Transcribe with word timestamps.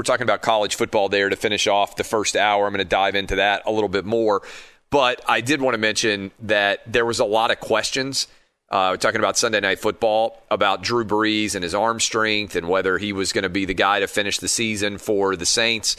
We're 0.00 0.04
talking 0.04 0.24
about 0.24 0.40
college 0.40 0.76
football 0.76 1.10
there 1.10 1.28
to 1.28 1.36
finish 1.36 1.66
off 1.66 1.96
the 1.96 2.04
first 2.04 2.34
hour. 2.34 2.64
I'm 2.64 2.72
going 2.72 2.78
to 2.78 2.86
dive 2.86 3.14
into 3.14 3.36
that 3.36 3.64
a 3.66 3.70
little 3.70 3.90
bit 3.90 4.06
more. 4.06 4.40
But 4.88 5.20
I 5.28 5.42
did 5.42 5.60
want 5.60 5.74
to 5.74 5.78
mention 5.78 6.30
that 6.40 6.90
there 6.90 7.04
was 7.04 7.20
a 7.20 7.26
lot 7.26 7.50
of 7.50 7.60
questions. 7.60 8.26
Uh, 8.70 8.92
we're 8.92 8.96
talking 8.96 9.18
about 9.20 9.36
Sunday 9.36 9.60
Night 9.60 9.78
Football 9.78 10.42
about 10.50 10.82
Drew 10.82 11.04
Brees 11.04 11.54
and 11.54 11.62
his 11.62 11.74
arm 11.74 12.00
strength 12.00 12.56
and 12.56 12.66
whether 12.66 12.96
he 12.96 13.12
was 13.12 13.34
going 13.34 13.42
to 13.42 13.50
be 13.50 13.66
the 13.66 13.74
guy 13.74 14.00
to 14.00 14.06
finish 14.06 14.38
the 14.38 14.48
season 14.48 14.96
for 14.96 15.36
the 15.36 15.44
Saints. 15.44 15.96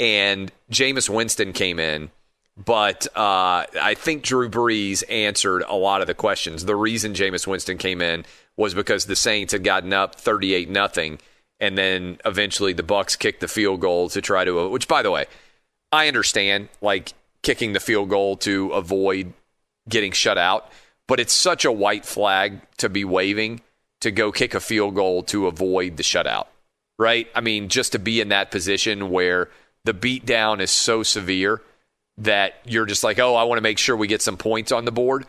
And 0.00 0.50
Jameis 0.70 1.10
Winston 1.10 1.52
came 1.52 1.78
in, 1.78 2.10
but 2.56 3.06
uh, 3.14 3.66
I 3.82 3.94
think 3.98 4.22
Drew 4.22 4.48
Brees 4.48 5.04
answered 5.10 5.62
a 5.68 5.76
lot 5.76 6.00
of 6.00 6.06
the 6.06 6.14
questions. 6.14 6.64
The 6.64 6.74
reason 6.74 7.12
Jameis 7.12 7.46
Winston 7.46 7.76
came 7.76 8.00
in 8.00 8.24
was 8.56 8.72
because 8.72 9.04
the 9.04 9.14
Saints 9.14 9.52
had 9.52 9.62
gotten 9.62 9.92
up 9.92 10.14
38 10.14 10.70
nothing 10.70 11.18
and 11.62 11.78
then 11.78 12.18
eventually 12.24 12.72
the 12.72 12.82
Bucks 12.82 13.14
kicked 13.14 13.40
the 13.40 13.48
field 13.48 13.80
goal 13.80 14.08
to 14.10 14.20
try 14.20 14.44
to 14.44 14.68
which 14.68 14.88
by 14.88 15.00
the 15.00 15.10
way, 15.10 15.26
I 15.92 16.08
understand 16.08 16.68
like 16.82 17.14
kicking 17.42 17.72
the 17.72 17.80
field 17.80 18.10
goal 18.10 18.36
to 18.38 18.70
avoid 18.72 19.32
getting 19.88 20.12
shut 20.12 20.36
out, 20.36 20.70
but 21.06 21.20
it's 21.20 21.32
such 21.32 21.64
a 21.64 21.72
white 21.72 22.04
flag 22.04 22.60
to 22.78 22.88
be 22.88 23.04
waving 23.04 23.60
to 24.00 24.10
go 24.10 24.32
kick 24.32 24.54
a 24.54 24.60
field 24.60 24.96
goal 24.96 25.22
to 25.22 25.46
avoid 25.46 25.96
the 25.96 26.02
shutout. 26.02 26.46
Right? 26.98 27.28
I 27.34 27.40
mean, 27.40 27.68
just 27.68 27.92
to 27.92 27.98
be 27.98 28.20
in 28.20 28.28
that 28.28 28.50
position 28.50 29.10
where 29.10 29.48
the 29.84 29.94
beat 29.94 30.26
down 30.26 30.60
is 30.60 30.70
so 30.70 31.02
severe 31.02 31.62
that 32.18 32.54
you're 32.64 32.86
just 32.86 33.02
like, 33.02 33.18
oh, 33.18 33.34
I 33.34 33.44
want 33.44 33.58
to 33.58 33.62
make 33.62 33.78
sure 33.78 33.96
we 33.96 34.06
get 34.08 34.22
some 34.22 34.36
points 34.36 34.72
on 34.72 34.84
the 34.84 34.92
board. 34.92 35.26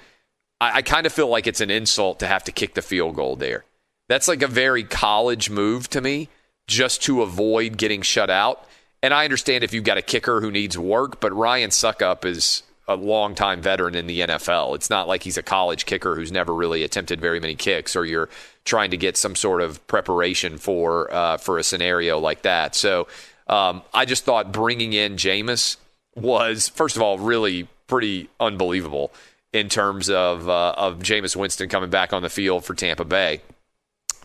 I, 0.59 0.77
I 0.77 0.81
kind 0.81 1.05
of 1.05 1.13
feel 1.13 1.27
like 1.27 1.47
it's 1.47 1.61
an 1.61 1.69
insult 1.69 2.19
to 2.19 2.27
have 2.27 2.43
to 2.45 2.51
kick 2.51 2.73
the 2.73 2.81
field 2.81 3.15
goal 3.15 3.35
there. 3.35 3.65
That's 4.13 4.27
like 4.27 4.43
a 4.43 4.47
very 4.47 4.83
college 4.83 5.49
move 5.49 5.89
to 5.89 5.99
me, 5.99 6.29
just 6.67 7.01
to 7.05 7.23
avoid 7.23 7.77
getting 7.77 8.03
shut 8.03 8.29
out. 8.29 8.63
And 9.01 9.11
I 9.11 9.23
understand 9.23 9.63
if 9.63 9.73
you've 9.73 9.83
got 9.83 9.97
a 9.97 10.03
kicker 10.03 10.39
who 10.39 10.51
needs 10.51 10.77
work, 10.77 11.19
but 11.19 11.33
Ryan 11.33 11.71
Succop 11.71 12.23
is 12.23 12.61
a 12.87 12.95
longtime 12.95 13.63
veteran 13.63 13.95
in 13.95 14.05
the 14.05 14.19
NFL. 14.19 14.75
It's 14.75 14.91
not 14.91 15.07
like 15.07 15.23
he's 15.23 15.39
a 15.39 15.41
college 15.41 15.87
kicker 15.87 16.13
who's 16.13 16.31
never 16.31 16.53
really 16.53 16.83
attempted 16.83 17.21
very 17.21 17.39
many 17.39 17.55
kicks, 17.55 17.95
or 17.95 18.05
you're 18.05 18.29
trying 18.65 18.91
to 18.91 18.97
get 18.97 19.17
some 19.17 19.35
sort 19.35 19.63
of 19.63 19.85
preparation 19.87 20.59
for 20.59 21.11
uh, 21.11 21.37
for 21.37 21.57
a 21.57 21.63
scenario 21.63 22.19
like 22.19 22.43
that. 22.43 22.75
So 22.75 23.07
um, 23.47 23.81
I 23.95 24.05
just 24.05 24.25
thought 24.25 24.51
bringing 24.51 24.93
in 24.93 25.15
Jameis 25.15 25.77
was, 26.15 26.69
first 26.69 26.97
of 26.97 27.01
all, 27.01 27.17
really 27.17 27.67
pretty 27.87 28.29
unbelievable 28.39 29.11
in 29.53 29.69
terms 29.69 30.11
of 30.11 30.47
uh, 30.47 30.75
of 30.77 30.99
Jameis 30.99 31.35
Winston 31.35 31.67
coming 31.67 31.89
back 31.89 32.13
on 32.13 32.21
the 32.21 32.29
field 32.29 32.63
for 32.63 32.75
Tampa 32.75 33.05
Bay. 33.05 33.41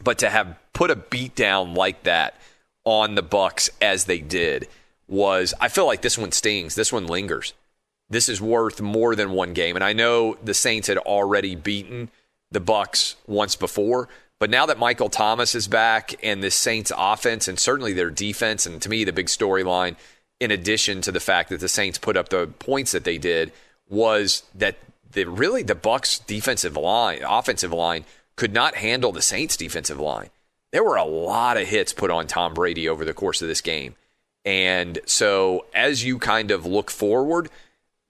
But 0.03 0.19
to 0.19 0.31
have 0.31 0.57
put 0.73 0.91
a 0.91 0.97
beat 0.97 1.35
down 1.35 1.75
like 1.75 2.05
that 2.05 2.41
on 2.85 3.15
the 3.15 3.23
Bucks 3.23 3.71
as 3.81 4.05
they 4.05 4.21
did 4.21 4.69
was 5.09 5.55
I 5.61 5.69
feel 5.69 5.87
like 5.87 6.03
this 6.03 6.19
one 6.19 6.33
stings. 6.33 6.75
This 6.75 6.93
one 6.93 7.07
lingers. 7.07 7.55
This 8.11 8.29
is 8.29 8.41
worth 8.41 8.81
more 8.81 9.15
than 9.15 9.33
one 9.33 9.53
game. 9.53 9.77
And 9.77 9.85
I 9.85 9.93
know 9.93 10.37
the 10.43 10.55
Saints 10.55 10.89
had 10.89 10.99
already 10.99 11.55
beaten 11.55 12.11
the 12.51 12.61
Bucks 12.61 13.17
once 13.27 13.57
before, 13.57 14.09
but 14.39 14.49
now 14.49 14.67
that 14.67 14.79
Michael 14.79 15.11
Thomas 15.11 15.55
is 15.55 15.69
back 15.69 16.15
and 16.23 16.43
the 16.43 16.51
Saints 16.51 16.93
offense 16.97 17.49
and 17.49 17.59
certainly 17.59 17.93
their 17.93 18.11
defense 18.11 18.65
and 18.65 18.81
to 18.81 18.89
me 18.89 19.05
the 19.05 19.13
big 19.13 19.27
storyline 19.27 19.97
in 20.41 20.51
addition 20.51 21.01
to 21.03 21.13
the 21.13 21.21
fact 21.21 21.51
that 21.51 21.61
the 21.61 21.69
Saints 21.69 21.99
put 21.99 22.17
up 22.17 22.29
the 22.29 22.47
points 22.47 22.93
that 22.93 23.05
they 23.05 23.19
did 23.19 23.53
was 23.89 24.45
that 24.55 24.77
the 25.13 25.25
really 25.25 25.63
the 25.63 25.75
Bucks 25.75 26.19
defensive 26.21 26.77
line, 26.77 27.23
offensive 27.27 27.73
line 27.73 28.05
could 28.39 28.55
not 28.55 28.77
handle 28.77 29.11
the 29.11 29.21
Saints 29.21 29.57
defensive 29.57 29.99
line. 29.99 30.31
There 30.71 30.85
were 30.85 30.97
a 30.97 31.05
lot 31.05 31.57
of 31.57 31.67
hits 31.67 31.93
put 31.93 32.11
on 32.11 32.29
Tom 32.29 32.55
Brady 32.55 32.89
over 32.89 33.05
the 33.05 33.13
course 33.13 33.43
of 33.43 33.49
this 33.49 33.61
game. 33.61 33.97
And 34.45 35.01
so 35.07 35.67
as 35.75 36.05
you 36.05 36.21
kind 36.21 36.53
of 36.53 36.65
look 36.65 36.89
forward, 36.89 37.51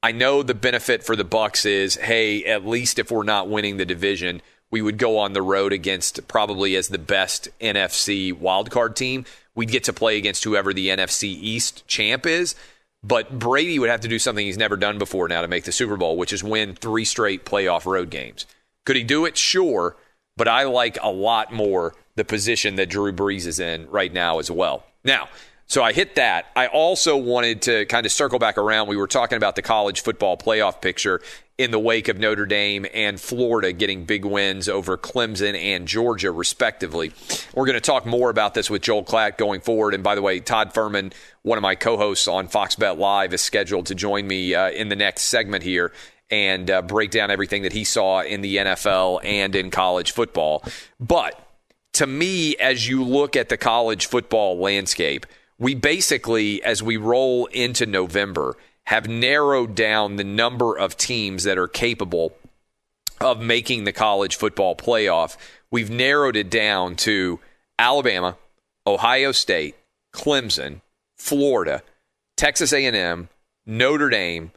I 0.02 0.12
know 0.12 0.42
the 0.42 0.54
benefit 0.54 1.02
for 1.02 1.16
the 1.16 1.24
Bucks 1.24 1.64
is, 1.64 1.96
hey, 1.96 2.44
at 2.44 2.66
least 2.66 2.98
if 2.98 3.10
we're 3.10 3.22
not 3.22 3.48
winning 3.48 3.78
the 3.78 3.86
division, 3.86 4.42
we 4.70 4.82
would 4.82 4.98
go 4.98 5.16
on 5.16 5.32
the 5.32 5.40
road 5.40 5.72
against 5.72 6.28
probably 6.28 6.76
as 6.76 6.88
the 6.88 6.98
best 6.98 7.48
NFC 7.58 8.30
wildcard 8.30 8.96
team. 8.96 9.24
We'd 9.54 9.70
get 9.70 9.84
to 9.84 9.94
play 9.94 10.18
against 10.18 10.44
whoever 10.44 10.74
the 10.74 10.88
NFC 10.88 11.24
East 11.24 11.86
champ 11.86 12.26
is. 12.26 12.54
But 13.02 13.38
Brady 13.38 13.78
would 13.78 13.88
have 13.88 14.02
to 14.02 14.08
do 14.08 14.18
something 14.18 14.44
he's 14.44 14.58
never 14.58 14.76
done 14.76 14.98
before 14.98 15.26
now 15.26 15.40
to 15.40 15.48
make 15.48 15.64
the 15.64 15.72
Super 15.72 15.96
Bowl, 15.96 16.18
which 16.18 16.34
is 16.34 16.44
win 16.44 16.74
three 16.74 17.06
straight 17.06 17.46
playoff 17.46 17.86
road 17.86 18.10
games. 18.10 18.44
Could 18.84 18.96
he 18.96 19.04
do 19.04 19.24
it? 19.24 19.38
Sure 19.38 19.96
but 20.38 20.48
I 20.48 20.62
like 20.62 20.96
a 21.02 21.10
lot 21.10 21.52
more 21.52 21.94
the 22.14 22.24
position 22.24 22.76
that 22.76 22.88
Drew 22.88 23.12
Brees 23.12 23.46
is 23.46 23.60
in 23.60 23.90
right 23.90 24.12
now 24.12 24.38
as 24.38 24.50
well. 24.50 24.84
Now, 25.04 25.28
So 25.70 25.82
I 25.82 25.92
hit 25.92 26.14
that. 26.14 26.46
I 26.56 26.68
also 26.68 27.18
wanted 27.18 27.60
to 27.62 27.84
kind 27.84 28.06
of 28.06 28.12
circle 28.12 28.38
back 28.38 28.56
around. 28.56 28.88
We 28.88 28.96
were 28.96 29.06
talking 29.06 29.36
about 29.36 29.54
the 29.54 29.60
college 29.60 30.00
football 30.00 30.38
playoff 30.38 30.80
picture 30.80 31.20
in 31.58 31.72
the 31.72 31.78
wake 31.78 32.08
of 32.08 32.18
Notre 32.18 32.46
Dame 32.46 32.86
and 32.94 33.20
Florida 33.20 33.74
getting 33.74 34.06
big 34.06 34.24
wins 34.24 34.66
over 34.66 34.96
Clemson 34.96 35.54
and 35.54 35.86
Georgia, 35.86 36.32
respectively. 36.32 37.12
We're 37.54 37.66
going 37.66 37.74
to 37.74 37.82
talk 37.82 38.06
more 38.06 38.30
about 38.30 38.54
this 38.54 38.70
with 38.70 38.80
Joel 38.80 39.04
Klatt 39.04 39.36
going 39.36 39.60
forward. 39.60 39.92
And 39.92 40.02
by 40.02 40.14
the 40.14 40.22
way, 40.22 40.40
Todd 40.40 40.72
Fuhrman, 40.72 41.12
one 41.42 41.58
of 41.58 41.62
my 41.62 41.74
co 41.74 41.98
hosts 41.98 42.28
on 42.28 42.48
Fox 42.48 42.74
Bet 42.76 42.96
Live, 42.96 43.34
is 43.34 43.42
scheduled 43.42 43.86
to 43.86 43.94
join 43.94 44.26
me 44.26 44.54
uh, 44.54 44.70
in 44.70 44.88
the 44.88 44.96
next 44.96 45.24
segment 45.24 45.64
here 45.64 45.92
and 46.30 46.70
uh, 46.70 46.82
break 46.82 47.10
down 47.10 47.30
everything 47.30 47.62
that 47.62 47.72
he 47.72 47.84
saw 47.84 48.20
in 48.20 48.40
the 48.40 48.56
NFL 48.56 49.20
and 49.24 49.54
in 49.54 49.70
college 49.70 50.12
football. 50.12 50.62
But 51.00 51.40
to 51.94 52.06
me, 52.06 52.56
as 52.56 52.88
you 52.88 53.02
look 53.02 53.36
at 53.36 53.48
the 53.48 53.56
college 53.56 54.06
football 54.06 54.58
landscape, 54.58 55.26
we 55.58 55.74
basically, 55.74 56.62
as 56.62 56.82
we 56.82 56.96
roll 56.96 57.46
into 57.46 57.86
November, 57.86 58.56
have 58.84 59.08
narrowed 59.08 59.74
down 59.74 60.16
the 60.16 60.24
number 60.24 60.78
of 60.78 60.96
teams 60.96 61.44
that 61.44 61.58
are 61.58 61.68
capable 61.68 62.36
of 63.20 63.40
making 63.40 63.84
the 63.84 63.92
college 63.92 64.36
football 64.36 64.76
playoff. 64.76 65.36
We've 65.70 65.90
narrowed 65.90 66.36
it 66.36 66.50
down 66.50 66.96
to 66.96 67.40
Alabama, 67.78 68.36
Ohio 68.86 69.32
State, 69.32 69.76
Clemson, 70.14 70.80
Florida, 71.16 71.82
Texas 72.36 72.72
A&M, 72.72 73.28
Notre 73.66 74.08
Dame, 74.08 74.52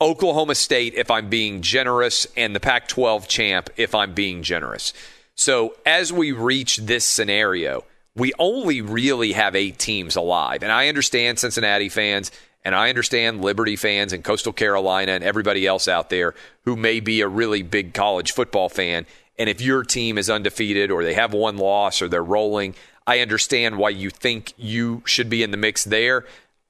Oklahoma 0.00 0.54
State 0.54 0.94
if 0.94 1.10
I'm 1.10 1.28
being 1.28 1.60
generous 1.60 2.26
and 2.36 2.54
the 2.54 2.60
Pac-12 2.60 3.28
champ 3.28 3.70
if 3.76 3.94
I'm 3.94 4.14
being 4.14 4.42
generous. 4.42 4.92
So 5.34 5.74
as 5.84 6.12
we 6.12 6.32
reach 6.32 6.78
this 6.78 7.04
scenario, 7.04 7.84
we 8.16 8.32
only 8.38 8.80
really 8.80 9.32
have 9.32 9.54
eight 9.54 9.78
teams 9.78 10.16
alive. 10.16 10.62
And 10.62 10.72
I 10.72 10.88
understand 10.88 11.38
Cincinnati 11.38 11.88
fans 11.88 12.30
and 12.64 12.74
I 12.74 12.88
understand 12.88 13.42
Liberty 13.42 13.76
fans 13.76 14.12
and 14.12 14.22
Coastal 14.24 14.52
Carolina 14.52 15.12
and 15.12 15.24
everybody 15.24 15.66
else 15.66 15.88
out 15.88 16.10
there 16.10 16.34
who 16.64 16.76
may 16.76 17.00
be 17.00 17.20
a 17.20 17.28
really 17.28 17.62
big 17.62 17.94
college 17.94 18.32
football 18.32 18.68
fan. 18.68 19.06
And 19.38 19.48
if 19.48 19.60
your 19.60 19.82
team 19.82 20.18
is 20.18 20.28
undefeated 20.28 20.90
or 20.90 21.02
they 21.02 21.14
have 21.14 21.32
one 21.32 21.56
loss 21.56 22.02
or 22.02 22.08
they're 22.08 22.22
rolling, 22.22 22.74
I 23.06 23.20
understand 23.20 23.78
why 23.78 23.90
you 23.90 24.10
think 24.10 24.52
you 24.58 25.02
should 25.06 25.30
be 25.30 25.42
in 25.42 25.50
the 25.50 25.56
mix 25.56 25.84
there. 25.84 26.26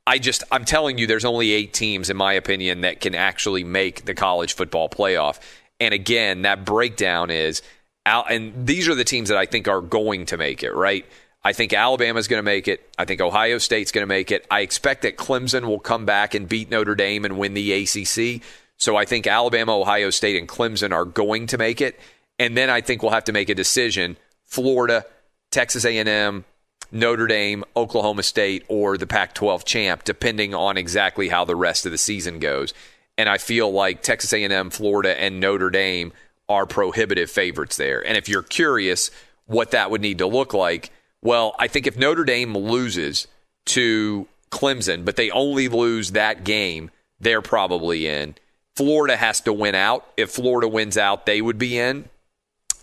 I 0.06 0.18
just, 0.18 0.42
I'm 0.50 0.64
telling 0.64 0.98
you, 0.98 1.06
there's 1.06 1.24
only 1.24 1.52
eight 1.52 1.72
teams, 1.72 2.10
in 2.10 2.16
my 2.16 2.32
opinion, 2.32 2.80
that 2.80 3.00
can 3.00 3.14
actually 3.14 3.64
make 3.64 4.04
the 4.04 4.14
college 4.14 4.54
football 4.54 4.88
playoff. 4.88 5.38
And 5.78 5.94
again, 5.94 6.42
that 6.42 6.64
breakdown 6.64 7.30
is 7.30 7.62
out, 8.06 8.30
and 8.30 8.66
these 8.66 8.88
are 8.88 8.94
the 8.94 9.04
teams 9.04 9.28
that 9.28 9.38
I 9.38 9.46
think 9.46 9.68
are 9.68 9.80
going 9.80 10.26
to 10.26 10.36
make 10.36 10.62
it, 10.62 10.72
right? 10.72 11.06
I 11.42 11.52
think 11.52 11.72
Alabama's 11.72 12.28
going 12.28 12.38
to 12.38 12.44
make 12.44 12.68
it. 12.68 12.86
I 12.98 13.04
think 13.04 13.20
Ohio 13.20 13.58
State's 13.58 13.92
going 13.92 14.02
to 14.02 14.08
make 14.08 14.30
it. 14.30 14.46
I 14.50 14.60
expect 14.60 15.02
that 15.02 15.16
Clemson 15.16 15.64
will 15.64 15.78
come 15.78 16.04
back 16.04 16.34
and 16.34 16.48
beat 16.48 16.70
Notre 16.70 16.94
Dame 16.94 17.24
and 17.24 17.38
win 17.38 17.54
the 17.54 17.72
ACC. 17.72 18.42
So 18.76 18.96
I 18.96 19.04
think 19.04 19.26
Alabama, 19.26 19.78
Ohio 19.78 20.10
State, 20.10 20.36
and 20.36 20.48
Clemson 20.48 20.92
are 20.92 21.04
going 21.04 21.46
to 21.48 21.58
make 21.58 21.80
it. 21.80 21.98
And 22.38 22.56
then 22.56 22.68
I 22.68 22.80
think 22.80 23.02
we'll 23.02 23.12
have 23.12 23.24
to 23.24 23.32
make 23.32 23.48
a 23.48 23.54
decision: 23.54 24.16
Florida, 24.44 25.04
Texas 25.50 25.84
A&M, 25.84 26.44
Notre 26.92 27.26
Dame, 27.26 27.64
Oklahoma 27.76 28.22
State, 28.22 28.64
or 28.68 28.96
the 28.96 29.06
Pac-12 29.06 29.64
champ, 29.64 30.04
depending 30.04 30.54
on 30.54 30.76
exactly 30.76 31.28
how 31.28 31.44
the 31.44 31.56
rest 31.56 31.86
of 31.86 31.92
the 31.92 31.98
season 31.98 32.38
goes. 32.38 32.74
And 33.16 33.28
I 33.28 33.38
feel 33.38 33.70
like 33.70 34.02
Texas 34.02 34.32
A&M, 34.32 34.70
Florida, 34.70 35.20
and 35.20 35.40
Notre 35.40 35.70
Dame 35.70 36.12
are 36.48 36.66
prohibitive 36.66 37.30
favorites 37.30 37.76
there. 37.76 38.04
And 38.06 38.16
if 38.16 38.28
you're 38.28 38.42
curious 38.42 39.10
what 39.46 39.70
that 39.72 39.90
would 39.90 40.00
need 40.00 40.18
to 40.18 40.26
look 40.26 40.54
like 40.54 40.90
well, 41.22 41.54
I 41.58 41.68
think 41.68 41.86
if 41.86 41.98
Notre 41.98 42.24
Dame 42.24 42.56
loses 42.56 43.26
to 43.66 44.26
Clemson, 44.50 45.04
but 45.04 45.16
they 45.16 45.30
only 45.30 45.68
lose 45.68 46.12
that 46.12 46.44
game, 46.44 46.90
they're 47.20 47.42
probably 47.42 48.06
in. 48.06 48.36
Florida 48.74 49.16
has 49.16 49.40
to 49.42 49.52
win 49.52 49.74
out. 49.74 50.06
If 50.16 50.30
Florida 50.30 50.68
wins 50.68 50.96
out, 50.96 51.26
they 51.26 51.42
would 51.42 51.58
be 51.58 51.78
in. 51.78 52.08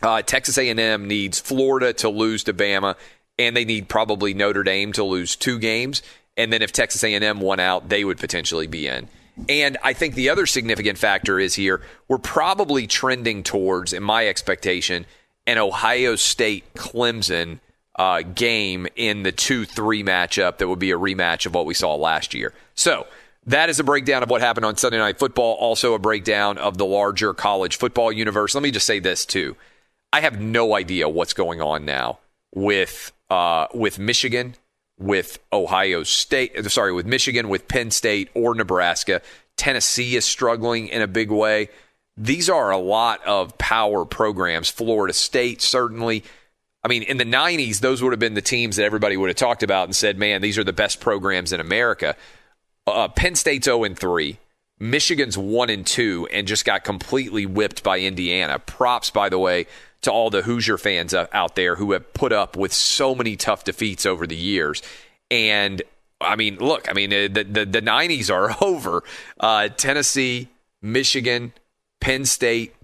Uh, 0.04 0.22
Texas 0.22 0.58
A&M 0.60 1.08
needs 1.08 1.40
Florida 1.40 1.92
to 1.94 2.10
lose 2.10 2.44
to 2.44 2.54
Bama, 2.54 2.96
and 3.40 3.56
they 3.56 3.66
need 3.66 3.90
probably 3.90 4.34
Notre 4.34 4.64
Dame 4.64 4.94
to 4.94 5.04
lose 5.04 5.36
two 5.36 5.60
games. 5.60 6.02
And 6.36 6.54
then 6.54 6.62
if 6.62 6.72
Texas 6.72 7.04
A&M 7.04 7.40
won 7.40 7.60
out, 7.60 7.90
they 7.90 8.04
would 8.04 8.18
potentially 8.18 8.68
be 8.68 8.88
in. 8.88 9.08
And 9.50 9.78
I 9.84 9.94
think 9.94 10.16
the 10.16 10.30
other 10.30 10.46
significant 10.46 10.98
factor 10.98 11.40
is 11.40 11.56
here 11.56 11.82
we're 12.08 12.18
probably 12.18 12.88
trending 12.88 13.44
towards, 13.44 13.94
in 13.94 14.04
my 14.04 14.28
expectation, 14.28 15.06
an 15.46 15.58
Ohio 15.58 16.16
State 16.16 16.74
Clemson 16.74 17.60
uh, 17.98 18.22
game 18.22 18.88
in 18.96 19.24
the 19.24 19.32
2 19.32 19.66
3 19.66 20.04
matchup 20.04 20.58
that 20.58 20.68
would 20.68 20.80
be 20.80 20.92
a 20.92 20.98
rematch 20.98 21.46
of 21.46 21.54
what 21.54 21.66
we 21.66 21.74
saw 21.74 21.96
last 21.96 22.34
year. 22.34 22.54
So, 22.76 23.08
that 23.46 23.70
is 23.70 23.80
a 23.80 23.84
breakdown 23.84 24.24
of 24.24 24.30
what 24.30 24.42
happened 24.42 24.66
on 24.66 24.76
Sunday 24.76 24.98
Night 24.98 25.20
Football, 25.20 25.54
also 25.54 25.94
a 25.94 26.00
breakdown 26.00 26.58
of 26.58 26.78
the 26.78 26.86
larger 26.86 27.34
college 27.34 27.78
football 27.78 28.12
universe. 28.12 28.54
Let 28.54 28.62
me 28.62 28.72
just 28.72 28.86
say 28.86 29.00
this, 29.00 29.26
too. 29.26 29.56
I 30.12 30.20
have 30.20 30.42
no 30.42 30.76
idea 30.76 31.08
what's 31.08 31.34
going 31.34 31.62
on 31.62 31.86
now 31.86 32.20
with 32.54 33.14
uh, 33.30 33.68
with 33.74 34.00
Michigan, 34.00 34.56
with 34.98 35.40
Ohio 35.54 36.04
State, 36.04 36.70
sorry, 36.72 36.94
with 36.94 37.06
Michigan, 37.06 37.50
with 37.50 37.68
Penn 37.68 37.92
State 37.92 38.30
or 38.34 38.56
Nebraska. 38.56 39.22
Tennessee 39.56 40.16
is 40.16 40.26
struggling 40.26 40.88
in 40.88 41.02
a 41.02 41.08
big 41.08 41.32
way. 41.32 41.70
These 42.16 42.50
are 42.50 42.72
a 42.72 42.78
lot 42.78 43.26
of 43.26 43.58
power 43.58 44.06
programs. 44.06 44.70
Florida 44.70 45.14
State, 45.14 45.62
certainly. 45.62 46.24
I 46.84 46.88
mean, 46.88 47.04
in 47.04 47.18
the 47.18 47.26
90s, 47.26 47.80
those 47.80 48.02
would 48.02 48.14
have 48.14 48.20
been 48.20 48.34
the 48.34 48.42
teams 48.42 48.78
that 48.78 48.86
everybody 48.86 49.18
would 49.18 49.30
have 49.30 49.36
talked 49.36 49.62
about 49.62 49.86
and 49.86 49.96
said, 49.96 50.18
man, 50.18 50.42
these 50.42 50.58
are 50.58 50.64
the 50.64 50.74
best 50.74 51.00
programs 51.00 51.54
in 51.54 51.60
America. 51.60 52.16
Uh, 52.86 53.08
Penn 53.08 53.36
State's 53.36 53.66
0 53.66 53.84
and 53.84 53.98
3. 53.98 54.38
Michigan's 54.80 55.38
1 55.38 55.70
and 55.70 55.86
2 55.86 56.30
and 56.32 56.48
just 56.48 56.66
got 56.66 56.84
completely 56.84 57.46
whipped 57.46 57.84
by 57.84 58.00
Indiana. 58.00 58.60
Props, 58.60 59.10
by 59.10 59.28
the 59.30 59.40
way, 59.40 59.66
to 60.02 60.12
all 60.12 60.30
the 60.30 60.44
Hoosier 60.44 60.78
fans 60.78 61.14
out 61.14 61.56
there 61.56 61.76
who 61.76 61.92
have 61.92 62.14
put 62.14 62.32
up 62.32 62.56
with 62.56 62.74
so 62.74 63.16
many 63.16 63.36
tough 63.36 63.64
defeats 63.64 64.06
over 64.06 64.28
the 64.28 64.36
years. 64.36 64.82
And 65.32 65.82
I 66.22 66.36
mean, 66.36 66.58
look, 66.58 66.90
I 66.90 66.94
mean, 66.94 67.14
uh, 67.14 67.28
the, 67.32 67.44
the, 67.44 67.66
the 67.66 67.82
90s 67.82 68.34
are 68.34 68.56
over. 68.62 69.04
Uh, 69.40 69.70
Tennessee, 69.70 70.50
Michigan, 70.82 71.54
Penn 72.00 72.26
State, 72.26 72.76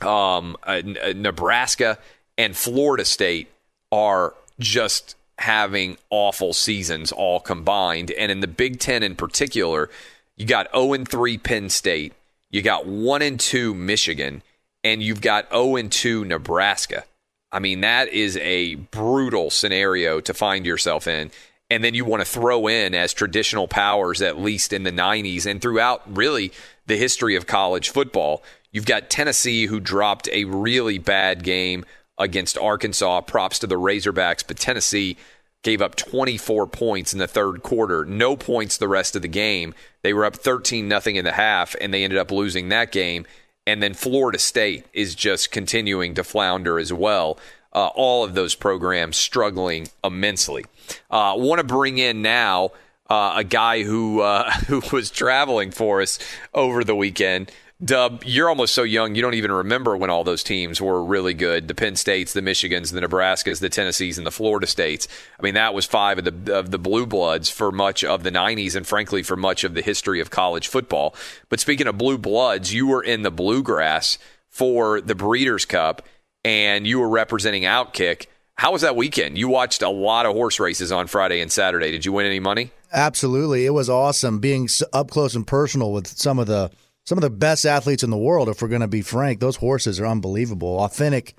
um, 0.00 0.56
uh, 0.66 0.80
uh 1.02 1.12
Nebraska 1.14 1.98
and 2.38 2.56
Florida 2.56 3.04
State 3.04 3.48
are 3.92 4.34
just 4.58 5.16
having 5.38 5.96
awful 6.10 6.52
seasons 6.52 7.12
all 7.12 7.40
combined. 7.40 8.10
And 8.12 8.30
in 8.30 8.40
the 8.40 8.46
Big 8.46 8.78
Ten 8.78 9.02
in 9.02 9.16
particular, 9.16 9.90
you 10.36 10.46
got 10.46 10.68
0 10.74 11.04
3 11.04 11.38
Penn 11.38 11.68
State, 11.68 12.14
you 12.50 12.62
got 12.62 12.86
1 12.86 13.22
and 13.22 13.38
2 13.38 13.74
Michigan, 13.74 14.42
and 14.84 15.02
you've 15.02 15.20
got 15.20 15.50
0 15.50 15.82
2 15.82 16.24
Nebraska. 16.24 17.04
I 17.52 17.58
mean, 17.58 17.80
that 17.80 18.08
is 18.08 18.36
a 18.38 18.76
brutal 18.76 19.50
scenario 19.50 20.20
to 20.20 20.34
find 20.34 20.64
yourself 20.64 21.06
in. 21.08 21.30
And 21.68 21.84
then 21.84 21.94
you 21.94 22.04
want 22.04 22.20
to 22.20 22.28
throw 22.28 22.66
in 22.66 22.94
as 22.94 23.12
traditional 23.12 23.68
powers, 23.68 24.22
at 24.22 24.38
least 24.38 24.72
in 24.72 24.82
the 24.82 24.92
90s 24.92 25.46
and 25.46 25.60
throughout 25.60 26.02
really 26.06 26.52
the 26.86 26.96
history 26.96 27.36
of 27.36 27.46
college 27.46 27.90
football. 27.90 28.42
You've 28.72 28.86
got 28.86 29.10
Tennessee, 29.10 29.66
who 29.66 29.80
dropped 29.80 30.28
a 30.32 30.44
really 30.44 30.98
bad 30.98 31.42
game 31.42 31.84
against 32.18 32.58
Arkansas. 32.58 33.22
Props 33.22 33.60
to 33.60 33.66
the 33.66 33.76
Razorbacks, 33.76 34.44
but 34.46 34.58
Tennessee 34.58 35.16
gave 35.62 35.82
up 35.82 35.94
24 35.94 36.66
points 36.68 37.12
in 37.12 37.18
the 37.18 37.26
third 37.26 37.62
quarter, 37.62 38.04
no 38.04 38.36
points 38.36 38.76
the 38.76 38.88
rest 38.88 39.14
of 39.14 39.22
the 39.22 39.28
game. 39.28 39.74
They 40.02 40.12
were 40.12 40.24
up 40.24 40.36
13 40.36 40.88
nothing 40.88 41.16
in 41.16 41.24
the 41.24 41.32
half 41.32 41.76
and 41.80 41.92
they 41.92 42.02
ended 42.02 42.18
up 42.18 42.30
losing 42.30 42.70
that 42.70 42.92
game. 42.92 43.26
And 43.70 43.80
then 43.80 43.94
Florida 43.94 44.40
State 44.40 44.84
is 44.92 45.14
just 45.14 45.52
continuing 45.52 46.14
to 46.14 46.24
flounder 46.24 46.76
as 46.76 46.92
well. 46.92 47.38
Uh, 47.72 47.86
all 47.94 48.24
of 48.24 48.34
those 48.34 48.56
programs 48.56 49.16
struggling 49.16 49.86
immensely. 50.02 50.64
Uh, 51.08 51.34
want 51.36 51.60
to 51.60 51.64
bring 51.64 51.98
in 51.98 52.20
now 52.20 52.72
uh, 53.08 53.34
a 53.36 53.44
guy 53.44 53.84
who 53.84 54.22
uh, 54.22 54.50
who 54.66 54.82
was 54.92 55.12
traveling 55.12 55.70
for 55.70 56.02
us 56.02 56.18
over 56.52 56.82
the 56.82 56.96
weekend. 56.96 57.52
Dub, 57.82 58.22
you're 58.26 58.50
almost 58.50 58.74
so 58.74 58.82
young 58.82 59.14
you 59.14 59.22
don't 59.22 59.34
even 59.34 59.50
remember 59.50 59.96
when 59.96 60.10
all 60.10 60.22
those 60.22 60.42
teams 60.42 60.82
were 60.82 61.02
really 61.02 61.32
good. 61.32 61.66
The 61.66 61.74
Penn 61.74 61.96
States, 61.96 62.34
the 62.34 62.42
Michigans, 62.42 62.92
the 62.92 63.00
Nebraskas, 63.00 63.60
the 63.60 63.70
Tennessees, 63.70 64.18
and 64.18 64.26
the 64.26 64.30
Florida 64.30 64.66
States. 64.66 65.08
I 65.38 65.42
mean, 65.42 65.54
that 65.54 65.72
was 65.72 65.86
five 65.86 66.18
of 66.18 66.24
the 66.24 66.54
of 66.54 66.72
the 66.72 66.78
blue 66.78 67.06
bloods 67.06 67.48
for 67.48 67.72
much 67.72 68.04
of 68.04 68.22
the 68.22 68.30
'90s, 68.30 68.76
and 68.76 68.86
frankly, 68.86 69.22
for 69.22 69.34
much 69.34 69.64
of 69.64 69.72
the 69.72 69.80
history 69.80 70.20
of 70.20 70.30
college 70.30 70.68
football. 70.68 71.14
But 71.48 71.58
speaking 71.58 71.86
of 71.86 71.96
blue 71.96 72.18
bloods, 72.18 72.74
you 72.74 72.86
were 72.86 73.02
in 73.02 73.22
the 73.22 73.30
bluegrass 73.30 74.18
for 74.50 75.00
the 75.00 75.14
Breeders' 75.14 75.64
Cup, 75.64 76.02
and 76.44 76.86
you 76.86 77.00
were 77.00 77.08
representing 77.08 77.62
Outkick. 77.62 78.26
How 78.56 78.72
was 78.72 78.82
that 78.82 78.94
weekend? 78.94 79.38
You 79.38 79.48
watched 79.48 79.80
a 79.80 79.88
lot 79.88 80.26
of 80.26 80.34
horse 80.34 80.60
races 80.60 80.92
on 80.92 81.06
Friday 81.06 81.40
and 81.40 81.50
Saturday. 81.50 81.90
Did 81.90 82.04
you 82.04 82.12
win 82.12 82.26
any 82.26 82.40
money? 82.40 82.72
Absolutely, 82.92 83.64
it 83.64 83.70
was 83.70 83.88
awesome 83.88 84.38
being 84.38 84.68
up 84.92 85.10
close 85.10 85.34
and 85.34 85.46
personal 85.46 85.92
with 85.92 86.08
some 86.08 86.38
of 86.38 86.46
the 86.46 86.70
some 87.04 87.18
of 87.18 87.22
the 87.22 87.30
best 87.30 87.64
athletes 87.64 88.02
in 88.02 88.10
the 88.10 88.16
world. 88.18 88.48
If 88.48 88.62
we're 88.62 88.68
going 88.68 88.80
to 88.82 88.88
be 88.88 89.02
frank, 89.02 89.40
those 89.40 89.56
horses 89.56 89.98
are 90.00 90.06
unbelievable. 90.06 90.78
Authentic 90.80 91.34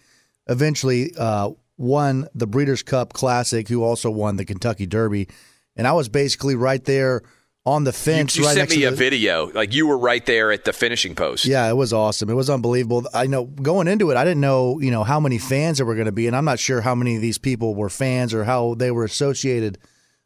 eventually 0.48 1.12
uh, 1.18 1.52
won 1.78 2.28
the 2.36 2.48
Breeders' 2.48 2.84
Cup 2.84 3.14
Classic, 3.14 3.68
who 3.68 3.84
also 3.84 4.10
won 4.10 4.36
the 4.38 4.46
Kentucky 4.46 4.86
Derby, 4.86 5.28
and 5.76 5.88
I 5.88 5.94
was 5.94 6.10
basically 6.10 6.56
right 6.56 6.84
there 6.84 7.22
on 7.66 7.84
the 7.84 7.90
You, 7.92 7.94
fence. 7.94 8.36
you 8.36 8.44
right 8.46 8.56
sent 8.56 8.72
me 8.72 8.84
a 8.86 8.90
the, 8.90 8.96
video. 8.96 9.52
Like 9.52 9.74
you 9.74 9.86
were 9.86 9.98
right 9.98 10.26
there 10.26 10.52
at 10.52 10.66
the 10.66 10.74
finishing 10.74 11.14
post. 11.14 11.46
Yeah, 11.46 11.70
it 11.70 11.76
was 11.76 11.94
awesome. 11.94 12.30
It 12.30 12.34
was 12.34 12.50
unbelievable. 12.50 13.08
I 13.14 13.28
know 13.28 13.46
going 13.46 13.88
into 13.88 14.10
it, 14.10 14.18
I 14.18 14.24
didn't 14.24 14.42
know 14.42 14.80
you 14.80 14.90
know 14.92 15.04
how 15.04 15.20
many 15.20 15.38
fans 15.38 15.78
there 15.78 15.86
were 15.86 15.96
going 15.96 16.08
to 16.08 16.12
be, 16.12 16.28
and 16.28 16.36
I'm 16.36 16.46
not 16.46 16.60
sure 16.60 16.82
how 16.82 16.96
many 16.96 17.16
of 17.16 17.22
these 17.22 17.38
people 17.38 17.76
were 17.76 17.90
fans 17.90 18.34
or 18.34 18.44
how 18.44 18.74
they 18.74 18.90
were 18.92 19.06
associated 19.06 19.78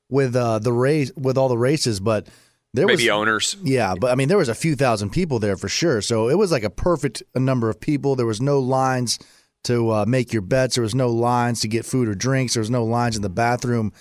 with 0.10 0.36
uh, 0.36 0.60
the 0.60 0.72
race 0.72 1.12
with 1.18 1.38
all 1.38 1.50
the 1.50 1.58
races, 1.58 2.00
but 2.00 2.28
there 2.76 2.86
Maybe 2.86 3.04
was 3.04 3.10
owners. 3.10 3.58
yeah, 3.64 3.96
but 4.00 4.12
I 4.12 4.16
mean 4.16 4.28
there 4.28 4.38
was 4.38 4.50
a 4.50 4.56
few 4.56 4.76
thousand 4.76 5.12
people 5.12 5.40
there 5.40 5.58
for 5.58 5.68
sure. 5.68 6.02
So 6.02 6.30
it 6.30 6.36
was 6.36 6.52
like 6.52 6.64
a 6.64 6.70
perfect 6.70 7.24
number 7.36 7.70
of 7.70 7.80
people. 7.80 8.16
There 8.16 8.26
was 8.26 8.42
no 8.42 8.60
lines 8.60 9.20
to 9.66 9.90
uh, 9.92 10.06
make 10.08 10.32
your 10.32 10.42
bets. 10.42 10.76
There 10.76 10.84
was 10.84 10.96
no 10.96 11.10
lines 11.10 11.62
to 11.62 11.68
get 11.68 11.86
food 11.86 12.08
or 12.08 12.16
drinks. 12.16 12.54
There 12.54 12.62
was 12.62 12.70
no 12.70 12.84
lines 12.84 13.16
in 13.16 13.22
the 13.22 13.30
bathroom. 13.30 13.94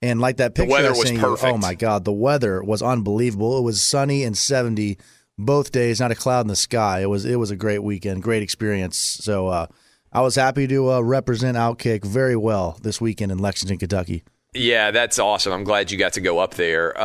And 0.00 0.20
like 0.20 0.36
that 0.36 0.54
picture, 0.54 0.70
weather 0.70 0.90
was 0.90 1.08
saying, 1.08 1.24
oh 1.24 1.58
my 1.58 1.74
god, 1.74 2.04
the 2.04 2.12
weather 2.12 2.62
was 2.62 2.82
unbelievable. 2.82 3.58
It 3.58 3.62
was 3.62 3.82
sunny 3.82 4.22
and 4.22 4.38
seventy 4.38 4.98
both 5.38 5.72
days, 5.72 6.00
not 6.00 6.10
a 6.10 6.14
cloud 6.14 6.42
in 6.42 6.48
the 6.48 6.56
sky. 6.56 7.00
It 7.00 7.06
was 7.06 7.24
it 7.24 7.36
was 7.36 7.50
a 7.50 7.56
great 7.56 7.82
weekend, 7.82 8.22
great 8.22 8.42
experience. 8.42 8.96
So 8.98 9.48
uh, 9.48 9.66
I 10.12 10.20
was 10.20 10.34
happy 10.34 10.66
to 10.68 10.92
uh, 10.92 11.00
represent 11.00 11.56
Outkick 11.56 12.04
very 12.04 12.36
well 12.36 12.78
this 12.82 13.00
weekend 13.00 13.32
in 13.32 13.38
Lexington, 13.38 13.78
Kentucky. 13.78 14.24
Yeah, 14.54 14.90
that's 14.90 15.18
awesome. 15.18 15.52
I'm 15.52 15.64
glad 15.64 15.90
you 15.90 15.98
got 15.98 16.14
to 16.14 16.20
go 16.20 16.38
up 16.38 16.54
there. 16.54 16.98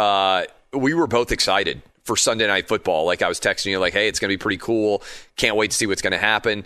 We 0.73 0.93
were 0.93 1.07
both 1.07 1.31
excited 1.31 1.81
for 2.03 2.15
Sunday 2.17 2.47
night 2.47 2.67
football. 2.67 3.05
Like 3.05 3.21
I 3.21 3.27
was 3.27 3.39
texting 3.39 3.67
you, 3.67 3.79
like, 3.79 3.93
"Hey, 3.93 4.07
it's 4.07 4.19
going 4.19 4.29
to 4.29 4.37
be 4.37 4.41
pretty 4.41 4.57
cool. 4.57 5.03
Can't 5.35 5.55
wait 5.55 5.71
to 5.71 5.77
see 5.77 5.87
what's 5.87 6.01
going 6.01 6.11
to 6.11 6.17
happen." 6.17 6.65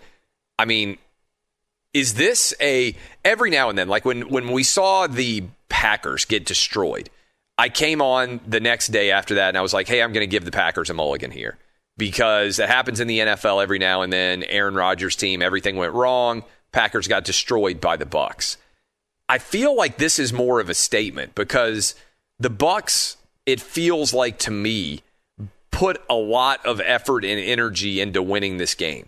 I 0.60 0.66
mean, 0.66 0.98
is 1.94 2.16
this 2.16 2.54
a 2.62 2.96
every 3.24 3.50
now 3.50 3.70
and 3.70 3.78
then? 3.78 3.88
Like 3.88 4.06
when 4.06 4.30
when 4.30 4.52
we 4.52 4.64
saw 4.64 5.08
the 5.08 5.44
Packers 5.70 6.26
get 6.26 6.46
destroyed, 6.46 7.10
I 7.58 7.70
came 7.70 8.02
on 8.02 8.40
the 8.48 8.60
next 8.60 8.88
day 8.88 9.12
after 9.12 9.36
that, 9.36 9.50
and 9.50 9.58
I 9.58 9.62
was 9.62 9.74
like, 9.74 9.88
"Hey, 9.88 10.02
I'm 10.02 10.14
going 10.14 10.28
to 10.28 10.32
give 10.32 10.46
the 10.46 10.52
Packers 10.52 10.90
a 10.90 10.94
mulligan 10.94 11.32
here." 11.32 11.58
Because 11.98 12.60
it 12.60 12.70
happens 12.70 13.00
in 13.00 13.08
the 13.08 13.20
NFL 13.20 13.62
every 13.64 13.80
now 13.80 14.04
and 14.04 14.14
then. 14.14 14.44
Aaron 14.44 14.76
Rodgers' 14.76 15.16
team, 15.16 15.42
everything 15.42 15.78
went 15.78 15.94
wrong. 15.94 16.44
Packers 16.72 17.08
got 17.08 17.24
destroyed 17.24 17.82
by 17.82 17.98
the 17.98 18.06
Bucks. 18.06 18.58
I 19.28 19.40
feel 19.40 19.76
like 19.76 19.98
this 19.98 20.20
is 20.20 20.32
more 20.32 20.60
of 20.60 20.70
a 20.70 20.74
statement 20.74 21.34
because 21.36 21.96
the 22.40 22.52
Bucks, 22.52 23.18
it 23.48 23.62
feels 23.62 24.14
like 24.14 24.38
to 24.40 24.52
me, 24.52 25.02
put 25.72 26.02
a 26.10 26.16
lot 26.16 26.64
of 26.66 26.82
effort 26.82 27.24
and 27.24 27.40
energy 27.40 28.02
into 28.02 28.22
winning 28.22 28.58
this 28.58 28.76
game. 28.76 29.08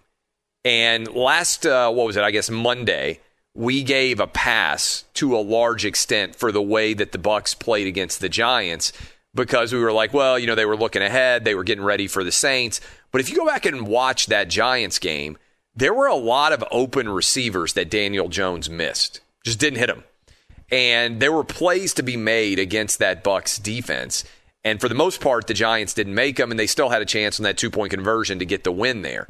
And 0.63 1.13
last, 1.13 1.65
uh, 1.65 1.91
what 1.91 2.07
was 2.07 2.17
it? 2.17 2.23
I 2.23 2.31
guess 2.31 2.49
Monday, 2.49 3.19
we 3.53 3.83
gave 3.83 4.19
a 4.19 4.27
pass 4.27 5.03
to 5.15 5.35
a 5.35 5.39
large 5.39 5.83
extent 5.83 6.35
for 6.35 6.51
the 6.51 6.61
way 6.61 6.93
that 6.93 7.11
the 7.11 7.17
Bucks 7.17 7.53
played 7.53 7.85
against 7.85 8.21
the 8.21 8.29
Giants 8.29 8.93
because 9.35 9.73
we 9.73 9.79
were 9.79 9.91
like, 9.91 10.13
well, 10.13 10.39
you 10.39 10.47
know, 10.47 10.55
they 10.55 10.65
were 10.65 10.77
looking 10.77 11.01
ahead, 11.01 11.43
they 11.43 11.55
were 11.55 11.63
getting 11.65 11.83
ready 11.83 12.07
for 12.07 12.23
the 12.23 12.31
Saints. 12.31 12.79
But 13.11 13.21
if 13.21 13.29
you 13.29 13.35
go 13.35 13.45
back 13.45 13.65
and 13.65 13.87
watch 13.87 14.27
that 14.27 14.49
Giants 14.49 14.99
game, 14.99 15.37
there 15.75 15.93
were 15.93 16.07
a 16.07 16.15
lot 16.15 16.53
of 16.53 16.63
open 16.71 17.09
receivers 17.09 17.73
that 17.73 17.89
Daniel 17.89 18.29
Jones 18.29 18.69
missed, 18.69 19.19
just 19.43 19.59
didn't 19.59 19.79
hit 19.79 19.87
them. 19.87 20.03
And 20.71 21.19
there 21.19 21.31
were 21.31 21.43
plays 21.43 21.93
to 21.95 22.03
be 22.03 22.17
made 22.17 22.59
against 22.59 22.99
that 22.99 23.23
Bucks 23.23 23.57
defense. 23.57 24.23
And 24.63 24.79
for 24.79 24.89
the 24.89 24.95
most 24.95 25.21
part, 25.21 25.47
the 25.47 25.53
Giants 25.53 25.93
didn't 25.93 26.15
make 26.15 26.35
them, 26.35 26.51
and 26.51 26.59
they 26.59 26.67
still 26.67 26.89
had 26.89 27.01
a 27.01 27.05
chance 27.05 27.39
on 27.39 27.43
that 27.43 27.57
two 27.57 27.71
point 27.71 27.91
conversion 27.91 28.39
to 28.39 28.45
get 28.45 28.63
the 28.63 28.71
win 28.71 29.01
there. 29.01 29.27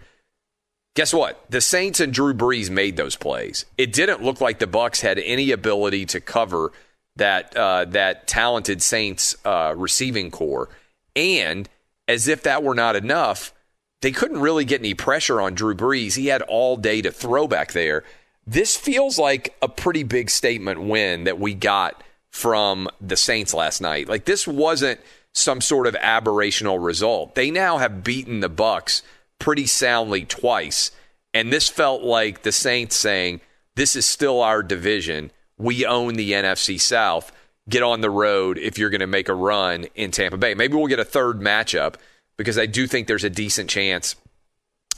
Guess 0.95 1.13
what? 1.13 1.45
The 1.49 1.61
Saints 1.61 1.99
and 1.99 2.13
Drew 2.13 2.33
Brees 2.33 2.69
made 2.69 2.97
those 2.97 3.15
plays. 3.15 3.65
It 3.77 3.93
didn't 3.93 4.23
look 4.23 4.41
like 4.41 4.59
the 4.59 4.67
Bucks 4.67 5.01
had 5.01 5.19
any 5.19 5.51
ability 5.51 6.05
to 6.07 6.19
cover 6.19 6.71
that 7.15 7.55
uh, 7.55 7.85
that 7.85 8.27
talented 8.27 8.81
Saints 8.81 9.35
uh, 9.45 9.73
receiving 9.77 10.31
corps, 10.31 10.69
and 11.15 11.69
as 12.07 12.27
if 12.27 12.43
that 12.43 12.63
were 12.63 12.75
not 12.75 12.95
enough, 12.95 13.53
they 14.01 14.11
couldn't 14.11 14.39
really 14.39 14.65
get 14.65 14.81
any 14.81 14.93
pressure 14.93 15.39
on 15.39 15.53
Drew 15.53 15.75
Brees. 15.75 16.15
He 16.15 16.27
had 16.27 16.41
all 16.41 16.75
day 16.75 17.01
to 17.01 17.11
throw 17.11 17.47
back 17.47 17.73
there. 17.73 18.03
This 18.49 18.75
feels 18.75 19.19
like 19.19 19.55
a 19.61 19.69
pretty 19.69 20.01
big 20.01 20.31
statement 20.31 20.81
win 20.81 21.25
that 21.25 21.39
we 21.39 21.53
got 21.53 22.03
from 22.31 22.89
the 22.99 23.15
Saints 23.15 23.53
last 23.53 23.79
night. 23.79 24.09
Like 24.09 24.25
this 24.25 24.47
wasn't 24.47 24.99
some 25.35 25.61
sort 25.61 25.85
of 25.85 25.93
aberrational 25.93 26.83
result. 26.83 27.35
They 27.35 27.51
now 27.51 27.77
have 27.77 28.03
beaten 28.03 28.39
the 28.39 28.49
Bucks 28.49 29.03
pretty 29.37 29.67
soundly 29.67 30.25
twice, 30.25 30.89
and 31.31 31.53
this 31.53 31.69
felt 31.69 32.01
like 32.01 32.41
the 32.41 32.51
Saints 32.51 32.95
saying, 32.95 33.41
"This 33.75 33.95
is 33.95 34.07
still 34.07 34.41
our 34.41 34.63
division. 34.63 35.29
We 35.59 35.85
own 35.85 36.15
the 36.15 36.31
NFC 36.31 36.81
South. 36.81 37.31
Get 37.69 37.83
on 37.83 38.01
the 38.01 38.09
road 38.09 38.57
if 38.57 38.79
you're 38.79 38.89
going 38.89 38.99
to 39.01 39.05
make 39.05 39.29
a 39.29 39.35
run 39.35 39.85
in 39.93 40.09
Tampa 40.09 40.37
Bay. 40.37 40.55
Maybe 40.55 40.73
we'll 40.73 40.87
get 40.87 40.99
a 40.99 41.05
third 41.05 41.39
matchup 41.39 41.97
because 42.35 42.57
I 42.57 42.65
do 42.65 42.87
think 42.87 43.05
there's 43.05 43.23
a 43.23 43.29
decent 43.29 43.69
chance 43.69 44.15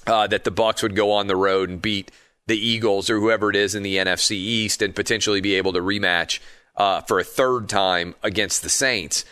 uh, 0.08 0.28
that 0.28 0.46
the 0.46 0.52
Bucks 0.52 0.82
would 0.82 0.96
go 0.96 1.12
on 1.12 1.28
the 1.28 1.36
road 1.36 1.70
and 1.70 1.82
beat 1.82 2.12
the 2.52 2.68
Eagles 2.68 3.10
or 3.10 3.18
whoever 3.18 3.50
it 3.50 3.56
is 3.56 3.76
in 3.76 3.82
the 3.82 3.96
NFC 3.96 4.32
East 4.32 4.82
and 4.82 4.94
potentially 4.94 5.40
be 5.40 5.56
able 5.56 5.72
to 5.72 5.80
rematch 5.80 6.40
uh, 6.76 7.00
for 7.02 7.18
a 7.18 7.24
third 7.24 7.70
time 7.70 8.14
against 8.22 8.62
the 8.62 8.70
Saints. 8.70 9.24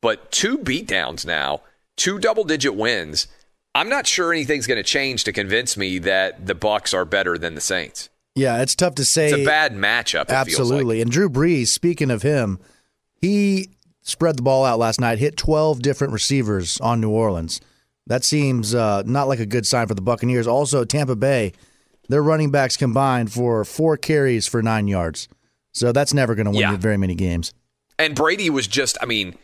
But 0.00 0.30
two 0.30 0.58
beatdowns 0.58 1.26
now, 1.26 1.62
two 1.96 2.20
double-digit 2.20 2.76
wins. 2.76 3.26
I'm 3.74 3.88
not 3.88 4.06
sure 4.06 4.32
anything's 4.32 4.68
going 4.68 4.76
to 4.76 4.84
change 4.84 5.24
to 5.24 5.32
convince 5.32 5.76
me 5.76 5.98
that 5.98 6.46
the 6.46 6.54
Bucks 6.54 6.94
are 6.94 7.04
better 7.04 7.36
than 7.36 7.56
the 7.56 7.60
Saints. 7.60 8.10
Yeah, 8.36 8.62
it's 8.62 8.76
tough 8.76 8.94
to 8.94 9.04
say. 9.04 9.30
It's 9.30 9.42
a 9.42 9.44
bad 9.44 9.72
matchup. 9.74 10.22
It 10.22 10.44
feels 10.44 10.60
Absolutely. 10.60 10.98
like. 10.98 11.02
And 11.02 11.10
Drew 11.10 11.28
Brees, 11.28 11.68
speaking 11.68 12.12
of 12.12 12.22
him, 12.22 12.60
he 13.20 13.70
spread 14.02 14.36
the 14.36 14.42
ball 14.42 14.64
out 14.64 14.78
last 14.78 15.00
night, 15.00 15.18
hit 15.18 15.36
12 15.36 15.82
different 15.82 16.12
receivers 16.12 16.80
on 16.80 17.00
New 17.00 17.10
Orleans. 17.10 17.60
That 18.06 18.22
seems 18.22 18.72
uh, 18.72 19.02
not 19.04 19.26
like 19.26 19.40
a 19.40 19.46
good 19.46 19.66
sign 19.66 19.88
for 19.88 19.94
the 19.94 20.00
Buccaneers. 20.00 20.46
Also, 20.46 20.84
Tampa 20.84 21.16
Bay, 21.16 21.52
their 22.08 22.22
running 22.22 22.50
backs 22.50 22.76
combined 22.76 23.32
for 23.32 23.64
four 23.64 23.96
carries 23.96 24.46
for 24.46 24.62
nine 24.62 24.88
yards. 24.88 25.28
So 25.72 25.92
that's 25.92 26.14
never 26.14 26.34
going 26.34 26.46
to 26.46 26.50
win 26.50 26.60
Yeah. 26.60 26.72
you 26.72 26.76
very 26.78 26.96
many 26.96 27.14
games. 27.14 27.52
And 27.98 28.14
Brady 28.14 28.48
was 28.50 28.66
just, 28.66 28.96
I 29.02 29.06
mean, 29.06 29.34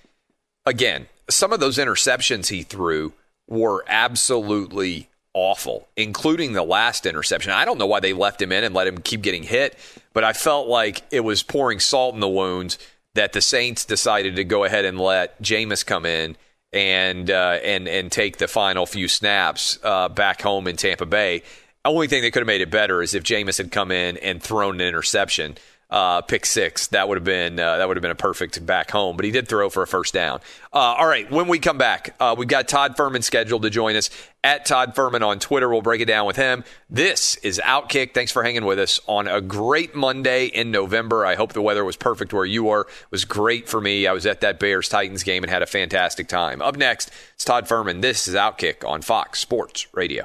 again, 0.66 1.06
some 1.28 1.52
of 1.52 1.61
those 1.61 1.78
interceptions 1.78 2.49
he 2.49 2.62
threw 2.62 3.12
were 3.49 3.85
absolutely 3.88 5.09
awful, 5.35 5.88
including 5.97 6.52
the 6.52 6.62
last 6.62 7.06
interception. 7.06 7.52
I 7.52 7.64
don't 7.64 7.78
know 7.78 7.87
why 7.87 8.00
they 8.00 8.12
left 8.12 8.40
him 8.40 8.52
in 8.52 8.64
and 8.64 8.75
let 8.75 8.87
him 8.87 8.99
keep 8.99 9.21
getting 9.23 9.42
hit, 9.42 9.76
but 10.12 10.25
I 10.25 10.33
felt 10.33 10.68
like 10.68 11.02
it 11.11 11.21
was 11.21 11.42
pouring 11.42 11.80
salt 11.80 12.14
in 12.14 12.21
the 12.21 12.28
wounds 12.28 12.78
that 13.14 13.33
the 13.33 13.40
Saints 13.40 13.85
decided 13.85 14.37
to 14.37 14.44
go 14.44 14.64
ahead 14.64 14.85
and 14.85 14.99
let 14.99 15.40
Jameis 15.42 15.85
come 15.85 16.06
in 16.06 16.37
and 16.73 17.30
uh, 17.30 17.59
and 17.62 17.87
and 17.87 18.11
take 18.11 18.38
the 18.38 18.49
final 18.49 18.87
few 18.87 19.06
snaps 19.09 19.78
uh, 19.85 20.09
back 20.09 20.42
home 20.42 20.66
in 20.66 20.76
Tampa 20.76 21.06
Bay. 21.06 21.42
Only 21.84 22.08
thing 22.08 22.22
that 22.22 22.30
could 22.30 22.40
have 22.40 22.46
made 22.46 22.62
it 22.62 22.70
better 22.70 23.02
is 23.02 23.14
if 23.14 23.24
Jameis 23.24 23.58
had 23.58 23.70
come 23.70 23.90
in 23.90 24.16
and 24.16 24.42
thrown 24.42 24.76
an 24.76 24.86
interception, 24.86 25.56
uh, 25.90 26.22
pick 26.22 26.46
six. 26.46 26.86
That 26.88 27.08
would 27.08 27.18
have 27.18 27.24
been 27.24 27.60
uh, 27.60 27.76
that 27.76 27.86
would 27.86 27.98
have 27.98 28.02
been 28.02 28.10
a 28.10 28.16
perfect 28.16 28.64
back 28.64 28.90
home. 28.90 29.16
But 29.16 29.26
he 29.26 29.30
did 29.30 29.48
throw 29.48 29.68
for 29.68 29.82
a 29.82 29.86
first 29.86 30.14
down. 30.14 30.40
Uh, 30.72 30.78
all 30.78 31.06
right, 31.06 31.30
when 31.30 31.46
we 31.46 31.58
come 31.58 31.76
back, 31.76 32.16
uh, 32.18 32.34
we've 32.38 32.48
got 32.48 32.68
Todd 32.68 32.96
Fuhrman 32.96 33.22
scheduled 33.22 33.62
to 33.62 33.70
join 33.70 33.96
us 33.96 34.08
at 34.42 34.64
Todd 34.64 34.94
Fuhrman 34.94 35.20
on 35.20 35.38
Twitter. 35.38 35.68
We'll 35.68 35.82
break 35.82 36.00
it 36.00 36.06
down 36.06 36.26
with 36.26 36.36
him. 36.36 36.64
This 36.88 37.36
is 37.36 37.60
Outkick. 37.62 38.14
Thanks 38.14 38.32
for 38.32 38.42
hanging 38.42 38.64
with 38.64 38.78
us 38.78 38.98
on 39.06 39.28
a 39.28 39.42
great 39.42 39.94
Monday 39.94 40.46
in 40.46 40.70
November. 40.70 41.26
I 41.26 41.34
hope 41.34 41.52
the 41.52 41.62
weather 41.62 41.84
was 41.84 41.96
perfect 41.96 42.32
where 42.32 42.46
you 42.46 42.70
are. 42.70 42.80
It 42.80 43.10
was 43.10 43.26
great 43.26 43.68
for 43.68 43.80
me. 43.80 44.06
I 44.06 44.12
was 44.14 44.24
at 44.24 44.40
that 44.40 44.58
Bears 44.58 44.88
Titans 44.88 45.22
game 45.22 45.44
and 45.44 45.50
had 45.50 45.62
a 45.62 45.66
fantastic 45.66 46.28
time. 46.28 46.62
Up 46.62 46.76
next, 46.76 47.10
it's 47.34 47.44
Todd 47.44 47.68
Fuhrman. 47.68 48.00
This 48.00 48.26
is 48.26 48.34
Outkick 48.34 48.88
on 48.88 49.02
Fox 49.02 49.38
Sports 49.38 49.86
Radio. 49.92 50.24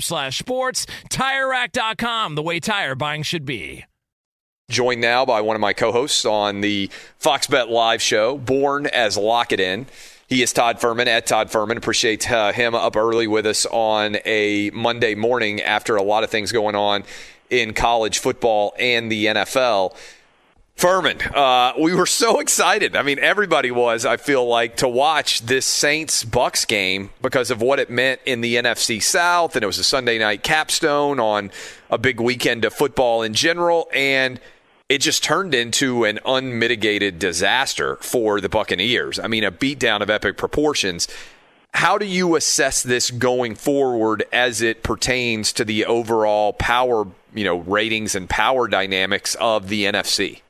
slash 0.00 0.38
sports. 0.38 0.86
TireRack.com, 1.10 2.34
the 2.34 2.42
way 2.42 2.60
tire 2.60 2.94
buying 2.94 3.22
should 3.22 3.44
be. 3.44 3.84
Joined 4.70 5.00
now 5.00 5.24
by 5.24 5.40
one 5.40 5.56
of 5.56 5.60
my 5.60 5.72
co-hosts 5.72 6.26
on 6.26 6.60
the 6.60 6.90
Fox 7.18 7.46
Bet 7.46 7.70
Live 7.70 8.02
show, 8.02 8.36
born 8.36 8.86
as 8.86 9.16
Lock 9.16 9.52
It 9.52 9.60
In. 9.60 9.86
He 10.28 10.42
is 10.42 10.52
Todd 10.52 10.78
Fuhrman 10.78 11.06
at 11.06 11.26
Todd 11.26 11.48
Fuhrman. 11.48 11.78
Appreciate 11.78 12.30
uh, 12.30 12.52
him 12.52 12.74
up 12.74 12.94
early 12.94 13.26
with 13.26 13.46
us 13.46 13.64
on 13.64 14.18
a 14.26 14.70
Monday 14.74 15.14
morning 15.14 15.62
after 15.62 15.96
a 15.96 16.02
lot 16.02 16.22
of 16.22 16.28
things 16.28 16.52
going 16.52 16.74
on 16.74 17.04
in 17.48 17.72
college 17.72 18.18
football 18.18 18.74
and 18.78 19.10
the 19.10 19.24
NFL. 19.24 19.96
Fuhrman, 20.78 21.34
uh, 21.34 21.72
we 21.76 21.92
were 21.92 22.06
so 22.06 22.38
excited. 22.38 22.94
I 22.94 23.02
mean, 23.02 23.18
everybody 23.18 23.72
was, 23.72 24.06
I 24.06 24.16
feel 24.16 24.46
like, 24.46 24.76
to 24.76 24.86
watch 24.86 25.40
this 25.40 25.66
Saints 25.66 26.22
Bucks 26.22 26.64
game 26.64 27.10
because 27.20 27.50
of 27.50 27.60
what 27.60 27.80
it 27.80 27.90
meant 27.90 28.20
in 28.24 28.42
the 28.42 28.54
NFC 28.54 29.02
South. 29.02 29.56
And 29.56 29.64
it 29.64 29.66
was 29.66 29.78
a 29.78 29.84
Sunday 29.84 30.20
night 30.20 30.44
capstone 30.44 31.18
on 31.18 31.50
a 31.90 31.98
big 31.98 32.20
weekend 32.20 32.64
of 32.64 32.72
football 32.72 33.22
in 33.22 33.34
general. 33.34 33.88
And 33.92 34.38
it 34.88 34.98
just 34.98 35.24
turned 35.24 35.52
into 35.52 36.04
an 36.04 36.20
unmitigated 36.24 37.18
disaster 37.18 37.96
for 37.96 38.40
the 38.40 38.48
Buccaneers. 38.48 39.18
I 39.18 39.26
mean, 39.26 39.42
a 39.42 39.50
beatdown 39.50 40.00
of 40.00 40.10
epic 40.10 40.36
proportions. 40.36 41.08
How 41.74 41.98
do 41.98 42.06
you 42.06 42.36
assess 42.36 42.84
this 42.84 43.10
going 43.10 43.56
forward 43.56 44.26
as 44.32 44.62
it 44.62 44.84
pertains 44.84 45.52
to 45.54 45.64
the 45.64 45.86
overall 45.86 46.52
power, 46.52 47.08
you 47.34 47.42
know, 47.42 47.56
ratings 47.56 48.14
and 48.14 48.30
power 48.30 48.68
dynamics 48.68 49.34
of 49.40 49.66
the 49.66 49.82
NFC? 49.82 50.42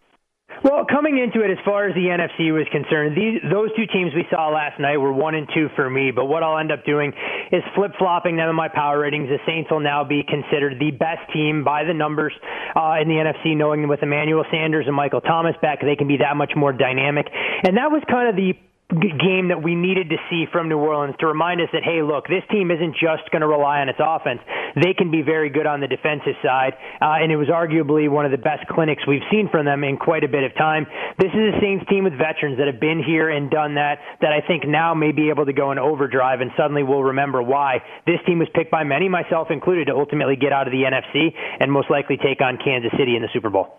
Well, 0.65 0.85
coming 0.91 1.19
into 1.19 1.45
it, 1.47 1.51
as 1.51 1.59
far 1.65 1.87
as 1.87 1.95
the 1.95 2.11
NFC 2.11 2.51
was 2.53 2.67
concerned, 2.73 3.17
these, 3.17 3.39
those 3.51 3.71
two 3.77 3.87
teams 3.87 4.13
we 4.15 4.27
saw 4.31 4.51
last 4.51 4.81
night 4.81 4.97
were 4.97 5.13
one 5.13 5.35
and 5.35 5.47
two 5.55 5.69
for 5.77 5.89
me. 5.89 6.11
But 6.11 6.27
what 6.27 6.43
I'll 6.43 6.59
end 6.59 6.73
up 6.73 6.85
doing 6.85 7.13
is 7.53 7.63
flip 7.75 7.93
flopping 7.99 8.37
them 8.37 8.49
in 8.49 8.57
my 8.57 8.69
power 8.69 8.99
ratings. 8.99 9.29
The 9.29 9.39
Saints 9.47 9.71
will 9.71 9.81
now 9.81 10.03
be 10.03 10.25
considered 10.27 10.79
the 10.81 10.91
best 10.91 11.31
team 11.33 11.63
by 11.63 11.85
the 11.85 11.95
numbers 11.95 12.33
uh, 12.75 12.99
in 13.01 13.07
the 13.07 13.23
NFC, 13.23 13.57
knowing 13.57 13.87
with 13.87 14.03
Emmanuel 14.03 14.45
Sanders 14.51 14.87
and 14.87 14.97
Michael 14.97 15.21
Thomas 15.21 15.55
back, 15.63 15.81
they 15.81 15.95
can 15.95 16.09
be 16.09 16.19
that 16.19 16.37
much 16.37 16.53
more 16.57 16.73
dynamic. 16.73 17.27
And 17.63 17.77
that 17.77 17.91
was 17.91 18.03
kind 18.11 18.29
of 18.29 18.35
the 18.35 18.55
game 18.89 19.49
that 19.49 19.63
we 19.63 19.75
needed 19.75 20.09
to 20.09 20.17
see 20.31 20.47
from 20.51 20.69
New 20.69 20.79
Orleans 20.79 21.15
to 21.21 21.27
remind 21.27 21.61
us 21.61 21.69
that, 21.75 21.85
hey, 21.85 22.01
look, 22.01 22.27
this 22.27 22.43
team 22.51 22.71
isn't 22.71 22.97
just 22.97 23.29
going 23.31 23.45
to 23.45 23.47
rely 23.47 23.81
on 23.85 23.89
its 23.91 24.01
offense. 24.01 24.41
They 24.81 24.95
can 24.97 25.11
be 25.11 25.21
very 25.21 25.51
good 25.51 25.67
on 25.67 25.81
the 25.81 25.87
defensive 25.87 26.41
side, 26.43 26.73
uh, 27.01 27.21
and 27.21 27.31
it 27.31 27.37
was 27.37 27.49
arguably 27.49 28.09
one 28.09 28.25
of 28.25 28.33
the 28.33 28.41
best 28.41 28.67
clinics 28.69 29.07
we've 29.07 29.25
seen 29.31 29.49
from 29.51 29.67
them 29.67 29.85
in 29.85 29.99
quite 29.99 30.25
a 30.25 30.29
bit 30.29 30.43
of 30.43 30.57
time. 30.57 30.87
This 31.19 31.29
is 31.37 31.53
a 31.53 31.61
Saints 31.61 31.85
team 31.91 32.05
with 32.05 32.17
veterans 32.17 32.57
that 32.57 32.67
have 32.67 32.81
been 32.81 33.03
here 33.05 33.29
and 33.29 33.51
done 33.51 33.75
that, 33.75 34.01
that 34.23 34.33
I 34.33 34.41
think 34.47 34.65
now 34.67 34.95
may 34.95 35.13
be 35.13 35.29
able 35.29 35.45
to 35.45 35.53
go 35.53 35.71
in 35.71 35.79
overdrive, 35.79 36.41
and 36.41 36.51
suddenly 36.57 36.83
we'll 36.83 37.13
remember 37.13 37.43
why 37.43 37.85
this 38.07 38.21
team 38.25 38.39
was 38.39 38.49
picked 38.55 38.71
by 38.71 38.85
many, 38.85 39.09
myself 39.09 39.49
included, 39.51 39.89
to 39.89 39.95
ultimately 39.95 40.37
get 40.37 40.53
out 40.53 40.67
of 40.67 40.73
the 40.73 40.89
NFC 40.89 41.37
and 41.61 41.71
most 41.71 41.91
likely 41.91 42.17
take 42.17 42.41
on 42.41 42.57
Kansas 42.57 42.93
City 42.97 43.17
in 43.17 43.23
the 43.23 43.29
Super 43.35 43.51
Bowl. 43.51 43.77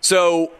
So 0.00 0.52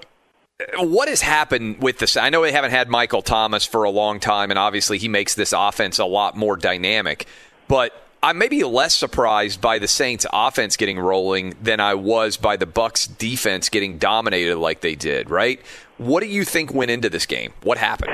what 0.79 1.09
has 1.09 1.21
happened 1.21 1.83
with 1.83 1.99
this? 1.99 2.17
I 2.17 2.31
know 2.31 2.43
they 2.43 2.53
haven't 2.53 2.71
had 2.71 2.89
Michael 2.89 3.23
Thomas 3.23 3.65
for 3.65 3.85
a 3.85 3.91
long 3.91 4.21
time, 4.21 4.51
and 4.51 4.59
obviously 4.59 4.99
he 4.99 5.09
makes 5.09 5.35
this 5.35 5.53
offense 5.57 5.99
a 5.99 6.05
lot 6.05 6.37
more 6.37 6.57
dynamic. 6.57 7.27
But 7.69 7.93
I'm 8.23 8.39
maybe 8.39 8.63
less 8.65 8.95
surprised 8.95 9.61
by 9.61 9.79
the 9.79 9.89
Saints 9.89 10.27
offense 10.33 10.77
getting 10.77 10.99
rolling 10.99 11.55
than 11.63 11.81
I 11.81 11.95
was 11.95 12.37
by 12.37 12.57
the 12.57 12.67
Bucks 12.67 13.07
defense 13.07 13.69
getting 13.69 13.99
dominated 13.99 14.57
like 14.57 14.81
they 14.81 14.95
did, 14.95 15.31
right? 15.31 15.61
What 15.97 16.21
do 16.21 16.27
you 16.27 16.45
think 16.45 16.75
went 16.75 16.91
into 16.91 17.09
this 17.09 17.27
game? 17.27 17.53
What 17.63 17.79
happened? 17.79 18.11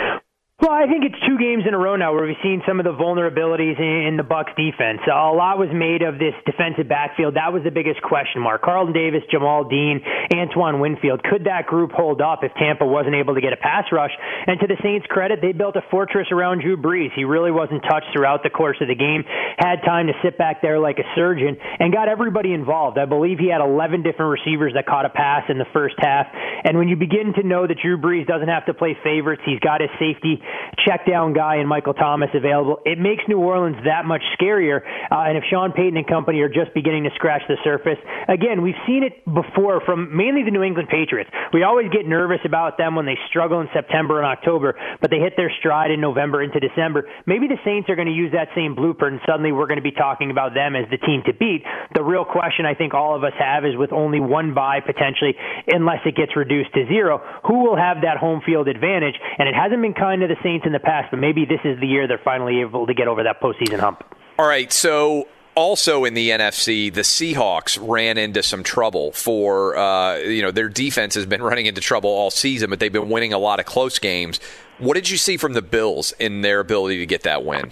Well, 0.61 0.71
I 0.71 0.87
think 0.87 1.05
it's 1.05 1.26
two 1.37 1.43
games 1.43 1.65
in 1.67 1.75
a 1.75 1.79
row 1.79 1.97
now 1.97 2.13
where 2.13 2.27
we've 2.27 2.41
seen 2.43 2.63
some 2.67 2.81
of 2.81 2.85
the 2.85 2.93
vulnerabilities 2.93 3.79
in 3.81 4.17
the 4.17 4.23
Bucks 4.23 4.53
defense. 4.57 5.01
A 5.07 5.33
lot 5.33 5.59
was 5.59 5.69
made 5.73 6.03
of 6.03 6.19
this 6.19 6.35
defensive 6.45 6.89
backfield. 6.89 7.35
That 7.35 7.53
was 7.53 7.63
the 7.65 7.71
biggest 7.71 8.03
question 8.03 8.41
mark. 8.41 8.63
Carlton 8.63 8.93
Davis, 8.93 9.23
Jamel 9.33 9.69
Dean, 9.69 10.01
Antoine 10.33 10.81
Winfield. 10.81 11.23
Could 11.23 11.45
that 11.45 11.67
group 11.67 11.93
hold 11.93 12.21
up 12.21 12.41
if 12.43 12.53
Tampa 12.55 12.87
wasn't 12.87 13.15
able 13.15 13.35
to 13.35 13.41
get 13.41 13.53
a 13.53 13.57
pass 13.57 13.85
rush? 13.93 14.13
And 14.47 14.61
to 14.61 14.67
the 14.67 14.77
Saints' 14.83 15.07
credit, 15.09 15.41
they 15.43 15.53
built 15.53 15.77
a 15.77 15.85
fortress 15.91 16.29
around 16.33 16.63
Drew 16.63 16.77
Brees. 16.77 17.13
He 17.15 17.25
really 17.25 17.51
wasn't 17.51 17.83
touched 17.83 18.13
throughout 18.13 18.43
the 18.43 18.51
course 18.51 18.77
of 18.81 18.89
the 18.89 18.97
game. 18.97 19.25
Had 19.59 19.83
time 19.85 20.07
to 20.07 20.15
sit 20.23 20.39
back 20.39 20.63
there 20.63 20.79
like 20.79 20.99
a 20.99 21.07
surgeon 21.15 21.57
and 21.79 21.93
got 21.93 22.09
everybody 22.09 22.53
involved. 22.53 22.99
I 22.99 23.05
believe 23.05 23.39
he 23.39 23.51
had 23.51 23.61
11 23.61 24.03
different 24.03 24.33
receivers 24.33 24.73
that 24.75 24.87
caught 24.87 25.05
a 25.05 25.13
pass 25.13 25.45
in 25.49 25.59
the 25.59 25.69
first 25.73 25.97
half. 25.99 26.27
And 26.65 26.79
when 26.79 26.89
you 26.89 26.97
begin 26.97 27.35
to 27.37 27.43
know 27.43 27.67
that 27.67 27.77
Drew 27.83 27.99
Brees 27.99 28.27
doesn't 28.27 28.49
have 28.49 28.67
to 28.67 28.75
play 28.75 28.97
favorites, 29.03 29.43
he's 29.45 29.61
got 29.61 29.81
his 29.81 29.91
safety 29.99 30.41
check 30.87 31.07
down 31.07 31.26
guy 31.33 31.57
and 31.57 31.69
Michael 31.69 31.95
Thomas 31.95 32.31
available, 32.35 32.79
it 32.85 32.99
makes 32.99 33.23
New 33.29 33.39
Orleans 33.39 33.77
that 33.85 34.05
much 34.05 34.23
scarier. 34.39 34.83
Uh, 35.11 35.27
and 35.27 35.37
if 35.37 35.45
Sean 35.51 35.73
Payton 35.73 35.97
and 35.97 36.07
company 36.07 36.41
are 36.41 36.49
just 36.49 36.75
beginning 36.75 37.05
to 37.05 37.11
scratch 37.15 37.43
the 37.49 37.57
surface, 37.65 37.99
again, 38.29 38.63
we've 38.63 38.79
seen 38.87 39.03
it 39.03 39.25
before 39.25 39.81
from 39.85 40.17
mainly 40.17 40.43
the 40.43 40.51
New 40.51 40.63
England 40.63 40.89
Patriots. 40.89 41.31
We 41.53 41.63
always 41.63 41.91
get 41.91 42.07
nervous 42.07 42.41
about 42.45 42.79
them 42.79 42.95
when 42.95 43.07
they 43.07 43.19
struggle 43.29 43.61
in 43.61 43.69
September 43.73 44.19
and 44.19 44.27
October, 44.27 44.77
but 45.01 45.11
they 45.11 45.19
hit 45.19 45.35
their 45.37 45.51
stride 45.59 45.91
in 45.91 46.01
November 46.01 46.43
into 46.43 46.61
December. 46.61 47.09
Maybe 47.27 47.49
the 47.49 47.59
Saints 47.65 47.89
are 47.89 47.97
going 47.97 48.09
to 48.09 48.15
use 48.15 48.33
that 48.33 48.49
same 48.55 48.75
blueprint, 48.75 49.15
and 49.15 49.23
suddenly 49.27 49.53
we're 49.53 49.67
going 49.67 49.81
to 49.81 49.87
be 49.87 49.93
talking 49.93 50.31
about 50.31 50.55
them 50.55 50.77
as 50.77 50.89
the 50.91 50.99
team 50.99 51.23
to 51.27 51.33
beat. 51.33 51.65
The 51.95 52.03
real 52.03 52.25
question 52.25 52.67
I 52.67 52.75
think 52.75 52.95
all 52.95 53.15
of 53.17 53.25
us 53.25 53.33
have 53.39 53.65
is 53.65 53.77
with 53.77 53.93
only 53.93 54.21
one 54.21 54.55
bye 54.55 54.81
potentially, 54.85 55.35
unless 55.69 56.01
it 56.05 56.17
gets 56.17 56.37
reduced 56.37 56.73
to 56.75 56.87
zero, 56.87 57.23
who 57.45 57.65
will 57.65 57.77
have 57.77 58.03
that 58.03 58.19
home 58.19 58.43
field 58.45 58.69
advantage? 58.69 59.15
And 59.39 59.49
it 59.49 59.55
hasn't 59.55 59.81
been 59.83 59.95
kind 59.95 60.21
to 60.23 60.29
the 60.29 60.37
Saints 60.43 60.67
in 60.67 60.73
the 60.73 60.81
past, 60.81 61.13
maybe 61.21 61.45
this 61.45 61.61
is 61.65 61.79
the 61.81 61.87
year 61.87 62.07
they're 62.07 62.21
finally 62.23 62.61
able 62.61 62.87
to 62.87 62.95
get 62.95 63.09
over 63.09 63.23
that 63.23 63.41
postseason 63.41 63.81
hump. 63.81 64.03
All 64.39 64.47
right, 64.47 64.73
so 64.73 65.27
also 65.57 66.05
in 66.05 66.15
the 66.15 66.31
NFC, 66.31 66.93
the 66.93 67.01
Seahawks 67.01 67.79
ran 67.81 68.19
into 68.19 68.43
some 68.43 68.63
trouble 68.63 69.11
for 69.13 69.77
uh, 69.77 70.19
you 70.19 70.43
know 70.43 70.53
their 70.53 70.69
defense 70.69 71.15
has 71.15 71.27
been 71.27 71.43
running 71.51 71.67
into 71.67 71.81
trouble 71.81 72.11
all 72.11 72.31
season, 72.31 72.71
but 72.71 72.79
they've 72.79 72.93
been 72.93 73.09
winning 73.09 73.33
a 73.33 73.39
lot 73.39 73.59
of 73.59 73.67
close 73.67 73.99
games. 73.99 74.39
What 74.79 74.95
did 74.95 75.09
you 75.09 75.17
see 75.17 75.39
from 75.39 75.55
the 75.55 75.63
Bills 75.63 76.13
in 76.21 76.43
their 76.43 76.61
ability 76.61 76.99
to 76.99 77.07
get 77.07 77.23
that 77.23 77.45
win? 77.45 77.71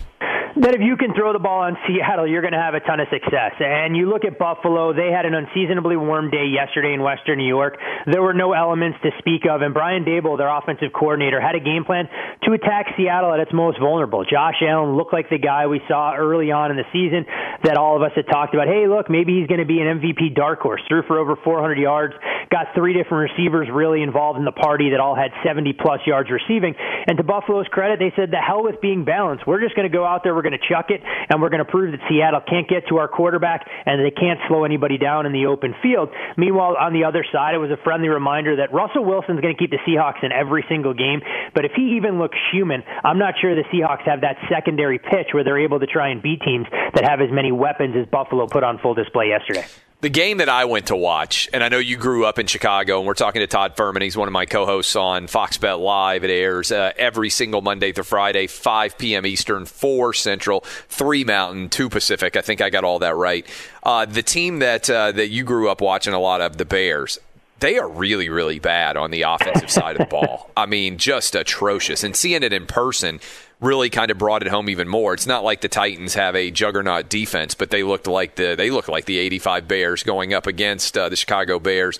That 0.54 0.70
if 0.70 0.80
you 0.80 0.94
can 0.96 1.10
throw 1.18 1.32
the 1.34 1.42
ball 1.42 1.66
on 1.66 1.74
Seattle, 1.82 2.30
you're 2.30 2.42
going 2.42 2.54
to 2.54 2.62
have 2.62 2.74
a 2.74 2.80
ton 2.80 3.00
of 3.02 3.10
success. 3.10 3.58
And 3.58 3.96
you 3.96 4.06
look 4.06 4.22
at 4.22 4.38
Buffalo, 4.38 4.94
they 4.94 5.10
had 5.10 5.26
an 5.26 5.34
unseasonably 5.34 5.98
warm 5.98 6.30
day 6.30 6.46
yesterday 6.46 6.94
in 6.94 7.02
Western 7.02 7.42
New 7.42 7.50
York. 7.50 7.74
There 8.06 8.22
were 8.22 8.34
no 8.34 8.54
elements 8.54 8.98
to 9.02 9.10
speak 9.18 9.50
of, 9.50 9.62
and 9.62 9.74
Brian 9.74 10.06
Daboll, 10.06 10.38
their 10.38 10.46
offensive 10.46 10.94
coordinator, 10.94 11.42
had 11.42 11.58
a 11.58 11.60
game 11.60 11.82
plan 11.82 12.06
to 12.46 12.54
attack 12.54 12.94
Seattle 12.94 13.34
at 13.34 13.40
its 13.40 13.50
most 13.52 13.82
vulnerable. 13.82 14.22
Josh 14.22 14.62
Allen 14.62 14.94
looked 14.94 15.12
like 15.12 15.26
the 15.26 15.42
guy 15.42 15.66
we 15.66 15.82
saw 15.88 16.14
early 16.14 16.54
on 16.54 16.70
in 16.70 16.76
the 16.78 16.86
season 16.94 17.26
that 17.66 17.74
all 17.74 17.96
of 17.98 18.02
us 18.06 18.14
had 18.14 18.30
talked 18.30 18.54
about. 18.54 18.70
Hey, 18.70 18.86
look, 18.86 19.10
maybe 19.10 19.34
he's 19.40 19.50
going 19.50 19.58
to 19.58 19.66
be 19.66 19.82
an 19.82 19.90
MVP 19.98 20.38
dark 20.38 20.60
horse. 20.60 20.82
Threw 20.86 21.02
for 21.02 21.18
over 21.18 21.34
400 21.34 21.78
yards, 21.78 22.14
got 22.54 22.70
three 22.78 22.94
different 22.94 23.34
receivers 23.34 23.66
really 23.72 24.02
involved 24.02 24.38
in 24.38 24.44
the 24.44 24.54
party 24.54 24.94
that 24.94 25.00
all 25.00 25.18
had 25.18 25.34
70 25.42 25.74
plus 25.82 25.98
yards 26.06 26.30
receiving. 26.30 26.78
And 26.78 27.18
to 27.18 27.24
Buffalo's 27.24 27.66
credit, 27.74 27.98
they 27.98 28.14
said, 28.14 28.30
the 28.30 28.38
hell 28.38 28.62
with 28.62 28.80
being 28.80 29.04
balanced. 29.04 29.46
We're 29.46 29.60
just 29.60 29.74
going 29.74 29.90
to 29.90 29.92
go 29.92 30.06
out 30.06 30.22
there, 30.22 30.34
we're 30.34 30.43
going 30.44 30.58
to 30.58 30.68
chuck 30.68 30.90
it, 30.90 31.00
and 31.02 31.40
we're 31.40 31.50
going 31.50 31.64
to 31.64 31.70
prove 31.70 31.90
that 31.92 32.00
Seattle 32.08 32.40
can't 32.46 32.68
get 32.68 32.86
to 32.88 32.98
our 32.98 33.08
quarterback 33.08 33.66
and 33.86 34.04
they 34.04 34.12
can't 34.12 34.38
slow 34.48 34.64
anybody 34.64 34.98
down 34.98 35.26
in 35.26 35.32
the 35.32 35.46
open 35.46 35.74
field. 35.82 36.10
Meanwhile, 36.36 36.76
on 36.78 36.92
the 36.92 37.04
other 37.04 37.24
side, 37.32 37.54
it 37.54 37.58
was 37.58 37.70
a 37.70 37.80
friendly 37.82 38.08
reminder 38.08 38.56
that 38.56 38.72
Russell 38.72 39.04
Wilson's 39.04 39.40
going 39.40 39.54
to 39.54 39.58
keep 39.58 39.70
the 39.70 39.82
Seahawks 39.88 40.22
in 40.22 40.30
every 40.30 40.64
single 40.68 40.94
game. 40.94 41.20
But 41.54 41.64
if 41.64 41.72
he 41.74 41.96
even 41.96 42.18
looks 42.18 42.38
human, 42.52 42.82
I'm 43.02 43.18
not 43.18 43.34
sure 43.40 43.54
the 43.54 43.66
Seahawks 43.72 44.06
have 44.06 44.20
that 44.20 44.36
secondary 44.48 44.98
pitch 44.98 45.32
where 45.32 45.44
they're 45.44 45.58
able 45.58 45.80
to 45.80 45.86
try 45.86 46.10
and 46.10 46.22
beat 46.22 46.42
teams 46.42 46.66
that 46.94 47.04
have 47.08 47.20
as 47.20 47.30
many 47.32 47.52
weapons 47.52 47.96
as 47.96 48.06
Buffalo 48.06 48.46
put 48.46 48.62
on 48.62 48.78
full 48.78 48.94
display 48.94 49.28
yesterday 49.28 49.64
the 50.04 50.10
game 50.10 50.36
that 50.36 50.50
I 50.50 50.66
went 50.66 50.88
to 50.88 50.96
watch, 50.96 51.48
and 51.54 51.64
I 51.64 51.70
know 51.70 51.78
you 51.78 51.96
grew 51.96 52.26
up 52.26 52.38
in 52.38 52.46
Chicago, 52.46 52.98
and 52.98 53.06
we're 53.06 53.14
talking 53.14 53.40
to 53.40 53.46
Todd 53.46 53.74
Fuhrman. 53.74 54.02
He's 54.02 54.18
one 54.18 54.28
of 54.28 54.32
my 54.32 54.44
co-hosts 54.44 54.96
on 54.96 55.28
Fox 55.28 55.56
Bet 55.56 55.78
Live. 55.78 56.24
It 56.24 56.30
airs 56.30 56.70
uh, 56.70 56.92
every 56.98 57.30
single 57.30 57.62
Monday 57.62 57.90
through 57.90 58.04
Friday, 58.04 58.46
5 58.46 58.98
p.m. 58.98 59.24
Eastern, 59.24 59.64
4 59.64 60.12
Central, 60.12 60.60
3 60.60 61.24
Mountain, 61.24 61.70
2 61.70 61.88
Pacific. 61.88 62.36
I 62.36 62.42
think 62.42 62.60
I 62.60 62.68
got 62.68 62.84
all 62.84 62.98
that 62.98 63.16
right. 63.16 63.46
Uh, 63.82 64.04
the 64.04 64.22
team 64.22 64.58
that 64.58 64.90
uh, 64.90 65.10
that 65.12 65.28
you 65.28 65.42
grew 65.42 65.70
up 65.70 65.80
watching 65.80 66.12
a 66.12 66.20
lot 66.20 66.42
of, 66.42 66.58
the 66.58 66.66
Bears, 66.66 67.18
they 67.60 67.78
are 67.78 67.88
really, 67.88 68.28
really 68.28 68.58
bad 68.58 68.98
on 68.98 69.10
the 69.10 69.22
offensive 69.22 69.70
side 69.70 69.96
of 69.96 70.00
the 70.00 70.10
ball. 70.10 70.50
I 70.56 70.66
mean, 70.66 70.98
just 70.98 71.34
atrocious. 71.34 72.04
And 72.04 72.14
seeing 72.14 72.42
it 72.42 72.52
in 72.52 72.66
person 72.66 73.20
really 73.60 73.90
kind 73.90 74.10
of 74.10 74.18
brought 74.18 74.42
it 74.42 74.48
home 74.48 74.68
even 74.68 74.88
more. 74.88 75.14
It's 75.14 75.26
not 75.26 75.44
like 75.44 75.60
the 75.60 75.68
Titans 75.68 76.14
have 76.14 76.36
a 76.36 76.50
juggernaut 76.50 77.08
defense, 77.08 77.54
but 77.54 77.70
they 77.70 77.82
looked 77.82 78.06
like 78.06 78.36
the 78.36 78.54
they 78.56 78.70
look 78.70 78.88
like 78.88 79.06
the 79.06 79.18
85 79.18 79.68
Bears 79.68 80.02
going 80.02 80.34
up 80.34 80.46
against 80.46 80.96
uh, 80.96 81.08
the 81.08 81.16
Chicago 81.16 81.58
Bears. 81.58 81.98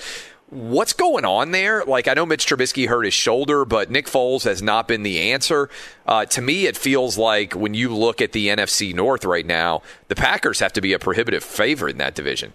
What's 0.51 0.93
going 0.93 1.25
on 1.25 1.51
there? 1.51 1.85
Like, 1.85 2.07
I 2.07 2.14
know 2.14 2.27
Mitch 2.27 2.47
Trubisky 2.47 2.87
hurt 2.87 3.05
his 3.05 3.14
shoulder, 3.14 3.64
but 3.64 3.90
Nick 3.90 4.07
Foles 4.07 4.45
has 4.45 4.62
not 4.62 4.87
been 4.87 5.03
the 5.03 5.33
answer. 5.33 5.71
Uh, 6.07 6.27
to 6.27 6.43
me, 6.43 6.67
it 6.67 6.77
feels 6.77 7.17
like 7.19 7.55
when 7.55 7.75
you 7.75 7.93
look 7.93 8.21
at 8.21 8.33
the 8.33 8.49
NFC 8.49 8.95
North 8.95 9.25
right 9.25 9.47
now, 9.47 9.83
the 10.09 10.14
Packers 10.14 10.61
have 10.61 10.73
to 10.75 10.81
be 10.81 10.93
a 10.93 10.99
prohibitive 10.99 11.43
favorite 11.43 11.93
in 11.93 11.99
that 11.99 12.14
division. 12.14 12.53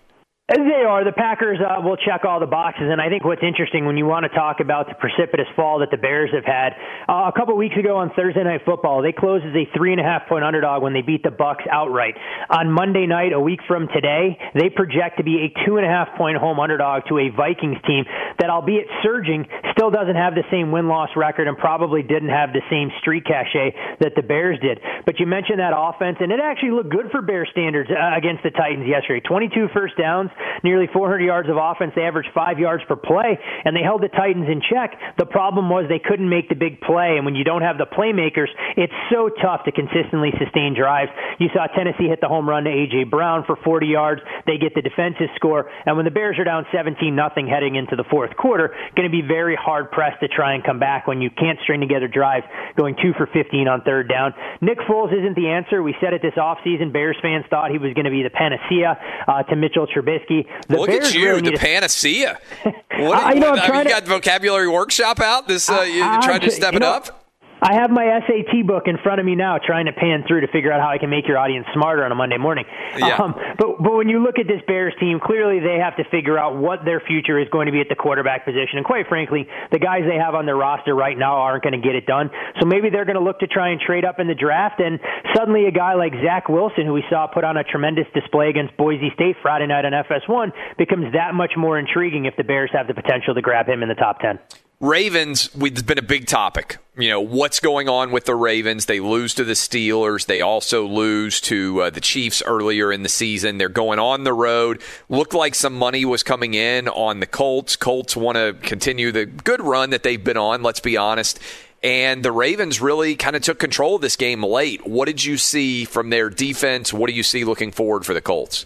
They 0.49 0.81
are. 0.81 1.05
The 1.05 1.13
Packers 1.13 1.59
uh, 1.61 1.79
will 1.81 1.95
check 1.95 2.25
all 2.25 2.39
the 2.39 2.49
boxes, 2.49 2.89
and 2.89 2.99
I 2.99 3.07
think 3.07 3.23
what's 3.23 3.45
interesting 3.45 3.85
when 3.85 3.97
you 3.97 4.07
want 4.07 4.25
to 4.25 4.33
talk 4.33 4.59
about 4.59 4.89
the 4.89 4.95
precipitous 4.97 5.45
fall 5.55 5.77
that 5.85 5.91
the 5.91 6.01
Bears 6.01 6.33
have 6.33 6.43
had. 6.43 6.73
Uh, 7.05 7.29
a 7.29 7.33
couple 7.37 7.55
weeks 7.55 7.77
ago 7.77 7.97
on 7.97 8.09
Thursday 8.17 8.41
Night 8.43 8.61
Football, 8.65 9.03
they 9.03 9.11
closed 9.11 9.45
as 9.45 9.53
a 9.53 9.69
three 9.77 9.91
and 9.93 10.01
a 10.01 10.03
half 10.03 10.25
point 10.25 10.43
underdog 10.43 10.81
when 10.81 10.93
they 10.93 11.05
beat 11.05 11.21
the 11.21 11.29
Bucks 11.29 11.61
outright. 11.69 12.15
On 12.49 12.71
Monday 12.71 13.05
night, 13.05 13.29
a 13.31 13.39
week 13.39 13.59
from 13.67 13.89
today, 13.93 14.41
they 14.57 14.73
project 14.73 15.17
to 15.17 15.23
be 15.23 15.45
a 15.45 15.53
two 15.69 15.77
and 15.77 15.85
a 15.85 15.89
half 15.89 16.17
point 16.17 16.37
home 16.41 16.59
underdog 16.59 17.05
to 17.09 17.19
a 17.19 17.29
Vikings 17.29 17.77
team 17.85 18.09
that, 18.41 18.49
albeit 18.49 18.89
surging, 19.05 19.45
still 19.77 19.91
doesn't 19.91 20.17
have 20.17 20.33
the 20.33 20.49
same 20.49 20.71
win 20.71 20.87
loss 20.87 21.09
record 21.15 21.47
and 21.47 21.59
probably 21.61 22.01
didn't 22.01 22.33
have 22.33 22.53
the 22.57 22.65
same 22.73 22.89
street 23.01 23.21
cachet 23.21 24.01
that 24.01 24.17
the 24.17 24.25
Bears 24.25 24.57
did. 24.65 24.81
But 25.05 25.19
you 25.19 25.27
mentioned 25.27 25.59
that 25.59 25.77
offense, 25.77 26.17
and 26.19 26.31
it 26.31 26.39
actually 26.41 26.71
looked 26.71 26.89
good 26.89 27.13
for 27.13 27.21
Bear 27.21 27.45
standards 27.45 27.89
uh, 27.93 28.17
against 28.17 28.41
the 28.41 28.49
Titans 28.49 28.89
yesterday. 28.89 29.21
22 29.21 29.69
first 29.77 29.93
downs 29.93 30.31
nearly 30.63 30.87
400 30.91 31.23
yards 31.23 31.49
of 31.49 31.57
offense. 31.57 31.93
They 31.95 32.03
averaged 32.03 32.29
five 32.33 32.59
yards 32.59 32.83
per 32.87 32.95
play, 32.95 33.37
and 33.65 33.75
they 33.75 33.83
held 33.83 34.01
the 34.01 34.09
Titans 34.09 34.47
in 34.49 34.61
check. 34.61 34.95
The 35.17 35.25
problem 35.25 35.69
was 35.69 35.85
they 35.89 35.99
couldn't 36.03 36.29
make 36.29 36.49
the 36.49 36.55
big 36.55 36.81
play, 36.81 37.15
and 37.17 37.25
when 37.25 37.35
you 37.35 37.43
don't 37.43 37.61
have 37.61 37.77
the 37.77 37.87
playmakers, 37.87 38.49
it's 38.77 38.93
so 39.11 39.29
tough 39.41 39.63
to 39.65 39.71
consistently 39.71 40.31
sustain 40.37 40.75
drives. 40.75 41.11
You 41.39 41.47
saw 41.53 41.67
Tennessee 41.67 42.07
hit 42.07 42.21
the 42.21 42.27
home 42.27 42.47
run 42.47 42.63
to 42.63 42.71
A.J. 42.71 43.05
Brown 43.05 43.43
for 43.45 43.55
40 43.63 43.87
yards. 43.87 44.21
They 44.45 44.57
get 44.57 44.75
the 44.75 44.81
defensive 44.81 45.29
score, 45.35 45.69
and 45.85 45.95
when 45.95 46.05
the 46.05 46.11
Bears 46.11 46.37
are 46.39 46.45
down 46.45 46.65
17 46.71 47.15
nothing 47.15 47.47
heading 47.47 47.75
into 47.75 47.95
the 47.95 48.05
fourth 48.09 48.35
quarter, 48.37 48.75
going 48.95 49.09
to 49.09 49.11
be 49.11 49.25
very 49.25 49.55
hard 49.55 49.91
pressed 49.91 50.19
to 50.21 50.27
try 50.27 50.53
and 50.53 50.63
come 50.63 50.79
back 50.79 51.07
when 51.07 51.21
you 51.21 51.29
can't 51.29 51.59
string 51.63 51.81
together 51.81 52.07
drives 52.07 52.45
going 52.77 52.95
two 53.01 53.13
for 53.17 53.27
15 53.27 53.67
on 53.67 53.81
third 53.81 54.07
down. 54.07 54.33
Nick 54.61 54.79
Foles 54.87 55.11
isn't 55.11 55.35
the 55.35 55.47
answer. 55.49 55.81
We 55.81 55.95
said 56.01 56.13
it 56.13 56.21
this 56.21 56.35
offseason. 56.37 56.93
Bears 56.93 57.17
fans 57.21 57.45
thought 57.49 57.71
he 57.71 57.77
was 57.77 57.93
going 57.93 58.05
to 58.05 58.13
be 58.13 58.23
the 58.23 58.29
panacea 58.29 58.97
uh, 59.27 59.43
to 59.43 59.55
Mitchell 59.55 59.87
Trubisky. 59.87 60.28
The 60.29 60.45
Look 60.69 60.87
Bears 60.87 61.07
at 61.07 61.13
you, 61.15 61.25
really 61.25 61.51
the 61.51 61.57
panacea. 61.57 62.39
What, 62.99 63.23
I, 63.23 63.33
you 63.33 63.39
know, 63.39 63.53
I 63.53 63.71
mean, 63.71 63.83
you 63.83 63.89
got 63.91 64.03
the 64.03 64.09
vocabulary 64.09 64.67
workshop 64.67 65.21
out. 65.21 65.47
This 65.47 65.69
uh, 65.69 65.83
you, 65.83 66.03
you 66.03 66.21
trying 66.21 66.41
to 66.41 66.51
step 66.51 66.73
it 66.73 66.79
know, 66.79 66.91
up. 66.91 67.18
I 67.61 67.75
have 67.75 67.91
my 67.91 68.07
SAT 68.25 68.65
book 68.65 68.83
in 68.87 68.97
front 69.03 69.19
of 69.19 69.25
me 69.25 69.35
now, 69.35 69.57
trying 69.57 69.85
to 69.85 69.91
pan 69.91 70.23
through 70.27 70.41
to 70.41 70.47
figure 70.47 70.71
out 70.71 70.79
how 70.79 70.89
I 70.89 70.97
can 70.97 71.09
make 71.09 71.27
your 71.27 71.37
audience 71.37 71.67
smarter 71.73 72.05
on 72.05 72.11
a 72.11 72.15
Monday 72.15 72.37
morning. 72.37 72.65
Yeah. 72.97 73.17
Um, 73.19 73.35
but 73.57 73.83
but 73.83 73.95
when 73.95 74.07
you 74.07 74.23
look 74.23 74.39
at 74.39 74.47
this 74.47 74.61
Bears 74.65 74.93
team, 74.99 75.19
clearly 75.19 75.59
they 75.59 75.77
have 75.83 75.97
to 75.97 76.03
figure 76.09 76.37
out 76.37 76.55
what 76.55 76.85
their 76.85 76.99
future 76.99 77.39
is 77.39 77.47
going 77.49 77.65
to 77.65 77.71
be 77.71 77.81
at 77.81 77.89
the 77.89 77.95
quarterback 77.95 78.45
position. 78.45 78.77
And 78.77 78.85
quite 78.85 79.07
frankly, 79.07 79.47
the 79.71 79.79
guys 79.79 80.03
they 80.07 80.15
have 80.15 80.35
on 80.35 80.45
their 80.45 80.55
roster 80.55 80.95
right 80.95 81.17
now 81.17 81.35
aren't 81.35 81.63
going 81.63 81.79
to 81.79 81.85
get 81.85 81.95
it 81.95 82.05
done. 82.05 82.29
So 82.59 82.65
maybe 82.65 82.89
they're 82.89 83.05
going 83.05 83.19
to 83.19 83.23
look 83.23 83.39
to 83.39 83.47
try 83.47 83.69
and 83.71 83.79
trade 83.79 84.05
up 84.05 84.19
in 84.19 84.27
the 84.27 84.35
draft. 84.35 84.79
And 84.79 84.99
suddenly, 85.35 85.65
a 85.65 85.71
guy 85.71 85.95
like 85.95 86.13
Zach 86.23 86.47
Wilson, 86.47 86.85
who 86.85 86.93
we 86.93 87.03
saw 87.09 87.27
put 87.27 87.43
on 87.43 87.57
a 87.57 87.63
tremendous 87.63 88.07
display 88.13 88.49
against 88.49 88.75
Boise 88.77 89.11
State 89.15 89.35
Friday 89.41 89.67
night 89.67 89.83
on 89.83 89.91
FS1, 89.91 90.51
becomes 90.77 91.11
that 91.13 91.33
much 91.33 91.53
more 91.57 91.77
intriguing 91.77 92.25
if 92.25 92.35
the 92.37 92.43
Bears 92.43 92.69
have 92.73 92.87
the 92.87 92.93
potential 92.93 93.35
to 93.35 93.41
grab 93.41 93.67
him 93.67 93.83
in 93.83 93.89
the 93.89 93.95
top 93.95 94.19
ten. 94.19 94.39
Ravens, 94.81 95.49
it's 95.55 95.81
been 95.81 95.97
a 95.97 96.01
big 96.01 96.25
topic. 96.25 96.77
You 96.97 97.09
know, 97.09 97.19
what's 97.19 97.59
going 97.59 97.89
on 97.89 98.11
with 98.11 98.23
the 98.23 98.35
Ravens? 98.35 98.85
They 98.85 99.01
lose 99.01 99.33
to 99.33 99.43
the 99.43 99.51
Steelers. 99.53 100.25
They 100.25 100.39
also 100.39 100.85
lose 100.85 101.41
to 101.41 101.81
uh, 101.81 101.89
the 101.89 101.99
Chiefs 101.99 102.41
earlier 102.45 102.89
in 102.89 103.03
the 103.03 103.09
season. 103.09 103.57
They're 103.57 103.67
going 103.67 103.99
on 103.99 104.23
the 104.23 104.31
road. 104.31 104.81
Looked 105.09 105.33
like 105.33 105.53
some 105.53 105.73
money 105.77 106.05
was 106.05 106.23
coming 106.23 106.53
in 106.53 106.87
on 106.87 107.19
the 107.19 107.25
Colts. 107.25 107.75
Colts 107.75 108.15
want 108.15 108.37
to 108.37 108.55
continue 108.61 109.11
the 109.11 109.25
good 109.25 109.61
run 109.61 109.89
that 109.89 110.03
they've 110.03 110.23
been 110.23 110.37
on, 110.37 110.63
let's 110.63 110.79
be 110.79 110.95
honest. 110.95 111.39
and 111.83 112.23
the 112.23 112.31
Ravens 112.31 112.81
really 112.81 113.15
kind 113.15 113.35
of 113.35 113.41
took 113.41 113.59
control 113.59 113.95
of 113.95 114.01
this 114.01 114.15
game 114.15 114.43
late. 114.43 114.87
What 114.87 115.05
did 115.05 115.23
you 115.23 115.37
see 115.37 115.85
from 115.85 116.09
their 116.09 116.29
defense? 116.29 116.93
What 116.93 117.09
do 117.09 117.13
you 117.13 117.23
see 117.23 117.43
looking 117.43 117.71
forward 117.71 118.05
for 118.05 118.13
the 118.13 118.21
Colts? 118.21 118.65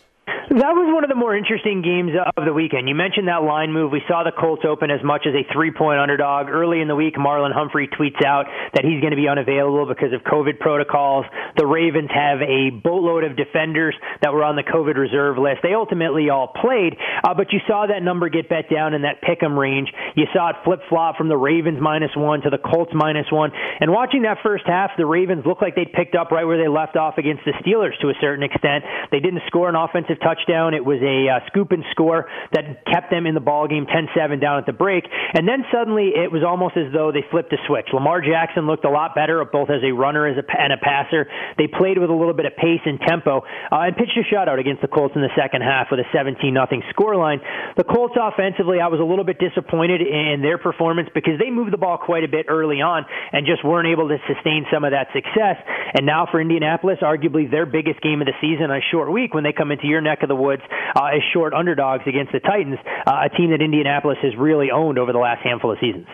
That 0.53 0.77
was 0.77 0.85
one 0.93 1.01
of 1.01 1.09
the 1.09 1.17
more 1.17 1.33
interesting 1.33 1.81
games 1.81 2.13
of 2.13 2.45
the 2.45 2.53
weekend. 2.53 2.85
You 2.85 2.93
mentioned 2.93 3.25
that 3.25 3.41
line 3.41 3.73
move. 3.73 3.89
We 3.89 4.05
saw 4.05 4.21
the 4.21 4.29
Colts 4.29 4.61
open 4.61 4.93
as 4.93 5.01
much 5.01 5.25
as 5.25 5.33
a 5.33 5.41
three 5.49 5.73
point 5.73 5.97
underdog. 5.97 6.45
Early 6.45 6.77
in 6.77 6.85
the 6.85 6.93
week, 6.93 7.17
Marlon 7.17 7.49
Humphrey 7.49 7.89
tweets 7.89 8.21
out 8.21 8.45
that 8.77 8.85
he's 8.85 9.01
going 9.01 9.17
to 9.17 9.17
be 9.17 9.25
unavailable 9.25 9.89
because 9.89 10.13
of 10.13 10.21
COVID 10.21 10.61
protocols. 10.61 11.25
The 11.57 11.65
Ravens 11.65 12.13
have 12.13 12.45
a 12.45 12.69
boatload 12.69 13.25
of 13.25 13.33
defenders 13.33 13.97
that 14.21 14.29
were 14.29 14.45
on 14.45 14.53
the 14.53 14.61
COVID 14.61 14.93
reserve 14.93 15.41
list. 15.41 15.65
They 15.65 15.73
ultimately 15.73 16.29
all 16.29 16.53
played, 16.53 16.93
uh, 17.01 17.33
but 17.33 17.49
you 17.49 17.57
saw 17.65 17.89
that 17.89 18.05
number 18.05 18.29
get 18.29 18.45
bet 18.45 18.69
down 18.69 18.93
in 18.93 19.09
that 19.09 19.25
pick 19.25 19.41
'em 19.41 19.57
range. 19.57 19.89
You 20.13 20.29
saw 20.37 20.53
it 20.53 20.61
flip 20.61 20.85
flop 20.85 21.17
from 21.17 21.33
the 21.33 21.37
Ravens 21.37 21.81
minus 21.81 22.13
one 22.13 22.45
to 22.45 22.51
the 22.53 22.61
Colts 22.61 22.93
minus 22.93 23.25
one. 23.33 23.49
And 23.81 23.89
watching 23.89 24.21
that 24.29 24.37
first 24.45 24.67
half, 24.69 24.93
the 25.01 25.07
Ravens 25.07 25.47
looked 25.47 25.63
like 25.63 25.73
they'd 25.73 25.91
picked 25.91 26.13
up 26.13 26.29
right 26.29 26.45
where 26.45 26.61
they 26.61 26.69
left 26.69 26.95
off 26.95 27.17
against 27.17 27.41
the 27.43 27.57
Steelers 27.65 27.97
to 28.05 28.13
a 28.13 28.15
certain 28.21 28.43
extent. 28.45 28.85
They 29.09 29.19
didn't 29.19 29.41
score 29.49 29.67
an 29.67 29.73
offensive 29.73 30.19
touchdown 30.19 30.42
touchdown. 30.43 30.73
It 30.73 30.85
was 30.85 30.99
a 31.01 31.29
uh, 31.29 31.45
scoop 31.47 31.71
and 31.71 31.83
score 31.91 32.27
that 32.53 32.85
kept 32.85 33.11
them 33.11 33.25
in 33.25 33.33
the 33.33 33.41
ball 33.41 33.67
game 33.67 33.85
10-7 33.85 34.41
down 34.41 34.59
at 34.59 34.65
the 34.65 34.73
break. 34.73 35.05
And 35.33 35.47
then 35.47 35.65
suddenly 35.71 36.11
it 36.15 36.31
was 36.31 36.43
almost 36.43 36.77
as 36.77 36.91
though 36.93 37.11
they 37.11 37.23
flipped 37.31 37.51
a 37.53 37.57
switch. 37.67 37.87
Lamar 37.93 38.21
Jackson 38.21 38.67
looked 38.67 38.85
a 38.85 38.89
lot 38.89 39.15
better, 39.15 39.43
both 39.45 39.69
as 39.69 39.83
a 39.83 39.91
runner 39.91 40.27
and 40.27 40.37
a 40.37 40.77
passer. 40.77 41.27
They 41.57 41.67
played 41.67 41.97
with 41.97 42.09
a 42.09 42.13
little 42.13 42.33
bit 42.33 42.45
of 42.45 42.55
pace 42.55 42.83
and 42.85 42.99
tempo 42.99 43.41
uh, 43.71 43.87
and 43.87 43.95
pitched 43.95 44.17
a 44.17 44.25
shutout 44.27 44.59
against 44.59 44.81
the 44.81 44.87
Colts 44.87 45.15
in 45.15 45.21
the 45.21 45.33
second 45.35 45.61
half 45.61 45.87
with 45.91 45.99
a 45.99 46.07
17 46.13 46.53
nothing 46.53 46.83
scoreline. 46.95 47.39
The 47.77 47.83
Colts 47.83 48.15
offensively, 48.19 48.79
I 48.79 48.87
was 48.87 48.99
a 48.99 49.07
little 49.07 49.25
bit 49.25 49.39
disappointed 49.39 50.01
in 50.01 50.41
their 50.41 50.57
performance 50.57 51.09
because 51.13 51.39
they 51.39 51.49
moved 51.49 51.71
the 51.71 51.81
ball 51.81 51.97
quite 51.97 52.23
a 52.23 52.31
bit 52.31 52.47
early 52.49 52.81
on 52.81 53.05
and 53.31 53.45
just 53.45 53.63
weren't 53.63 53.87
able 53.87 54.09
to 54.09 54.17
sustain 54.27 54.65
some 54.71 54.83
of 54.83 54.91
that 54.91 55.07
success. 55.13 55.57
And 55.93 56.05
now 56.05 56.27
for 56.29 56.41
Indianapolis, 56.41 56.99
arguably 57.01 57.49
their 57.49 57.65
biggest 57.65 58.01
game 58.01 58.21
of 58.21 58.27
the 58.27 58.37
season 58.41 58.69
on 58.71 58.77
a 58.77 58.85
short 58.91 59.11
week 59.11 59.33
when 59.33 59.43
they 59.43 59.53
come 59.53 59.71
into 59.71 59.87
your 59.87 60.01
neck 60.01 60.23
of 60.23 60.29
the 60.29 60.32
the 60.33 60.41
woods 60.41 60.63
uh, 60.95 61.05
as 61.05 61.21
short 61.33 61.53
underdogs 61.53 62.03
against 62.07 62.31
the 62.31 62.39
Titans, 62.39 62.79
uh, 63.05 63.25
a 63.25 63.29
team 63.29 63.51
that 63.51 63.61
Indianapolis 63.61 64.17
has 64.21 64.35
really 64.37 64.71
owned 64.71 64.97
over 64.97 65.11
the 65.11 65.19
last 65.19 65.41
handful 65.43 65.71
of 65.71 65.77
seasons. 65.79 66.07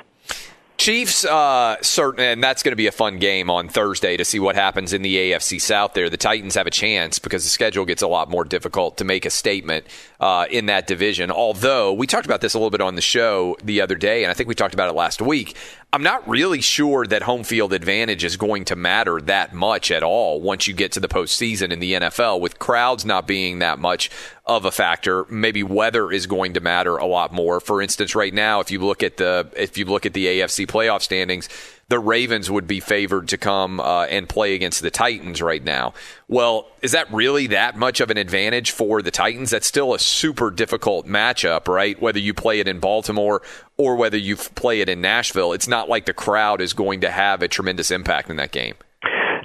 Chiefs, 0.80 1.26
uh, 1.26 1.76
certain, 1.82 2.24
and 2.24 2.42
that's 2.42 2.64
going 2.64 2.72
to 2.72 2.78
be 2.78 2.88
a 2.88 2.92
fun 2.94 3.20
game 3.20 3.50
on 3.50 3.68
Thursday 3.68 4.16
to 4.16 4.24
see 4.24 4.40
what 4.40 4.56
happens 4.56 4.94
in 4.94 5.02
the 5.02 5.14
AFC 5.14 5.60
South. 5.60 5.94
There, 5.94 6.10
the 6.10 6.16
Titans 6.16 6.56
have 6.56 6.68
a 6.68 6.72
chance 6.72 7.20
because 7.20 7.44
the 7.44 7.50
schedule 7.50 7.84
gets 7.84 8.02
a 8.02 8.08
lot 8.08 8.30
more 8.30 8.46
difficult 8.46 8.98
to 9.00 9.04
make 9.04 9.26
a 9.26 9.30
statement 9.30 9.86
uh, 10.22 10.46
in 10.50 10.68
that 10.68 10.88
division. 10.88 11.32
Although 11.32 11.92
we 11.92 12.08
talked 12.08 12.26
about 12.26 12.40
this 12.40 12.54
a 12.54 12.58
little 12.58 12.70
bit 12.70 12.80
on 12.80 12.96
the 12.96 13.02
show 13.02 13.58
the 13.62 13.82
other 13.82 13.96
day, 13.96 14.24
and 14.24 14.32
I 14.32 14.34
think 14.34 14.48
we 14.48 14.56
talked 14.56 14.74
about 14.74 14.88
it 14.88 14.96
last 14.96 15.22
week. 15.22 15.58
I'm 15.92 16.04
not 16.04 16.28
really 16.30 16.62
sure 16.62 17.08
that 17.08 17.24
home 17.24 17.44
field 17.44 17.74
advantage 17.74 18.24
is 18.24 18.38
going 18.38 18.66
to 18.66 18.76
matter 18.76 19.20
that 19.22 19.56
much 19.56 19.90
at 19.90 20.04
all 20.04 20.40
once 20.40 20.68
you 20.68 20.76
get 20.76 20.92
to 20.92 21.00
the 21.00 21.08
postseason 21.08 21.72
in 21.72 21.80
the 21.80 21.94
NFL, 21.94 22.40
with 22.42 22.60
crowds 22.60 23.06
not 23.06 23.26
being 23.26 23.58
that 23.60 23.80
much 23.80 24.12
of 24.46 24.66
a 24.66 24.72
factor. 24.72 25.26
Maybe 25.30 25.64
weather 25.64 26.12
is 26.12 26.28
going 26.28 26.54
to 26.54 26.60
matter 26.60 26.98
a 26.98 27.08
lot 27.08 27.34
more. 27.34 27.60
For 27.60 27.82
instance, 27.82 28.14
right 28.14 28.34
now, 28.34 28.60
if 28.60 28.70
you 28.70 28.80
look 28.80 29.02
at 29.02 29.18
the 29.18 29.50
if 29.58 29.80
you 29.80 29.86
look 29.86 30.06
at 30.06 30.14
the 30.14 30.28
AFC 30.28 30.68
playoff 30.68 31.02
standings, 31.02 31.50
the 31.90 32.00
Ravens 32.00 32.50
would 32.50 32.68
be 32.68 32.80
favored 32.80 33.28
to 33.30 33.38
come 33.38 33.80
uh, 33.80 34.06
and 34.06 34.30
play 34.30 34.54
against 34.54 34.82
the 34.82 34.92
Titans 34.92 35.42
right 35.42 35.64
now. 35.64 35.94
Well, 36.28 36.68
is 36.82 36.92
that 36.92 37.12
really 37.12 37.48
that 37.48 37.76
much 37.76 38.00
of 38.00 38.12
an 38.12 38.18
advantage 38.18 38.72
for 38.72 39.02
the 39.02 39.12
Titans? 39.12 39.50
That's 39.50 39.68
still 39.68 39.96
a 39.96 40.00
super 40.00 40.52
difficult 40.52 41.08
matchup, 41.08 41.68
right? 41.68 42.00
Whether 42.00 42.20
you 42.20 42.34
play 42.34 42.60
it 42.60 42.68
in 42.68 42.80
Baltimore 42.80 43.42
or 43.78 43.96
whether 43.96 44.18
you 44.18 44.36
play 44.36 44.82
it 44.82 44.90
in 44.90 45.02
Nashville, 45.02 45.52
it's 45.52 45.68
not 45.68 45.90
like 45.90 46.06
the 46.06 46.14
crowd 46.14 46.62
is 46.62 46.74
going 46.74 47.02
to 47.02 47.10
have 47.10 47.42
a 47.42 47.48
tremendous 47.48 47.90
impact 47.90 48.30
in 48.30 48.36
that 48.36 48.52
game. 48.52 48.76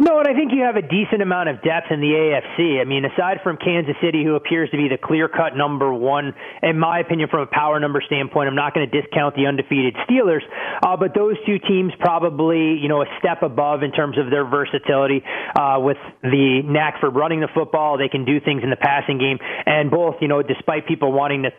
No, 0.05 0.19
and 0.19 0.29
I 0.29 0.35
think 0.37 0.53
you 0.53 0.61
have 0.69 0.77
a 0.77 0.85
decent 0.85 1.23
amount 1.23 1.49
of 1.49 1.63
depth 1.63 1.89
in 1.89 2.01
the 2.05 2.13
AFC. 2.13 2.79
I 2.79 2.85
mean, 2.85 3.07
aside 3.07 3.41
from 3.43 3.57
Kansas 3.57 3.97
City, 4.05 4.23
who 4.23 4.35
appears 4.35 4.69
to 4.69 4.77
be 4.77 4.87
the 4.87 4.99
clear 5.01 5.29
cut 5.33 5.57
number 5.57 5.95
one, 5.95 6.35
in 6.63 6.79
my 6.79 6.99
opinion, 7.01 7.31
from 7.31 7.41
a 7.41 7.47
power 7.47 7.81
number 7.81 8.03
standpoint, 8.05 8.49
I'm 8.49 8.55
not 8.55 8.75
going 8.75 8.85
to 8.85 9.01
discount 9.01 9.35
the 9.35 9.47
undefeated 9.47 9.97
Steelers, 10.05 10.45
uh, 10.85 10.95
but 10.99 11.15
those 11.15 11.37
two 11.47 11.59
teams 11.59 11.91
probably, 12.01 12.77
you 12.77 12.87
know, 12.87 13.01
a 13.01 13.07
step 13.19 13.43
above 13.43 13.83
in 13.83 13.93
terms 13.93 14.19
of 14.19 14.29
their 14.29 14.45
versatility 14.45 15.25
uh, 15.57 15.81
with 15.81 15.97
the 16.23 16.61
knack 16.67 17.01
for 17.01 17.09
running 17.09 17.41
the 17.41 17.49
football. 17.55 17.97
They 17.97 18.11
can 18.11 18.27
do 18.27 18.41
things 18.41 18.63
in 18.63 18.69
the 18.69 18.77
passing 18.77 19.17
game, 19.17 19.39
and 19.65 19.91
both, 19.91 20.17
you 20.21 20.29
know, 20.29 20.43
despite 20.43 20.87
people 20.87 21.13
wanting 21.13 21.45
to 21.45 21.51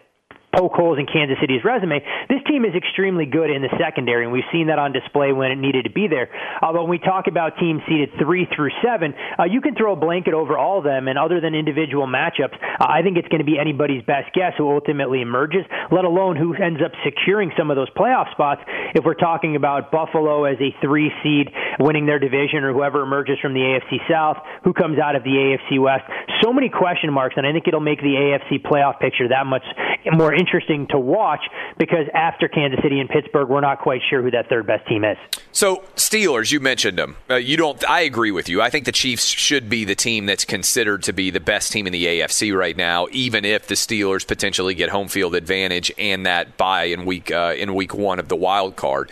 poke 0.55 0.73
holes 0.73 0.97
in 0.97 1.05
Kansas 1.05 1.37
City's 1.41 1.63
resume. 1.63 1.99
This 2.29 2.39
team 2.47 2.63
is 2.63 2.73
extremely 2.73 3.25
good 3.25 3.51
in 3.51 3.61
the 3.61 3.69
secondary, 3.77 4.23
and 4.23 4.31
we've 4.31 4.47
seen 4.51 4.67
that 4.67 4.79
on 4.79 4.95
display 4.95 5.33
when 5.33 5.51
it 5.51 5.59
needed 5.59 5.83
to 5.83 5.91
be 5.91 6.07
there. 6.07 6.31
Although 6.61 6.87
when 6.87 6.95
we 6.95 6.99
talk 6.99 7.27
about 7.27 7.59
teams 7.59 7.81
seeded 7.87 8.09
three 8.17 8.47
through 8.55 8.71
seven, 8.79 9.13
uh, 9.37 9.43
you 9.43 9.59
can 9.59 9.75
throw 9.75 9.93
a 9.93 9.99
blanket 9.99 10.33
over 10.33 10.57
all 10.57 10.79
of 10.79 10.85
them, 10.85 11.07
and 11.07 11.19
other 11.19 11.41
than 11.41 11.53
individual 11.53 12.07
matchups, 12.07 12.55
uh, 12.55 12.87
I 12.87 13.03
think 13.03 13.17
it's 13.17 13.27
going 13.27 13.43
to 13.43 13.45
be 13.45 13.59
anybody's 13.59 14.03
best 14.03 14.31
guess 14.33 14.53
who 14.57 14.71
ultimately 14.71 15.21
emerges, 15.21 15.67
let 15.91 16.05
alone 16.05 16.35
who 16.35 16.55
ends 16.55 16.79
up 16.79 16.91
securing 17.03 17.51
some 17.57 17.69
of 17.69 17.75
those 17.75 17.89
playoff 17.91 18.31
spots. 18.31 18.61
If 18.95 19.03
we're 19.03 19.19
talking 19.19 19.55
about 19.55 19.91
Buffalo 19.91 20.45
as 20.45 20.57
a 20.63 20.71
three 20.79 21.11
seed 21.21 21.51
winning 21.79 22.05
their 22.05 22.19
division, 22.19 22.63
or 22.63 22.71
whoever 22.71 23.01
emerges 23.03 23.37
from 23.41 23.53
the 23.53 23.59
AFC 23.59 23.99
South, 24.09 24.37
who 24.63 24.71
comes 24.71 24.99
out 24.99 25.15
of 25.15 25.23
the 25.23 25.35
AFC 25.35 25.81
West, 25.81 26.03
so 26.41 26.53
many 26.53 26.69
question 26.69 27.11
marks, 27.11 27.35
and 27.37 27.45
I 27.45 27.51
think 27.51 27.67
it'll 27.67 27.83
make 27.83 27.99
the 27.99 28.15
AFC 28.15 28.63
playoff 28.63 28.99
picture 28.99 29.27
that 29.27 29.45
much 29.45 29.63
more 30.11 30.31
interesting 30.31 30.44
interesting 30.45 30.87
to 30.87 30.99
watch 30.99 31.41
because 31.77 32.07
after 32.13 32.47
Kansas 32.47 32.79
City 32.83 32.99
and 32.99 33.09
Pittsburgh, 33.09 33.49
we're 33.49 33.61
not 33.61 33.79
quite 33.79 34.01
sure 34.09 34.21
who 34.21 34.31
that 34.31 34.49
third 34.49 34.67
best 34.67 34.87
team 34.87 35.03
is. 35.03 35.17
So 35.51 35.83
Steelers, 35.95 36.51
you 36.51 36.59
mentioned 36.59 36.97
them. 36.97 37.17
Uh, 37.29 37.35
you 37.35 37.57
don't. 37.57 37.83
I 37.89 38.01
agree 38.01 38.31
with 38.31 38.49
you. 38.49 38.61
I 38.61 38.69
think 38.69 38.85
the 38.85 38.91
Chiefs 38.91 39.25
should 39.25 39.69
be 39.69 39.85
the 39.85 39.95
team 39.95 40.25
that's 40.25 40.45
considered 40.45 41.03
to 41.03 41.13
be 41.13 41.31
the 41.31 41.39
best 41.39 41.71
team 41.71 41.87
in 41.87 41.93
the 41.93 42.05
AFC 42.05 42.55
right 42.55 42.77
now, 42.77 43.07
even 43.11 43.45
if 43.45 43.67
the 43.67 43.75
Steelers 43.75 44.27
potentially 44.27 44.75
get 44.75 44.89
home 44.89 45.07
field 45.07 45.35
advantage 45.35 45.91
and 45.97 46.25
that 46.25 46.57
bye 46.57 46.85
in 46.85 47.05
week 47.05 47.31
uh, 47.31 47.53
in 47.57 47.73
week 47.73 47.93
one 47.93 48.19
of 48.19 48.27
the 48.27 48.35
wild 48.35 48.75
card. 48.75 49.11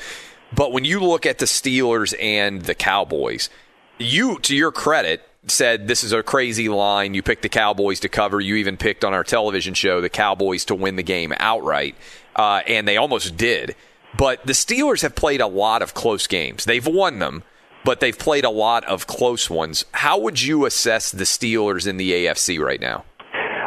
But 0.55 0.71
when 0.71 0.85
you 0.85 0.99
look 0.99 1.25
at 1.25 1.39
the 1.39 1.45
Steelers 1.45 2.13
and 2.21 2.61
the 2.61 2.75
Cowboys, 2.75 3.49
you, 3.97 4.37
to 4.39 4.55
your 4.55 4.71
credit, 4.71 5.27
said 5.47 5.87
this 5.87 6.03
is 6.03 6.13
a 6.13 6.23
crazy 6.23 6.69
line. 6.69 7.13
You 7.13 7.21
picked 7.21 7.41
the 7.41 7.49
Cowboys 7.49 7.99
to 8.01 8.09
cover. 8.09 8.39
You 8.39 8.55
even 8.55 8.77
picked 8.77 9.03
on 9.03 9.13
our 9.13 9.23
television 9.23 9.73
show 9.73 10.01
the 10.01 10.09
Cowboys 10.09 10.65
to 10.65 10.75
win 10.75 10.95
the 10.95 11.03
game 11.03 11.33
outright, 11.37 11.95
uh, 12.35 12.61
and 12.67 12.87
they 12.87 12.97
almost 12.97 13.37
did. 13.37 13.75
But 14.17 14.45
the 14.45 14.53
Steelers 14.53 15.01
have 15.01 15.15
played 15.15 15.41
a 15.41 15.47
lot 15.47 15.81
of 15.81 15.93
close 15.93 16.27
games. 16.27 16.65
They've 16.65 16.85
won 16.85 17.19
them, 17.19 17.43
but 17.83 17.99
they've 17.99 18.17
played 18.17 18.45
a 18.45 18.49
lot 18.49 18.83
of 18.85 19.07
close 19.07 19.49
ones. 19.49 19.85
How 19.91 20.19
would 20.19 20.41
you 20.41 20.65
assess 20.65 21.11
the 21.11 21.23
Steelers 21.23 21.87
in 21.87 21.97
the 21.97 22.11
AFC 22.11 22.59
right 22.59 22.79
now? 22.79 23.05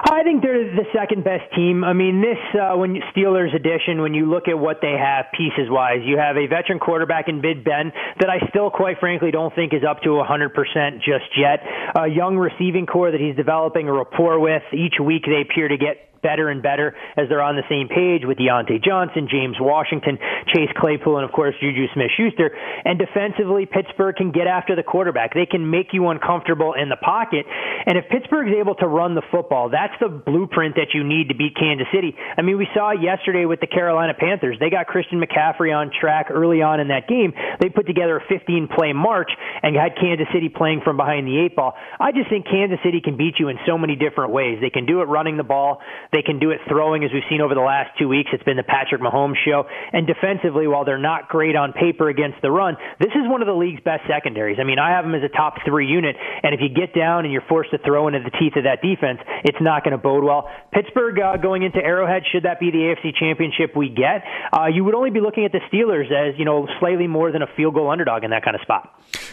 I 0.09 0.23
think 0.23 0.41
they're 0.41 0.71
the 0.71 0.87
second 0.95 1.25
best 1.25 1.53
team. 1.55 1.83
I 1.83 1.93
mean, 1.93 2.23
this 2.23 2.39
uh, 2.55 2.77
when 2.77 2.95
Steelers 3.11 3.55
edition, 3.55 4.01
when 4.01 4.15
you 4.15 4.31
look 4.31 4.47
at 4.47 4.57
what 4.57 4.79
they 4.81 4.95
have 4.95 5.27
pieces 5.37 5.67
wise, 5.69 5.99
you 6.05 6.17
have 6.17 6.37
a 6.37 6.47
veteran 6.47 6.79
quarterback 6.79 7.27
in 7.29 7.41
Big 7.41 7.65
Ben 7.65 7.91
that 8.21 8.31
I 8.31 8.39
still, 8.49 8.71
quite 8.71 9.01
frankly, 9.01 9.33
don't 9.33 9.53
think 9.55 9.75
is 9.75 9.83
up 9.83 10.03
to 10.03 10.11
100% 10.11 10.99
just 11.03 11.27
yet. 11.37 11.59
A 11.99 12.07
young 12.07 12.37
receiving 12.39 12.87
corps 12.87 13.11
that 13.11 13.21
he's 13.21 13.35
developing 13.35 13.89
a 13.89 13.93
rapport 13.93 14.39
with. 14.39 14.63
Each 14.73 14.95
week 15.03 15.25
they 15.27 15.43
appear 15.43 15.67
to 15.67 15.77
get 15.77 16.16
better 16.27 16.51
and 16.51 16.59
better 16.59 16.91
as 17.15 17.31
they're 17.31 17.41
on 17.43 17.55
the 17.55 17.63
same 17.71 17.87
page 17.87 18.27
with 18.27 18.35
Diontae 18.43 18.83
Johnson, 18.83 19.31
James 19.31 19.55
Washington, 19.63 20.19
Chase 20.51 20.75
Claypool, 20.75 21.23
and 21.23 21.25
of 21.25 21.31
course 21.31 21.55
Juju 21.63 21.87
Smith-Schuster. 21.95 22.51
And 22.83 22.99
defensively, 22.99 23.63
Pittsburgh 23.63 24.17
can 24.17 24.33
get 24.35 24.51
after 24.51 24.75
the 24.75 24.83
quarterback. 24.83 25.35
They 25.35 25.47
can 25.47 25.71
make 25.71 25.95
you 25.95 26.11
uncomfortable 26.11 26.75
in 26.75 26.89
the 26.89 26.99
pocket. 26.99 27.47
And 27.87 27.95
if 27.97 28.11
Pittsburgh 28.11 28.49
is 28.51 28.59
able 28.59 28.75
to 28.83 28.89
run 28.91 29.15
the 29.15 29.23
football, 29.31 29.71
that's 29.71 29.95
the 30.03 30.09
blueprint 30.11 30.75
that 30.75 30.91
you 30.91 31.07
need 31.07 31.29
to 31.29 31.37
beat 31.39 31.55
Kansas 31.55 31.87
City. 31.95 32.17
I 32.37 32.43
mean, 32.43 32.59
we 32.59 32.67
saw 32.75 32.91
yesterday 32.91 33.45
with 33.45 33.61
the 33.61 33.71
Carolina 33.71 34.15
Panthers. 34.19 34.59
They 34.59 34.71
got 34.71 34.91
Christian 34.91 35.23
McCaffrey 35.23 35.71
on 35.71 35.93
track 35.95 36.27
early 36.35 36.63
on 36.63 36.81
in 36.81 36.89
that 36.89 37.07
game. 37.07 37.33
They 37.61 37.69
put 37.69 37.87
together 37.87 38.19
a 38.19 38.25
15 38.27 38.69
play 38.75 38.93
march 38.93 39.31
and 39.63 39.77
had 39.77 39.95
Kansas 39.95 40.27
City 40.35 40.49
playing 40.49 40.81
from 40.83 40.97
behind 40.97 41.29
the 41.29 41.39
eight 41.39 41.55
ball. 41.55 41.75
I 42.01 42.11
just 42.11 42.29
think 42.31 42.47
Kansas 42.47 42.79
City 42.83 43.01
can 43.01 43.17
beat 43.17 43.39
you 43.39 43.49
in 43.49 43.59
so 43.67 43.79
many 43.79 43.95
different 43.95 44.33
ways. 44.33 44.59
They 44.61 44.71
can 44.71 44.87
do 44.87 45.01
it 45.01 45.05
running 45.05 45.37
the 45.37 45.45
ball. 45.45 45.81
They 46.17 46.23
can 46.23 46.39
do 46.39 46.49
it 46.49 46.65
throwing, 46.67 47.05
as 47.05 47.13
we've 47.13 47.29
seen 47.29 47.43
over 47.43 47.53
the 47.53 47.61
last 47.61 47.93
two 47.99 48.09
weeks. 48.09 48.31
It's 48.33 48.43
been 48.43 48.57
the 48.57 48.65
Patrick 48.65 49.03
Mahomes 49.03 49.37
show. 49.45 49.69
And 49.93 50.07
defensively, 50.07 50.67
while 50.67 50.87
they're 50.87 50.97
not 50.97 51.29
great 51.29 51.55
on 51.55 51.75
paper 51.75 52.09
against 52.09 52.41
the 52.41 52.51
run, 52.51 52.79
this 52.99 53.13
is 53.13 53.29
one 53.29 53.43
of 53.43 53.47
the 53.47 53.53
league's 53.53 53.83
best 53.85 54.09
secondaries. 54.09 54.57
I 54.59 54.65
mean, 54.65 54.79
I 54.79 54.97
have 54.97 55.05
them 55.05 55.15
as 55.15 55.21
a 55.21 55.29
top 55.29 55.57
three 55.67 55.87
unit, 55.87 56.17
and 56.17 56.55
if 56.55 56.61
you 56.65 56.73
get 56.73 56.97
down 56.97 57.27
and 57.27 57.33
you're 57.35 57.45
forced 57.47 57.71
to 57.73 57.79
throw 57.85 58.09
into 58.09 58.21
the 58.25 58.31
teeth 58.41 58.57
of 58.57 58.65
that 58.65 58.81
defense, 58.81 59.21
it's 59.45 59.61
not 59.61 59.85
going 59.85 59.93
to 59.93 60.01
bode 60.01 60.25
well. 60.25 60.49
Pittsburgh 60.73 61.21
uh, 61.21 61.37
going 61.37 61.65
into 61.65 61.85
Arrowhead, 61.85 62.23
should 62.33 62.45
that 62.45 62.61
be 62.61 62.71
the 62.71 62.97
AFC 62.97 63.13
Championship 63.15 63.77
we 63.77 63.91
get, 63.91 64.25
uh, 64.57 64.73
you 64.73 64.85
would 64.85 64.95
only 64.95 65.11
be 65.11 65.21
looking 65.21 65.45
at 65.45 65.53
the 65.53 65.61
Steelers 65.69 66.09
as 66.09 66.39
you 66.39 66.47
know 66.47 66.67
slightly 66.81 67.07
more 67.07 67.31
than 67.31 67.43
a 67.43 67.47
field 67.57 67.75
goal 67.75 67.91
underdog 67.91 68.25
in 68.25 68.31
that 68.31 68.43
kind 68.43 68.55
of 68.55 68.63
spot. 68.63 68.89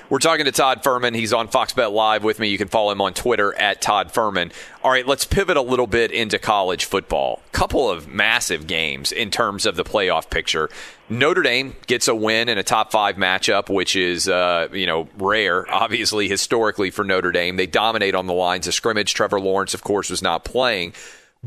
We're 0.10 0.20
talking 0.20 0.46
to 0.46 0.52
Todd 0.52 0.84
Fuhrman. 0.84 1.16
He's 1.16 1.32
on 1.32 1.48
Fox 1.48 1.72
Bet 1.72 1.92
Live 1.92 2.26
with 2.26 2.40
me. 2.40 2.50
You 2.50 2.58
can 2.58 2.68
follow 2.68 2.92
him 2.92 3.00
on 3.00 3.14
Twitter 3.14 3.56
at 3.56 3.82
Todd 3.82 4.12
Fuhrman. 4.12 4.52
All 4.84 4.92
right, 4.92 5.08
let's 5.08 5.24
pivot 5.24 5.56
a 5.56 5.62
little 5.62 5.88
bit 5.88 6.12
into 6.12 6.38
college 6.38 6.73
college 6.74 6.86
football. 6.86 7.40
Couple 7.52 7.88
of 7.88 8.08
massive 8.08 8.66
games 8.66 9.12
in 9.12 9.30
terms 9.30 9.68
of 9.68 9.76
the 9.76 9.84
playoff 9.84 10.32
picture. 10.32 10.72
Notre 11.08 11.44
Dame 11.44 11.76
gets 11.86 12.08
a 12.08 12.16
win 12.16 12.50
in 12.50 12.58
a 12.58 12.64
top 12.64 12.92
five 12.92 13.16
matchup, 13.16 13.70
which 13.70 13.96
is 13.96 14.28
uh, 14.28 14.70
you 14.74 14.88
know 14.88 15.08
rare, 15.20 15.72
obviously 15.72 16.28
historically 16.28 16.90
for 16.90 17.04
Notre 17.04 17.32
Dame. 17.32 17.58
They 17.58 17.68
dominate 17.68 18.16
on 18.16 18.26
the 18.26 18.34
lines 18.34 18.68
of 18.68 18.74
scrimmage. 18.74 19.14
Trevor 19.14 19.40
Lawrence, 19.40 19.76
of 19.76 19.84
course, 19.84 20.10
was 20.10 20.24
not 20.24 20.44
playing, 20.46 20.94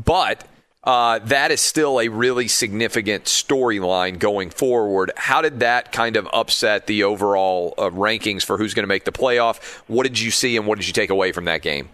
but 0.01 0.47
uh, 0.85 1.19
that 1.19 1.51
is 1.51 1.59
still 1.59 1.99
a 1.99 2.07
really 2.07 2.47
significant 2.47 3.25
storyline 3.25 4.17
going 4.17 4.49
forward. 4.49 5.11
How 5.17 5.41
did 5.41 5.59
that 5.59 5.91
kind 5.91 6.15
of 6.15 6.29
upset 6.31 6.87
the 6.87 7.03
overall 7.03 7.73
uh, 7.77 7.89
rankings 7.89 8.45
for 8.45 8.57
who's 8.57 8.73
going 8.73 8.83
to 8.83 8.87
make 8.87 9.03
the 9.03 9.11
playoff? 9.11 9.61
What 9.87 10.03
did 10.03 10.21
you 10.21 10.31
see 10.31 10.55
and 10.55 10.65
what 10.65 10.77
did 10.77 10.87
you 10.87 10.93
take 10.93 11.09
away 11.09 11.33
from 11.33 11.43
that 11.45 11.61
game? 11.61 11.89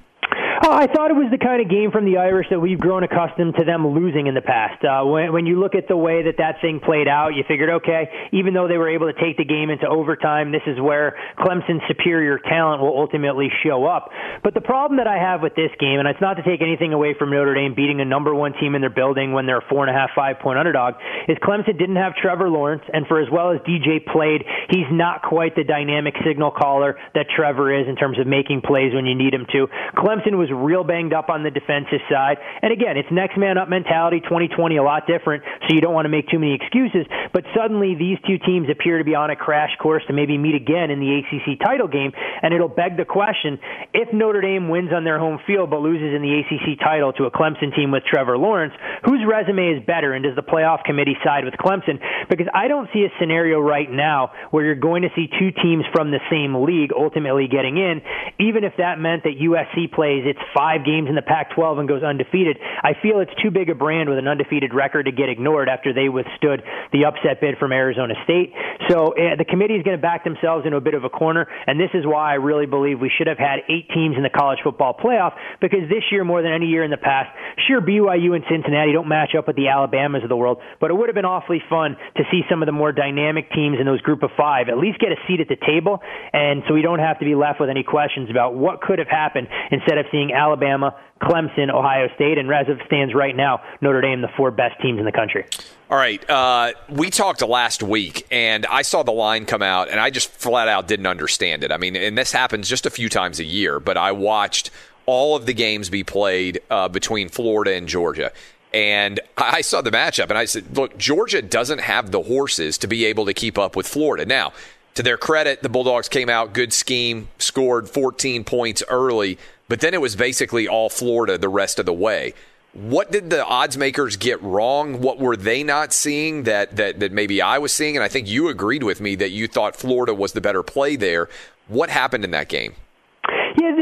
I 0.74 0.90
thought 0.90 1.14
it 1.14 1.14
was 1.14 1.30
the 1.30 1.38
kind 1.38 1.62
of 1.62 1.70
game 1.70 1.94
from 1.94 2.02
the 2.02 2.18
Irish 2.18 2.50
that 2.50 2.58
we've 2.58 2.82
grown 2.82 3.06
accustomed 3.06 3.54
to 3.62 3.64
them 3.64 3.86
losing 3.94 4.26
in 4.26 4.34
the 4.34 4.42
past. 4.42 4.82
Uh, 4.82 5.06
when, 5.06 5.30
when 5.30 5.46
you 5.46 5.62
look 5.62 5.78
at 5.78 5.86
the 5.86 5.94
way 5.94 6.26
that 6.26 6.42
that 6.42 6.66
thing 6.66 6.82
played 6.82 7.06
out, 7.06 7.38
you 7.38 7.46
figured, 7.46 7.70
okay, 7.86 8.10
even 8.34 8.58
though 8.58 8.66
they 8.66 8.82
were 8.82 8.90
able 8.90 9.06
to 9.06 9.14
take 9.14 9.38
the 9.38 9.46
game 9.46 9.70
into 9.70 9.86
overtime, 9.86 10.50
this 10.50 10.66
is 10.66 10.82
where 10.82 11.14
Clemson's 11.38 11.86
superior 11.86 12.42
talent 12.42 12.82
will 12.82 12.98
ultimately 12.98 13.54
show 13.62 13.86
up. 13.86 14.10
But 14.42 14.58
the 14.58 14.66
problem 14.66 14.98
that 14.98 15.06
I 15.06 15.22
have 15.22 15.46
with 15.46 15.54
this 15.54 15.70
game, 15.78 16.02
and 16.02 16.10
it's 16.10 16.22
not 16.26 16.42
to 16.42 16.44
take 16.44 16.66
anything 16.66 16.90
away 16.90 17.14
from 17.14 17.30
Notre 17.30 17.54
Dame 17.54 17.78
beating 17.78 18.02
a 18.02 18.06
number 18.10 18.34
one 18.34 18.58
team 18.58 18.74
in 18.74 18.82
their 18.82 18.90
building 18.90 19.30
when 19.30 19.46
they're 19.46 19.62
a 19.62 19.70
four 19.70 19.86
and 19.86 19.94
a 19.94 19.98
half, 20.00 20.10
five 20.18 20.42
point 20.42 20.58
underdog, 20.58 20.98
is 21.30 21.38
Clemson 21.46 21.78
didn't 21.78 22.02
have 22.02 22.18
Trevor 22.18 22.50
Lawrence, 22.50 22.82
and 22.90 23.06
for 23.06 23.22
as 23.22 23.30
well 23.30 23.54
as 23.54 23.62
DJ 23.62 24.02
played, 24.10 24.42
he's 24.74 24.90
not 24.90 25.22
quite 25.22 25.54
the 25.54 25.64
dynamic 25.64 26.18
signal 26.26 26.50
caller 26.50 26.98
that 27.14 27.30
Trevor 27.30 27.70
is 27.70 27.86
in 27.86 27.94
terms 27.96 28.18
of 28.18 28.26
making 28.26 28.66
plays 28.66 28.90
when 28.90 29.06
you 29.06 29.14
need 29.14 29.38
him 29.38 29.46
to. 29.54 29.70
Clemson 29.94 30.34
was 30.34 30.50
real 30.64 30.84
banged 30.84 31.14
up 31.14 31.30
on 31.30 31.44
the 31.44 31.52
defensive 31.52 32.02
side. 32.10 32.38
And 32.62 32.72
again, 32.72 32.98
it's 32.98 33.10
next 33.12 33.38
man 33.38 33.58
up 33.58 33.70
mentality, 33.70 34.20
2020, 34.22 34.78
a 34.78 34.84
lot 34.84 35.06
different, 35.06 35.44
so 35.68 35.76
you 35.76 35.82
don't 35.82 35.94
want 35.94 36.06
to 36.06 36.14
make 36.14 36.30
too 36.30 36.40
many 36.40 36.56
excuses. 36.56 37.06
But 37.34 37.44
suddenly, 37.56 37.96
these 37.96 38.18
two 38.26 38.40
teams 38.40 38.70
appear 38.70 38.98
to 38.98 39.04
be 39.04 39.16
on 39.16 39.30
a 39.30 39.36
crash 39.36 39.76
course 39.82 40.04
to 40.08 40.14
maybe 40.14 40.38
meet 40.38 40.56
again 40.56 40.90
in 40.90 41.00
the 41.00 41.20
ACC 41.20 41.60
title 41.60 41.88
game, 41.88 42.12
and 42.42 42.54
it'll 42.54 42.72
beg 42.72 42.98
the 42.98 43.06
question 43.06 43.60
if 43.94 44.12
Notre 44.14 44.42
Dame 44.42 44.70
wins 44.70 44.92
on 44.94 45.04
their 45.04 45.20
home 45.20 45.40
field 45.46 45.70
but 45.70 45.82
loses 45.82 46.16
in 46.16 46.22
the 46.22 46.32
ACC 46.40 46.80
title 46.80 47.14
to 47.14 47.26
a 47.26 47.32
Clemson 47.32 47.76
team 47.76 47.92
with 47.92 48.04
Trevor 48.06 48.38
Lawrence, 48.38 48.74
whose 49.06 49.22
resume 49.28 49.76
is 49.76 49.86
better, 49.86 50.14
and 50.14 50.24
does 50.24 50.36
the 50.36 50.44
playoff 50.44 50.84
committee 50.84 51.18
side 51.24 51.46
with 51.46 51.54
Clemson? 51.56 52.00
Because 52.30 52.48
I 52.54 52.68
don't 52.68 52.90
see 52.94 53.04
a 53.04 53.12
scenario 53.20 53.60
right 53.60 53.90
now 53.90 54.32
where 54.52 54.66
you're 54.66 54.76
going 54.76 55.04
to 55.04 55.10
see 55.16 55.28
two 55.28 55.52
teams 55.52 55.84
from 55.92 56.12
the 56.12 56.20
same 56.30 56.56
league 56.64 56.92
ultimately 56.96 57.48
getting 57.48 57.78
in, 57.78 58.02
even 58.40 58.64
if 58.64 58.74
that 58.78 59.00
meant 59.00 59.24
that 59.24 59.36
USC 59.42 59.92
plays 59.92 60.24
its 60.26 60.40
five 60.56 60.86
games 60.86 61.10
in 61.10 61.16
the 61.16 61.22
Pac-12 61.22 61.80
and 61.80 61.88
goes 61.88 62.04
undefeated. 62.04 62.58
I 62.62 62.94
feel 63.02 63.20
it's 63.20 63.34
too 63.42 63.52
big 63.52 63.70
a 63.70 63.76
brand 63.76 64.10
with 64.10 64.18
an 64.18 64.28
undefeated 64.28 64.74
record 64.74 65.06
to 65.06 65.12
get 65.12 65.30
ignored 65.30 65.70
after 65.70 65.94
they 65.94 66.10
withstood 66.10 66.64
the 66.92 67.06
upset 67.06 67.42
bid 67.42 67.58
from 67.58 67.72
Arizona 67.72 68.14
State. 68.24 68.54
So 68.90 69.14
uh, 69.14 69.36
the 69.38 69.46
committee 69.46 69.76
is 69.76 69.84
going 69.84 69.98
to 69.98 70.02
back 70.02 70.24
themselves 70.24 70.66
into 70.66 70.78
a 70.78 70.82
bit 70.82 70.94
of 70.94 71.04
a 71.04 71.10
corner, 71.10 71.48
and 71.68 71.80
this 71.80 71.92
is 71.94 72.06
why 72.06 72.32
I 72.32 72.36
really 72.36 72.66
believe 72.66 73.00
we 73.00 73.12
should 73.16 73.28
have 73.28 73.38
had 73.38 73.64
eight 73.70 73.88
teams 73.94 74.18
in 74.18 74.24
the 74.24 74.30
college 74.30 74.60
football 74.64 74.94
playoff 74.94 75.34
because 75.62 75.88
this 75.90 76.04
year, 76.12 76.24
more 76.24 76.42
than 76.42 76.52
any 76.52 76.68
year 76.68 76.84
in 76.84 76.92
the 76.92 76.98
past, 76.98 77.30
sure 77.68 77.82
BYU 77.82 78.36
and 78.36 78.44
Cincinnati 78.50 78.92
don't 78.92 79.08
match 79.08 79.32
up 79.38 79.48
with 79.48 79.56
the 79.56 79.70
Alabamas 79.70 80.24
of 80.24 80.30
the 80.30 80.36
world, 80.36 80.60
but 80.80 80.92
it 80.92 80.96
would 80.96 81.08
have 81.08 81.16
been 81.16 81.26
awfully 81.26 81.62
fun 81.70 81.96
to 82.18 82.24
see 82.32 82.42
some 82.50 82.62
of 82.62 82.66
the 82.66 82.72
more 82.76 82.92
dynamic 82.92 83.52
teams 83.52 83.78
in 83.80 83.86
those 83.86 84.02
group 84.02 84.24
of 84.24 84.32
five 84.36 84.68
at 84.70 84.78
least 84.78 85.00
get 85.00 85.12
a 85.12 85.20
seat 85.28 85.40
at 85.40 85.48
the 85.48 85.58
table, 85.66 86.02
and 86.34 86.64
so 86.68 86.74
we 86.74 86.82
don't 86.82 87.00
have 87.00 87.20
to 87.20 87.26
be 87.26 87.36
left 87.36 87.60
with 87.60 87.70
any 87.70 87.84
questions 87.84 88.30
about 88.30 88.56
what 88.56 88.82
could 88.82 89.00
have 89.00 89.08
happened 89.08 89.48
instead 89.72 89.98
of 89.98 90.06
seeing 90.12 90.33
Alabama, 90.34 90.96
Clemson, 91.22 91.74
Ohio 91.74 92.08
State, 92.16 92.38
and 92.38 92.52
as 92.52 92.68
it 92.68 92.78
stands 92.86 93.14
right 93.14 93.36
now, 93.36 93.62
Notre 93.82 94.02
Dame, 94.02 94.22
the 94.22 94.30
four 94.36 94.52
best 94.52 94.82
teams 94.82 95.00
in 95.00 95.06
the 95.06 95.12
country. 95.12 95.46
All 95.90 95.98
right. 95.98 96.28
Uh, 96.30 96.74
we 96.90 97.10
talked 97.10 97.42
last 97.42 97.84
week, 97.84 98.26
and 98.32 98.66
I 98.66 98.82
saw 98.82 99.04
the 99.04 99.12
line 99.12 99.46
come 99.46 99.62
out, 99.62 99.90
and 99.90 100.00
I 100.00 100.10
just 100.10 100.30
flat 100.30 100.68
out 100.68 100.88
didn't 100.88 101.08
understand 101.08 101.64
it. 101.64 101.72
I 101.72 101.78
mean, 101.78 101.96
and 101.96 102.18
this 102.18 102.32
happens 102.32 102.68
just 102.68 102.86
a 102.86 102.90
few 102.90 103.10
times 103.10 103.40
a 103.40 103.46
year, 103.46 103.80
but 103.80 103.96
I 103.96 104.12
watched 104.12 104.72
all 105.06 105.36
of 105.36 105.46
the 105.46 105.54
games 105.54 105.90
be 105.90 106.04
played 106.04 106.62
uh, 106.70 106.88
between 106.88 107.30
Florida 107.30 107.74
and 107.74 107.88
Georgia. 107.88 108.32
And 108.74 109.20
I 109.38 109.62
saw 109.62 109.82
the 109.82 109.92
matchup, 109.92 110.30
and 110.30 110.38
I 110.38 110.46
said, 110.46 110.76
look, 110.76 110.98
Georgia 110.98 111.42
doesn't 111.42 111.80
have 111.80 112.10
the 112.10 112.24
horses 112.24 112.80
to 112.80 112.88
be 112.88 113.06
able 113.06 113.26
to 113.28 113.34
keep 113.34 113.58
up 113.60 113.76
with 113.76 113.88
Florida. 113.88 114.26
Now, 114.26 114.52
to 114.96 115.04
their 115.04 115.18
credit, 115.18 115.62
the 115.62 115.70
Bulldogs 115.70 116.10
came 116.10 116.30
out, 116.30 116.54
good 116.54 116.74
scheme, 116.74 117.28
scored 117.38 117.90
14 117.90 118.44
points 118.44 118.82
early, 118.90 119.38
but 119.68 119.80
then 119.80 119.94
it 119.94 120.02
was 120.02 120.16
basically 120.16 120.68
all 120.68 120.90
Florida 120.90 121.38
the 121.38 121.50
rest 121.50 121.80
of 121.80 121.86
the 121.86 121.94
way. 121.94 122.34
What 122.74 123.12
did 123.12 123.30
the 123.30 123.46
odds 123.46 123.78
makers 123.78 124.18
get 124.18 124.42
wrong? 124.42 125.00
What 125.00 125.20
were 125.20 125.38
they 125.38 125.64
not 125.64 125.94
seeing 125.94 126.44
that, 126.44 126.76
that, 126.76 127.00
that 127.00 127.12
maybe 127.12 127.42
I 127.42 127.60
was 127.60 127.72
seeing? 127.72 127.96
And 127.96 128.04
I 128.04 128.08
think 128.08 128.28
you 128.28 128.50
agreed 128.50 128.84
with 128.84 129.00
me 129.00 129.14
that 129.16 129.30
you 129.30 129.48
thought 129.48 129.76
Florida 129.76 130.14
was 130.14 130.34
the 130.34 130.42
better 130.42 130.64
play 130.64 130.96
there. 130.96 131.30
What 131.68 131.92
happened 131.92 132.24
in 132.24 132.32
that 132.32 132.50
game? 132.50 132.74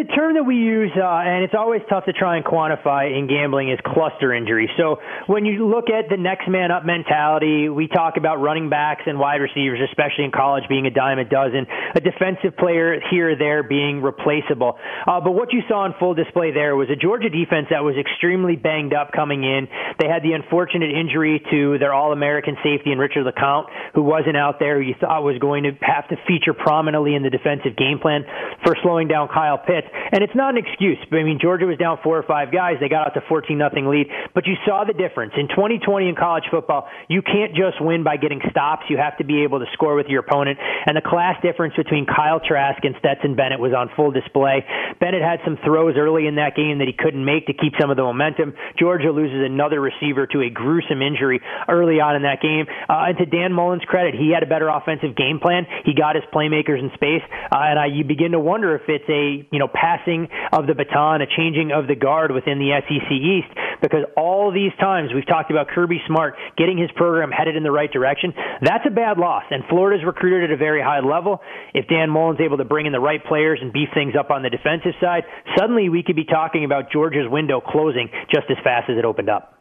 The 0.01 0.07
term 0.17 0.33
that 0.33 0.49
we 0.49 0.55
use, 0.55 0.89
uh, 0.97 1.05
and 1.05 1.43
it's 1.45 1.53
always 1.53 1.85
tough 1.85 2.05
to 2.05 2.13
try 2.13 2.35
and 2.35 2.43
quantify 2.43 3.15
in 3.15 3.29
gambling, 3.29 3.69
is 3.69 3.77
cluster 3.85 4.33
injury. 4.33 4.65
So 4.75 4.97
when 5.27 5.45
you 5.45 5.69
look 5.69 5.93
at 5.93 6.09
the 6.09 6.17
next 6.17 6.49
man 6.49 6.71
up 6.71 6.83
mentality, 6.83 7.69
we 7.69 7.85
talk 7.85 8.17
about 8.17 8.41
running 8.41 8.67
backs 8.67 9.03
and 9.05 9.19
wide 9.19 9.45
receivers, 9.45 9.77
especially 9.85 10.25
in 10.25 10.31
college, 10.31 10.63
being 10.67 10.87
a 10.87 10.89
dime 10.89 11.19
a 11.19 11.23
dozen, 11.23 11.67
a 11.93 12.01
defensive 12.01 12.57
player 12.57 12.97
here 13.11 13.33
or 13.33 13.35
there 13.35 13.61
being 13.61 14.01
replaceable. 14.01 14.73
Uh, 15.05 15.21
but 15.21 15.37
what 15.37 15.53
you 15.53 15.61
saw 15.69 15.85
on 15.85 15.93
full 15.99 16.15
display 16.15 16.49
there 16.49 16.75
was 16.75 16.89
a 16.89 16.95
Georgia 16.97 17.29
defense 17.29 17.67
that 17.69 17.85
was 17.85 17.93
extremely 17.93 18.55
banged 18.55 18.97
up 18.97 19.11
coming 19.13 19.43
in. 19.43 19.67
They 20.01 20.09
had 20.09 20.23
the 20.23 20.33
unfortunate 20.33 20.89
injury 20.89 21.45
to 21.51 21.77
their 21.77 21.93
All 21.93 22.11
American 22.11 22.57
safety 22.65 22.89
and 22.89 22.99
Richard 22.99 23.29
LeCounte, 23.29 23.69
who 23.93 24.01
wasn't 24.01 24.35
out 24.35 24.57
there, 24.57 24.81
who 24.81 24.87
you 24.87 24.95
thought 24.99 25.21
was 25.21 25.37
going 25.37 25.61
to 25.69 25.77
have 25.85 26.09
to 26.09 26.17
feature 26.25 26.57
prominently 26.57 27.13
in 27.13 27.21
the 27.21 27.29
defensive 27.29 27.77
game 27.77 27.99
plan 28.01 28.25
for 28.65 28.75
slowing 28.81 29.07
down 29.07 29.27
Kyle 29.27 29.59
Pitts. 29.59 29.90
And 30.11 30.23
it's 30.23 30.35
not 30.35 30.55
an 30.55 30.63
excuse. 30.63 30.97
I 31.11 31.23
mean, 31.23 31.39
Georgia 31.41 31.65
was 31.65 31.77
down 31.77 31.99
four 32.03 32.17
or 32.17 32.23
five 32.23 32.51
guys. 32.51 32.77
They 32.79 32.89
got 32.89 33.07
out 33.07 33.13
to 33.15 33.21
14 33.27 33.57
nothing 33.57 33.87
lead. 33.87 34.07
But 34.33 34.47
you 34.47 34.55
saw 34.65 34.83
the 34.83 34.93
difference. 34.93 35.33
In 35.37 35.47
2020 35.47 36.09
in 36.09 36.15
college 36.15 36.45
football, 36.51 36.87
you 37.07 37.21
can't 37.21 37.55
just 37.55 37.81
win 37.81 38.03
by 38.03 38.17
getting 38.17 38.41
stops. 38.49 38.85
You 38.89 38.97
have 38.97 39.17
to 39.17 39.23
be 39.23 39.43
able 39.43 39.59
to 39.59 39.65
score 39.73 39.95
with 39.95 40.07
your 40.07 40.21
opponent. 40.21 40.59
And 40.59 40.95
the 40.97 41.01
class 41.01 41.35
difference 41.41 41.75
between 41.75 42.05
Kyle 42.05 42.39
Trask 42.39 42.83
and 42.83 42.95
Stetson 42.99 43.35
Bennett 43.35 43.59
was 43.59 43.73
on 43.73 43.89
full 43.95 44.11
display. 44.11 44.65
Bennett 44.99 45.21
had 45.21 45.39
some 45.45 45.57
throws 45.63 45.95
early 45.97 46.27
in 46.27 46.35
that 46.35 46.55
game 46.55 46.79
that 46.79 46.87
he 46.87 46.93
couldn't 46.97 47.23
make 47.23 47.47
to 47.47 47.53
keep 47.53 47.73
some 47.79 47.89
of 47.89 47.97
the 47.97 48.03
momentum. 48.03 48.53
Georgia 48.77 49.11
loses 49.11 49.43
another 49.45 49.79
receiver 49.79 50.27
to 50.27 50.41
a 50.41 50.49
gruesome 50.49 51.01
injury 51.01 51.41
early 51.67 51.99
on 51.99 52.15
in 52.15 52.23
that 52.23 52.41
game. 52.41 52.65
Uh, 52.89 53.11
and 53.11 53.17
to 53.17 53.25
Dan 53.25 53.53
Mullen's 53.53 53.83
credit, 53.85 54.15
he 54.15 54.31
had 54.33 54.43
a 54.43 54.49
better 54.49 54.67
offensive 54.67 55.15
game 55.15 55.39
plan. 55.39 55.65
He 55.85 55.93
got 55.93 56.15
his 56.15 56.23
playmakers 56.33 56.79
in 56.79 56.91
space. 56.93 57.23
Uh, 57.51 57.71
and 57.71 57.79
I, 57.79 57.85
you 57.87 58.03
begin 58.03 58.31
to 58.31 58.39
wonder 58.39 58.75
if 58.75 58.83
it's 58.87 59.07
a, 59.09 59.47
you 59.51 59.59
know, 59.59 59.67
passing 59.81 60.29
of 60.53 60.67
the 60.67 60.75
baton, 60.75 61.21
a 61.21 61.25
changing 61.25 61.71
of 61.71 61.87
the 61.87 61.95
guard 61.95 62.31
within 62.31 62.59
the 62.59 62.69
SEC 62.85 63.11
East, 63.11 63.49
because 63.81 64.05
all 64.15 64.51
these 64.51 64.71
times 64.79 65.09
we've 65.13 65.25
talked 65.25 65.49
about 65.49 65.67
Kirby 65.69 65.99
Smart 66.05 66.35
getting 66.57 66.77
his 66.77 66.91
program 66.95 67.31
headed 67.31 67.55
in 67.55 67.63
the 67.63 67.71
right 67.71 67.91
direction. 67.91 68.33
That's 68.61 68.85
a 68.85 68.91
bad 68.91 69.17
loss, 69.17 69.43
and 69.49 69.63
Florida's 69.69 70.05
recruited 70.05 70.51
at 70.51 70.53
a 70.53 70.57
very 70.57 70.81
high 70.81 70.99
level. 70.99 71.41
If 71.73 71.87
Dan 71.87 72.09
Mullen's 72.09 72.39
able 72.39 72.57
to 72.57 72.65
bring 72.65 72.85
in 72.85 72.91
the 72.91 72.99
right 72.99 73.23
players 73.25 73.59
and 73.61 73.73
beef 73.73 73.89
things 73.93 74.13
up 74.17 74.29
on 74.29 74.43
the 74.43 74.49
defensive 74.49 74.93
side, 75.01 75.23
suddenly 75.57 75.89
we 75.89 76.03
could 76.03 76.15
be 76.15 76.25
talking 76.25 76.63
about 76.63 76.91
Georgia's 76.91 77.27
window 77.27 77.59
closing 77.59 78.09
just 78.31 78.45
as 78.49 78.57
fast 78.63 78.89
as 78.89 78.97
it 78.97 79.05
opened 79.05 79.29
up. 79.29 79.57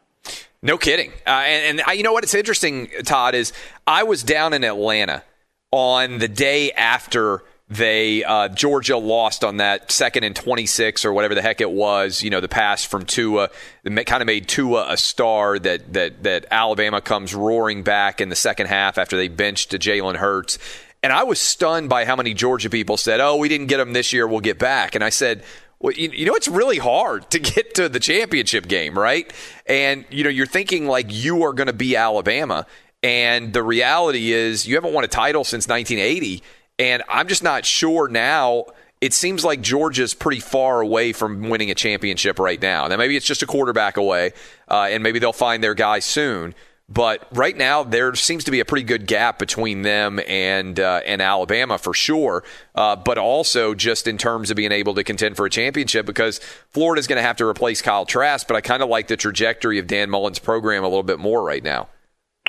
No 0.61 0.77
kidding. 0.77 1.11
Uh, 1.25 1.41
and, 1.45 1.79
and 1.79 1.87
I, 1.87 1.93
you 1.93 2.03
know 2.03 2.13
what? 2.13 2.23
It's 2.23 2.35
interesting, 2.35 2.89
Todd, 3.03 3.33
is 3.33 3.51
I 3.87 4.03
was 4.03 4.21
down 4.21 4.53
in 4.53 4.63
Atlanta 4.63 5.23
on 5.71 6.19
the 6.19 6.27
day 6.27 6.71
after 6.73 7.43
they 7.71 8.21
uh, 8.25 8.49
Georgia 8.49 8.97
lost 8.97 9.45
on 9.45 9.57
that 9.57 9.93
second 9.93 10.25
and 10.25 10.35
26 10.35 11.05
or 11.05 11.13
whatever 11.13 11.33
the 11.33 11.41
heck 11.41 11.61
it 11.61 11.71
was. 11.71 12.21
You 12.21 12.29
know, 12.29 12.41
the 12.41 12.49
pass 12.49 12.83
from 12.83 13.05
Tua 13.05 13.49
kind 13.85 14.21
of 14.21 14.25
made 14.25 14.49
Tua 14.49 14.87
a 14.89 14.97
star. 14.97 15.57
That 15.57 15.93
that 15.93 16.23
that 16.23 16.47
Alabama 16.51 16.99
comes 16.99 17.33
roaring 17.33 17.81
back 17.81 18.19
in 18.19 18.27
the 18.27 18.35
second 18.35 18.67
half 18.67 18.97
after 18.97 19.15
they 19.15 19.29
benched 19.29 19.71
Jalen 19.71 20.17
Hurts. 20.17 20.59
And 21.01 21.13
I 21.13 21.23
was 21.23 21.39
stunned 21.39 21.87
by 21.87 22.03
how 22.03 22.17
many 22.17 22.33
Georgia 22.33 22.69
people 22.69 22.97
said, 22.97 23.21
"Oh, 23.21 23.37
we 23.37 23.47
didn't 23.47 23.67
get 23.67 23.77
them 23.77 23.93
this 23.93 24.11
year. 24.11 24.27
We'll 24.27 24.41
get 24.41 24.59
back." 24.59 24.93
And 24.93 25.03
I 25.03 25.09
said. 25.09 25.43
Well, 25.83 25.93
you, 25.93 26.11
you 26.11 26.27
know, 26.27 26.35
it's 26.35 26.47
really 26.47 26.77
hard 26.77 27.31
to 27.31 27.39
get 27.39 27.73
to 27.73 27.89
the 27.89 27.99
championship 27.99 28.67
game, 28.67 28.95
right? 28.95 29.33
And, 29.65 30.05
you 30.11 30.23
know, 30.23 30.29
you're 30.29 30.45
thinking 30.45 30.85
like 30.85 31.07
you 31.09 31.41
are 31.41 31.53
going 31.53 31.65
to 31.65 31.73
be 31.73 31.95
Alabama. 31.95 32.67
And 33.01 33.51
the 33.51 33.63
reality 33.63 34.31
is 34.31 34.67
you 34.67 34.75
haven't 34.75 34.93
won 34.93 35.03
a 35.03 35.07
title 35.07 35.43
since 35.43 35.67
1980 35.67 36.43
and 36.81 37.03
I'm 37.07 37.27
just 37.27 37.43
not 37.43 37.63
sure 37.63 38.07
now. 38.07 38.65
It 39.01 39.13
seems 39.13 39.45
like 39.45 39.61
Georgia's 39.61 40.13
pretty 40.13 40.39
far 40.39 40.81
away 40.81 41.13
from 41.13 41.49
winning 41.49 41.69
a 41.69 41.75
championship 41.75 42.39
right 42.39 42.61
now. 42.61 42.87
Now, 42.87 42.97
maybe 42.97 43.15
it's 43.15 43.25
just 43.25 43.43
a 43.43 43.47
quarterback 43.47 43.97
away, 43.97 44.33
uh, 44.67 44.89
and 44.89 45.03
maybe 45.03 45.19
they'll 45.19 45.31
find 45.33 45.63
their 45.63 45.73
guy 45.75 45.99
soon. 45.99 46.55
But 46.89 47.25
right 47.31 47.55
now, 47.55 47.83
there 47.83 48.13
seems 48.15 48.43
to 48.45 48.51
be 48.51 48.59
a 48.59 48.65
pretty 48.65 48.83
good 48.83 49.07
gap 49.07 49.39
between 49.39 49.83
them 49.83 50.19
and 50.27 50.79
uh, 50.79 51.01
and 51.05 51.21
Alabama 51.21 51.77
for 51.77 51.93
sure. 51.93 52.43
Uh, 52.75 52.95
but 52.95 53.17
also 53.17 53.73
just 53.73 54.07
in 54.07 54.17
terms 54.17 54.51
of 54.51 54.57
being 54.57 54.71
able 54.71 54.95
to 54.95 55.03
contend 55.03 55.37
for 55.37 55.45
a 55.45 55.49
championship, 55.49 56.05
because 56.05 56.39
Florida's 56.69 57.07
going 57.07 57.17
to 57.17 57.23
have 57.23 57.37
to 57.37 57.45
replace 57.45 57.81
Kyle 57.81 58.05
Trask. 58.05 58.47
But 58.47 58.57
I 58.57 58.61
kind 58.61 58.83
of 58.83 58.89
like 58.89 59.07
the 59.07 59.17
trajectory 59.17 59.79
of 59.79 59.87
Dan 59.87 60.09
Mullen's 60.09 60.39
program 60.39 60.83
a 60.83 60.87
little 60.87 61.03
bit 61.03 61.19
more 61.19 61.43
right 61.43 61.63
now. 61.63 61.89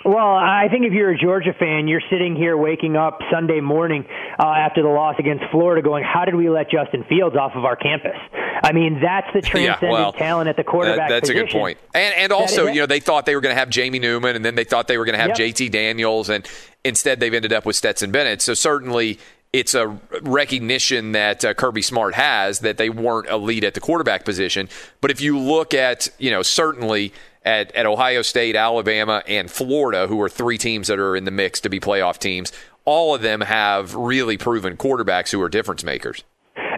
Well, 0.05 0.35
I 0.35 0.67
think 0.71 0.85
if 0.85 0.93
you're 0.93 1.11
a 1.11 1.19
Georgia 1.19 1.55
fan, 1.59 1.87
you're 1.87 2.03
sitting 2.11 2.35
here 2.35 2.57
waking 2.57 2.97
up 2.97 3.21
Sunday 3.31 3.61
morning 3.61 4.05
uh, 4.39 4.47
after 4.47 4.83
the 4.83 4.89
loss 4.89 5.15
against 5.19 5.45
Florida 5.53 5.81
going, 5.81 6.03
how 6.05 6.25
did 6.25 6.35
we 6.35 6.49
let 6.49 6.71
Justin 6.71 7.05
Fields 7.09 7.37
off 7.37 7.53
of 7.55 7.65
our 7.65 7.77
campus? 7.77 8.17
I 8.63 8.73
mean, 8.73 9.01
that's 9.01 9.29
the 9.33 9.41
transcendent 9.43 9.83
yeah, 9.83 9.91
well, 9.91 10.13
talent 10.13 10.49
at 10.49 10.57
the 10.57 10.65
quarterback 10.65 11.09
that, 11.09 11.15
that's 11.15 11.29
position. 11.29 11.47
a 11.47 11.53
good 11.53 11.59
point. 11.59 11.79
And, 11.95 12.15
and 12.17 12.33
also, 12.33 12.67
you 12.67 12.81
know, 12.81 12.87
they 12.87 13.01
thought 13.01 13.27
they 13.27 13.35
were 13.35 13.41
going 13.41 13.55
to 13.55 13.59
have 13.59 13.71
Jamie 13.71 13.99
Newman, 14.01 14.35
and 14.35 14.45
then 14.45 14.55
they 14.57 14.65
thought 14.65 14.89
they 14.89 14.99
were 14.99 15.05
going 15.05 15.15
to 15.15 15.21
have 15.21 15.39
Yep. 15.39 15.55
JT 15.55 15.71
Daniels, 15.71 16.29
and 16.29 16.47
instead 16.85 17.21
they've 17.21 17.33
ended 17.33 17.53
up 17.53 17.65
with 17.65 17.77
Stetson 17.77 18.11
Bennett. 18.11 18.43
So 18.43 18.55
certainly 18.55 19.19
it's 19.53 19.75
a 19.75 19.99
recognition 20.23 21.13
that 21.13 21.45
uh, 21.45 21.55
Kirby 21.55 21.83
Smart 21.83 22.15
has 22.15 22.61
that 22.61 22.79
they 22.79 22.89
weren't 22.89 23.29
elite 23.29 23.65
at 23.65 23.75
the 23.75 23.81
quarterback 23.81 24.25
position. 24.25 24.69
But 25.01 25.11
if 25.11 25.21
you 25.21 25.39
look 25.39 25.75
at, 25.75 26.09
you 26.19 26.31
know, 26.31 26.43
certainly 26.43 27.13
at, 27.45 27.75
at 27.75 27.87
Ohio 27.87 28.23
State, 28.23 28.57
Alabama, 28.57 29.23
and 29.27 29.51
Florida, 29.51 30.07
who 30.07 30.21
are 30.21 30.29
three 30.29 30.59
teams 30.59 30.89
that 30.89 30.99
are 30.99 31.17
in 31.17 31.25
the 31.25 31.31
mix 31.31 31.61
to 31.61 31.69
be 31.69 31.81
playoff 31.81 32.19
teams, 32.19 32.53
all 32.85 33.15
of 33.15 33.23
them 33.23 33.41
have 33.41 33.95
really 33.95 34.37
proven 34.37 34.77
quarterbacks 34.77 35.31
who 35.31 35.41
are 35.41 35.49
difference 35.49 35.85
makers. 35.85 36.25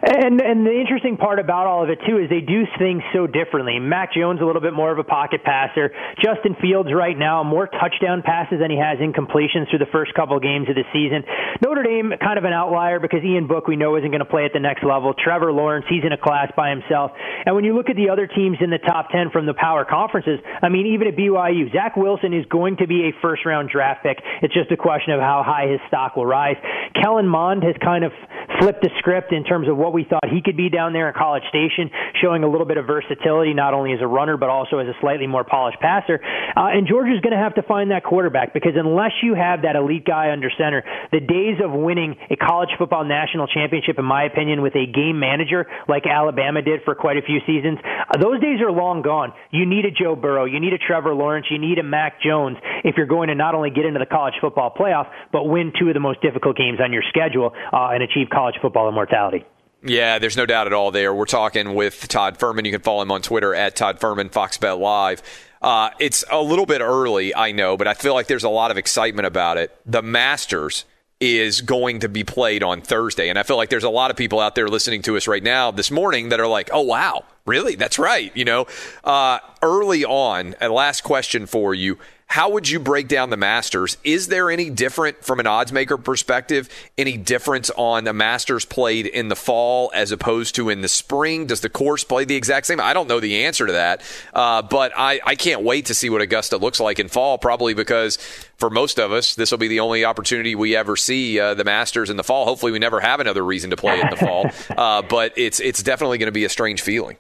And 0.05 0.37
and 0.43 0.67
the 0.67 0.77
interesting 0.77 1.17
part 1.17 1.41
about 1.41 1.67
all 1.67 1.83
of 1.83 1.89
it 1.89 1.97
too 2.07 2.21
is 2.21 2.29
they 2.29 2.45
do 2.45 2.69
things 2.77 3.01
so 3.17 3.27
differently. 3.27 3.81
Mac 3.81 4.13
Jones 4.13 4.39
a 4.43 4.45
little 4.45 4.61
bit 4.61 4.75
more 4.75 4.93
of 4.93 4.99
a 4.99 5.05
pocket 5.05 5.41
passer. 5.43 5.97
Justin 6.21 6.57
Fields 6.61 6.93
right 6.93 7.17
now 7.17 7.43
more 7.43 7.67
touchdown 7.67 8.21
passes 8.21 8.61
than 8.61 8.71
he 8.71 8.77
has 8.77 9.01
incompletions 9.01 9.73
through 9.73 9.81
the 9.81 9.89
first 9.89 10.13
couple 10.13 10.39
games 10.41 10.69
of 10.69 10.77
the 10.77 10.85
season. 10.93 11.25
Notre 11.65 11.83
Dame 11.83 12.13
kind 12.21 12.37
of 12.37 12.45
an 12.45 12.53
outlier 12.53 13.01
because 13.01 13.25
Ian 13.25 13.49
Book 13.49 13.67
we 13.67 13.77
know 13.77 13.97
isn't 13.97 14.11
going 14.11 14.21
to 14.21 14.29
play 14.29 14.45
at 14.45 14.53
the 14.53 14.61
next 14.61 14.85
level. 14.85 15.15
Trevor 15.17 15.53
Lawrence 15.53 15.87
he's 15.89 16.05
in 16.05 16.13
a 16.13 16.21
class 16.21 16.53
by 16.55 16.69
himself. 16.69 17.13
And 17.47 17.57
when 17.57 17.65
you 17.65 17.75
look 17.75 17.89
at 17.89 17.97
the 17.97 18.11
other 18.13 18.27
teams 18.27 18.59
in 18.61 18.69
the 18.69 18.85
top 18.85 19.09
ten 19.09 19.31
from 19.33 19.47
the 19.47 19.55
power 19.57 19.87
conferences, 19.89 20.37
I 20.61 20.69
mean 20.69 20.85
even 20.93 21.09
at 21.09 21.17
BYU, 21.17 21.73
Zach 21.73 21.97
Wilson 21.97 22.35
is 22.35 22.45
going 22.53 22.77
to 22.77 22.87
be 22.87 23.09
a 23.09 23.17
first 23.23 23.47
round 23.47 23.71
draft 23.71 24.05
pick. 24.05 24.21
It's 24.43 24.53
just 24.53 24.71
a 24.71 24.77
question 24.77 25.15
of 25.15 25.21
how 25.21 25.41
high 25.41 25.73
his 25.73 25.81
stock 25.89 26.15
will 26.15 26.27
rise. 26.27 26.61
Kellen 27.01 27.27
Mond 27.27 27.65
has 27.65 27.75
kind 27.81 28.05
of 28.05 28.13
flipped 28.61 28.83
the 28.83 28.91
script 28.99 29.33
in 29.33 29.45
terms 29.45 29.67
of 29.67 29.79
what 29.79 29.94
we 29.95 30.05
thought 30.05 30.29
he 30.29 30.43
could 30.43 30.57
be 30.57 30.69
down 30.69 30.93
there 30.93 31.09
in 31.09 31.15
College 31.15 31.45
Station, 31.49 31.91
showing 32.21 32.43
a 32.43 32.51
little 32.51 32.67
bit 32.67 32.77
of 32.77 32.87
versatility, 32.87 33.55
not 33.55 33.73
only 33.73 33.93
as 33.93 34.01
a 34.03 34.07
runner, 34.07 34.37
but 34.37 34.51
also 34.51 34.79
as 34.79 34.89
a 34.89 34.93
slightly 35.01 35.27
more 35.27 35.45
polished 35.45 35.79
passer. 35.81 36.21
Uh, 36.21 36.75
and 36.75 36.87
Georgia's 36.87 37.21
going 37.21 37.33
to 37.33 37.39
have 37.39 37.55
to 37.55 37.63
find 37.63 37.91
that 37.91 38.05
quarterback 38.05 38.53
because 38.53 38.73
unless 38.75 39.13
you 39.23 39.35
have 39.35 39.63
that 39.63 39.77
elite 39.77 40.05
guy 40.05 40.33
under 40.33 40.51
center, 40.59 40.83
the 41.13 41.21
days 41.21 41.63
of 41.63 41.73
winning 41.73 42.17
a 42.31 42.37
college 42.37 42.71
football 42.77 43.05
national 43.05 43.47
championship, 43.47 43.99
in 43.99 44.05
my 44.05 44.25
opinion, 44.25 44.61
with 44.61 44.75
a 44.75 44.87
game 44.91 45.19
manager 45.19 45.67
like 45.89 46.05
Alabama 46.07 46.61
did 46.61 46.81
for 46.85 46.95
quite 46.95 47.17
a 47.17 47.23
few 47.23 47.39
seasons, 47.47 47.79
uh, 47.85 48.19
those 48.19 48.41
days 48.41 48.61
are 48.61 48.71
long 48.71 49.03
gone. 49.03 49.33
You 49.51 49.65
need 49.65 49.85
a 49.87 49.91
Joe 49.91 50.17
Burrow, 50.17 50.45
you 50.45 50.59
need 50.59 50.73
a 50.73 50.79
Trevor 50.79 51.15
Lawrence, 51.15 51.47
you 51.51 51.59
need 51.59 51.79
a 51.79 51.83
Mac 51.85 52.21
Jones 52.21 52.59
if 52.83 52.97
you're 52.97 53.07
going 53.07 53.29
to 53.29 53.35
not 53.35 53.55
only 53.55 53.71
get 53.71 53.87
into 53.87 54.01
the 54.01 54.07
college 54.11 54.35
football 54.41 54.75
playoff, 54.75 55.07
but 55.33 55.45
win 55.45 55.73
two 55.79 55.89
of 55.89 55.95
the 55.95 56.01
most 56.01 56.21
difficult 56.21 56.57
games 56.57 56.81
on 56.83 56.93
your 56.93 57.03
schedule 57.09 57.53
uh, 57.73 57.95
and 57.95 58.03
achieve 58.03 58.29
college 58.33 58.57
football 58.61 58.89
immortality. 58.89 59.45
Yeah, 59.87 60.19
there's 60.19 60.37
no 60.37 60.47
doubt 60.47 60.67
at 60.67 60.73
all 60.73 60.91
there. 60.91 61.15
We're 61.15 61.27
talking 61.27 61.75
with 61.75 62.09
Todd 62.09 62.39
Fuhrman. 62.39 62.65
You 62.65 62.73
can 62.73 62.81
follow 62.81 63.03
him 63.03 63.13
on 63.13 63.21
Twitter 63.21 63.55
at 63.55 63.77
Todd 63.77 64.01
Fuhrman, 64.01 64.33
Fox 64.33 64.57
Bet 64.57 64.79
Live. 64.79 65.23
Uh, 65.61 65.91
it's 65.99 66.25
a 66.31 66.41
little 66.41 66.65
bit 66.65 66.81
early, 66.81 67.35
I 67.35 67.53
know, 67.53 67.77
but 67.77 67.87
I 67.87 67.93
feel 67.93 68.15
like 68.15 68.27
there's 68.27 68.45
a 68.45 68.49
lot 68.49 68.71
of 68.71 68.79
excitement 68.79 69.27
about 69.27 69.59
it. 69.59 69.77
The 69.85 70.01
Masters 70.01 70.87
is 71.21 71.61
going 71.61 72.01
to 72.01 72.09
be 72.09 72.25
played 72.25 72.63
on 72.63 72.81
Thursday. 72.81 73.29
And 73.29 73.39
I 73.39 73.43
feel 73.43 73.57
like 73.57 73.69
there's 73.69 73.85
a 73.85 73.91
lot 73.91 74.11
of 74.11 74.17
people 74.17 74.41
out 74.41 74.55
there 74.55 74.69
listening 74.69 75.03
to 75.03 75.17
us 75.17 75.29
right 75.29 75.43
now 75.43 75.71
this 75.71 75.91
morning 75.91 76.31
that 76.31 76.41
are 76.41 76.47
like, 76.47 76.71
oh, 76.73 76.83
wow, 76.83 77.25
really? 77.47 77.77
That's 77.77 77.99
right. 77.99 78.35
You 78.35 78.45
know, 78.45 78.67
uh, 79.05 79.39
early 79.63 80.05
on, 80.05 80.55
a 80.61 80.69
last 80.69 81.03
question 81.03 81.47
for 81.47 81.75
you. 81.75 81.99
How 82.27 82.51
would 82.51 82.69
you 82.69 82.81
break 82.81 83.07
down 83.07 83.31
the 83.31 83.37
Masters? 83.37 83.97
Is 84.03 84.27
there 84.29 84.51
any 84.51 84.69
different 84.69 85.25
from 85.25 85.39
an 85.39 85.47
odds 85.47 85.73
maker 85.73 85.97
perspective? 85.97 86.69
Any 86.99 87.17
difference 87.17 87.71
on 87.77 88.05
the 88.05 88.13
Masters 88.13 88.65
played 88.65 89.07
in 89.07 89.29
the 89.29 89.37
fall 89.37 89.93
as 89.95 90.11
opposed 90.11 90.57
to 90.57 90.69
in 90.69 90.81
the 90.81 90.89
spring? 90.89 91.47
Does 91.47 91.61
the 91.61 91.69
course 91.69 92.03
play 92.03 92.25
the 92.25 92.35
exact 92.35 92.67
same? 92.67 92.81
I 92.81 92.93
don't 92.93 93.09
know 93.09 93.21
the 93.21 93.45
answer 93.45 93.67
to 93.67 93.75
that, 93.75 94.03
uh, 94.33 94.63
but 94.63 94.93
I, 94.97 95.21
I 95.25 95.37
can't 95.37 95.63
wait 95.63 95.87
to 95.87 95.95
see 95.95 96.11
what 96.11 96.23
Augusta 96.23 96.57
looks 96.57 96.81
like 96.81 96.99
in 96.99 97.09
fall. 97.09 97.39
Probably 97.39 97.73
because 97.73 98.17
for 98.57 98.69
most 98.69 98.99
of 98.99 99.13
us, 99.13 99.35
this 99.37 99.51
will 99.51 99.59
be 99.59 99.69
the 99.69 99.81
only 99.81 100.05
opportunity 100.05 100.55
we 100.55 100.75
ever 100.75 100.97
see 100.97 101.39
uh, 101.39 101.55
the 101.55 101.65
Masters 101.65 102.11
in 102.11 102.17
the 102.17 102.25
fall. 102.25 102.47
Hopefully, 102.47 102.73
we 102.73 102.81
never 102.81 102.99
have 102.99 103.21
another 103.21 103.45
reason 103.45 103.71
to 103.71 103.77
play 103.77 104.01
in 104.01 104.11
the 104.11 104.17
fall, 104.17 104.51
uh, 104.77 105.03
but 105.03 105.33
it's 105.37 105.61
it's 105.61 105.83
definitely 105.83 106.19
going 106.19 106.27
to 106.27 106.33
be 106.33 106.45
a 106.45 106.49
strange 106.49 106.83
feeling. 106.83 107.17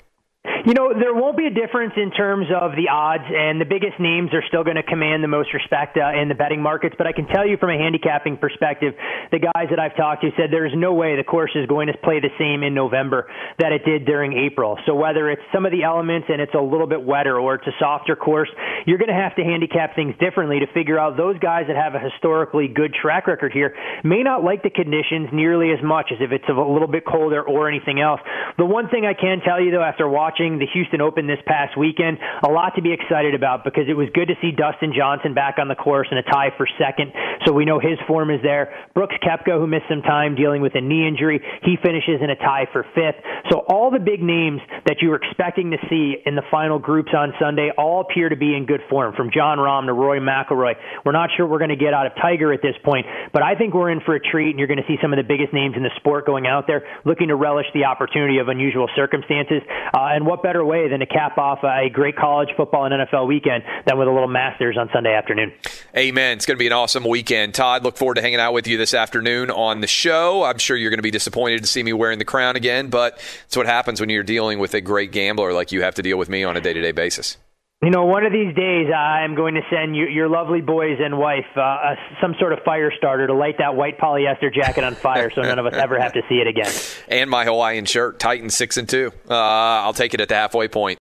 You 0.65 0.73
know, 0.73 0.97
there 0.97 1.13
won't 1.13 1.37
be 1.37 1.45
a 1.45 1.53
difference 1.53 1.93
in 2.01 2.09
terms 2.11 2.49
of 2.49 2.73
the 2.73 2.89
odds, 2.89 3.29
and 3.29 3.61
the 3.61 3.69
biggest 3.69 4.01
names 4.01 4.33
are 4.33 4.41
still 4.49 4.65
going 4.65 4.81
to 4.81 4.83
command 4.83 5.21
the 5.23 5.29
most 5.29 5.53
respect 5.53 6.01
uh, 6.01 6.17
in 6.17 6.33
the 6.33 6.35
betting 6.35 6.63
markets. 6.65 6.95
But 6.97 7.07
I 7.07 7.13
can 7.13 7.29
tell 7.29 7.45
you 7.47 7.59
from 7.61 7.69
a 7.69 7.77
handicapping 7.77 8.39
perspective, 8.41 8.97
the 9.29 9.45
guys 9.45 9.69
that 9.69 9.77
I've 9.77 9.95
talked 9.95 10.25
to 10.25 10.33
said 10.41 10.49
there's 10.49 10.73
no 10.73 10.95
way 10.95 11.21
the 11.21 11.23
course 11.23 11.53
is 11.55 11.69
going 11.69 11.89
to 11.89 11.97
play 12.01 12.17
the 12.25 12.33
same 12.41 12.65
in 12.65 12.73
November 12.73 13.29
that 13.61 13.77
it 13.77 13.85
did 13.85 14.07
during 14.09 14.33
April. 14.33 14.81
So 14.87 14.97
whether 14.97 15.29
it's 15.29 15.45
some 15.53 15.67
of 15.67 15.73
the 15.73 15.85
elements 15.85 16.33
and 16.33 16.41
it's 16.41 16.55
a 16.57 16.65
little 16.65 16.89
bit 16.89 17.05
wetter 17.05 17.39
or 17.39 17.57
it's 17.57 17.67
a 17.69 17.77
softer 17.79 18.17
course, 18.17 18.49
you're 18.87 18.97
going 18.97 19.13
to 19.13 19.21
have 19.21 19.37
to 19.37 19.45
handicap 19.45 19.95
things 19.95 20.17
differently 20.17 20.65
to 20.65 20.67
figure 20.73 20.99
out 20.99 21.19
those 21.19 21.37
guys 21.45 21.69
that 21.69 21.77
have 21.77 21.93
a 21.93 22.01
historically 22.01 22.73
good 22.73 22.97
track 22.97 23.27
record 23.27 23.53
here 23.53 23.77
may 24.03 24.23
not 24.23 24.41
like 24.43 24.63
the 24.63 24.73
conditions 24.73 25.29
nearly 25.29 25.77
as 25.77 25.85
much 25.85 26.09
as 26.09 26.25
if 26.25 26.33
it's 26.33 26.49
a 26.49 26.57
little 26.57 26.89
bit 26.89 27.05
colder 27.05 27.45
or 27.45 27.69
anything 27.69 28.01
else. 28.01 28.21
The 28.57 28.65
one 28.65 28.89
thing 28.89 29.05
I 29.05 29.13
can 29.13 29.45
tell 29.45 29.61
you 29.61 29.71
though, 29.71 29.85
after 29.85 30.09
watching 30.09 30.54
the 30.59 30.67
Houston 30.73 31.01
Open 31.01 31.27
this 31.27 31.41
past 31.47 31.77
weekend, 31.77 32.19
a 32.43 32.51
lot 32.51 32.75
to 32.77 32.83
be 32.83 32.93
excited 32.93 33.35
about 33.35 33.65
because 33.65 33.85
it 33.89 33.95
was 33.95 34.09
good 34.15 34.29
to 34.29 34.35
see 34.41 34.51
Dustin 34.51 34.93
Johnson 34.97 35.35
back 35.35 35.57
on 35.59 35.69
the 35.69 35.75
course 35.75 36.09
in 36.11 36.19
a 36.19 36.23
tie 36.23 36.51
for 36.57 36.67
second. 36.79 37.13
So 37.47 37.53
we 37.53 37.65
know 37.65 37.79
his 37.79 37.99
form 38.07 38.31
is 38.31 38.41
there. 38.43 38.73
Brooks 38.95 39.17
Koepka, 39.23 39.59
who 39.59 39.67
missed 39.67 39.89
some 39.89 40.03
time 40.03 40.35
dealing 40.35 40.63
with 40.63 40.75
a 40.75 40.81
knee 40.81 41.07
injury, 41.07 41.41
he 41.63 41.77
finishes 41.83 42.23
in 42.23 42.31
a 42.31 42.37
tie 42.37 42.67
for 42.73 42.87
fifth. 42.95 43.21
So 43.51 43.65
all 43.69 43.91
the 43.91 43.99
big 43.99 44.23
names 44.23 44.61
that 44.87 45.03
you 45.03 45.11
were 45.11 45.17
expecting 45.17 45.71
to 45.73 45.79
see 45.91 46.17
in 46.25 46.35
the 46.35 46.47
final 46.51 46.79
groups 46.79 47.11
on 47.17 47.33
Sunday 47.41 47.71
all 47.77 48.01
appear 48.01 48.29
to 48.29 48.37
be 48.37 48.55
in 48.55 48.67
good 48.67 48.81
form, 48.89 49.15
from 49.15 49.31
Jon 49.33 49.59
Rahm 49.59 49.87
to 49.87 49.93
Rory 49.93 50.21
McIlroy. 50.21 50.75
We're 51.05 51.13
not 51.13 51.31
sure 51.37 51.47
we're 51.47 51.59
going 51.59 51.75
to 51.75 51.77
get 51.77 51.93
out 51.93 52.07
of 52.07 52.13
Tiger 52.21 52.53
at 52.53 52.63
this 52.63 52.77
point, 52.85 53.07
but 53.33 53.43
I 53.43 53.55
think 53.55 53.75
we're 53.75 53.91
in 53.91 54.01
for 54.01 54.15
a 54.15 54.21
treat, 54.21 54.51
and 54.51 54.59
you're 54.59 54.69
going 54.69 54.81
to 54.81 54.87
see 54.87 54.97
some 55.03 55.13
of 55.13 55.17
the 55.17 55.27
biggest 55.27 55.53
names 55.53 55.75
in 55.77 55.83
the 55.83 55.91
sport 55.97 56.27
going 56.27 56.47
out 56.47 56.67
there 56.67 56.85
looking 57.05 57.29
to 57.29 57.37
relish 57.37 57.67
the 57.75 57.85
opportunity 57.85 58.39
of 58.39 58.49
unusual 58.49 58.89
circumstances. 58.95 59.63
Uh, 59.93 60.15
and 60.15 60.27
what 60.27 60.43
better 60.45 60.65
way 60.65 60.89
than 60.89 61.01
to 61.01 61.07
cap 61.07 61.39
off 61.39 61.65
a 61.65 61.89
great 61.89 62.17
college 62.17 62.51
football 62.57 62.85
and 62.85 62.95
NFL 62.95 63.27
weekend 63.27 63.65
than 63.87 63.99
with 63.99 64.07
a 64.07 64.13
little 64.13 64.29
Masters 64.29 64.77
on 64.79 64.91
Sunday 64.93 65.15
afternoon? 65.15 65.53
Amen. 65.97 66.37
It's 66.37 66.45
going 66.47 66.57
to 66.57 66.63
be 66.63 66.67
an 66.67 66.73
awesome 66.73 67.05
weekend. 67.05 67.55
Todd, 67.55 67.83
look 67.83 67.97
forward 67.97 68.17
to 68.17 68.21
hanging 68.21 68.39
out 68.39 68.53
with 68.53 68.69
you 68.69 68.77
this 68.77 68.93
afternoon 68.93 69.51
on 69.51 69.81
the 69.81 69.87
show. 69.87 70.45
I'm 70.45 70.59
sure 70.59 70.77
you're 70.77 70.91
going 70.91 70.99
to 70.99 71.03
be 71.03 71.11
disappointed 71.11 71.63
to 71.63 71.67
see 71.67 71.83
me 71.83 71.95
wearing 71.95 72.19
the 72.19 72.25
crown 72.27 72.57
again, 72.57 72.91
but 72.91 73.19
it's 73.47 73.57
what 73.57 73.67
happens 73.67 74.01
when 74.01 74.11
you're 74.11 74.23
dealing 74.23 74.59
with 74.59 74.75
a 74.75 74.83
great 74.83 75.11
gambler 75.11 75.55
like 75.55 75.73
you 75.73 75.83
have 75.83 75.95
to 75.95 76.03
deal 76.03 76.19
with 76.19 76.29
me 76.29 76.45
on 76.45 76.57
a 76.57 76.61
day 76.61 76.75
to 76.75 76.81
day 76.83 76.93
basis. 76.93 77.39
You 77.85 77.91
know, 77.91 78.07
one 78.07 78.25
of 78.25 78.33
these 78.33 78.55
days 78.55 78.91
I'm 78.91 79.35
going 79.35 79.57
to 79.57 79.61
send 79.71 79.95
you, 79.95 80.07
your 80.07 80.27
lovely 80.27 80.63
boys 80.63 80.97
and 81.05 81.19
wife 81.19 81.45
uh, 81.55 81.61
uh, 81.61 81.95
some 82.19 82.35
sort 82.41 82.55
of 82.55 82.61
fire 82.65 82.91
starter 82.97 83.27
to 83.27 83.35
light 83.35 83.57
that 83.59 83.77
white 83.77 83.99
polyester 83.99 84.51
jacket 84.51 84.85
on 84.85 84.95
fire, 84.95 85.31
so 85.31 85.43
none 85.43 85.59
of 85.59 85.67
us 85.67 85.75
ever 85.75 86.01
have 86.01 86.15
to 86.15 86.23
see 86.27 86.37
it 86.37 86.47
again. 86.47 86.73
And 87.09 87.29
my 87.29 87.45
Hawaiian 87.45 87.85
shirt, 87.85 88.19
Titan 88.19 88.49
six 88.49 88.79
and 88.79 88.89
two. 88.89 89.13
Uh, 89.29 89.35
I'll 89.35 89.93
take 89.93 90.15
it 90.15 90.21
at 90.21 90.31
the 90.31 90.35
halfway 90.35 90.69
point. 90.69 90.99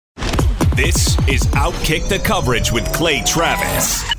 This 0.76 1.18
is 1.28 1.42
Outkick 1.48 2.08
the 2.08 2.20
Coverage 2.20 2.72
with 2.72 2.86
Clay 2.94 3.22
Travis. 3.26 4.19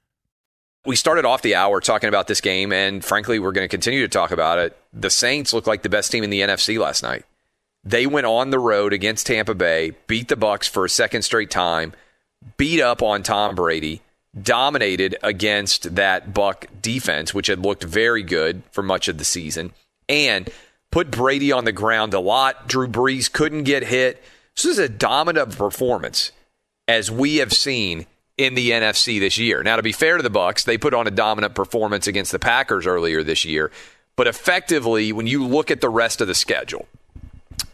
We 0.85 0.95
started 0.95 1.25
off 1.25 1.43
the 1.43 1.55
hour 1.55 1.79
talking 1.79 2.09
about 2.09 2.27
this 2.27 2.41
game, 2.41 2.73
and 2.73 3.05
frankly, 3.05 3.37
we're 3.37 3.51
going 3.51 3.65
to 3.65 3.69
continue 3.69 4.01
to 4.01 4.07
talk 4.07 4.31
about 4.31 4.57
it. 4.57 4.75
The 4.91 5.11
Saints 5.11 5.53
looked 5.53 5.67
like 5.67 5.83
the 5.83 5.89
best 5.89 6.11
team 6.11 6.23
in 6.23 6.31
the 6.31 6.41
NFC 6.41 6.79
last 6.79 7.03
night. 7.03 7.23
They 7.83 8.07
went 8.07 8.25
on 8.25 8.49
the 8.49 8.59
road 8.59 8.93
against 8.93 9.27
Tampa 9.27 9.53
Bay, 9.53 9.93
beat 10.07 10.27
the 10.27 10.35
Bucks 10.35 10.67
for 10.67 10.85
a 10.85 10.89
second 10.89 11.21
straight 11.21 11.51
time, 11.51 11.93
beat 12.57 12.81
up 12.81 13.03
on 13.03 13.21
Tom 13.21 13.53
Brady, 13.53 14.01
dominated 14.39 15.17
against 15.21 15.95
that 15.95 16.33
Buck 16.33 16.65
defense, 16.81 17.33
which 17.33 17.47
had 17.47 17.59
looked 17.59 17.83
very 17.83 18.23
good 18.23 18.63
for 18.71 18.81
much 18.81 19.07
of 19.07 19.17
the 19.17 19.25
season, 19.25 19.73
and 20.09 20.49
put 20.91 21.11
Brady 21.11 21.51
on 21.51 21.65
the 21.65 21.71
ground 21.71 22.13
a 22.13 22.19
lot. 22.19 22.67
Drew 22.67 22.87
Brees 22.87 23.31
couldn't 23.31 23.63
get 23.63 23.83
hit. 23.83 24.21
This 24.55 24.65
is 24.65 24.79
a 24.79 24.89
dominant 24.89 25.57
performance 25.57 26.31
as 26.87 27.11
we 27.11 27.37
have 27.37 27.53
seen 27.53 28.05
in 28.37 28.55
the 28.55 28.71
NFC 28.71 29.19
this 29.19 29.37
year. 29.37 29.63
Now, 29.63 29.75
to 29.75 29.83
be 29.83 29.91
fair 29.91 30.17
to 30.17 30.23
the 30.23 30.29
Bucks, 30.29 30.63
they 30.63 30.77
put 30.77 30.93
on 30.93 31.07
a 31.07 31.11
dominant 31.11 31.55
performance 31.55 32.07
against 32.07 32.31
the 32.31 32.39
Packers 32.39 32.87
earlier 32.87 33.23
this 33.23 33.45
year. 33.45 33.71
But 34.15 34.27
effectively, 34.27 35.11
when 35.11 35.27
you 35.27 35.45
look 35.45 35.71
at 35.71 35.81
the 35.81 35.89
rest 35.89 36.21
of 36.21 36.27
the 36.27 36.35
schedule, 36.35 36.87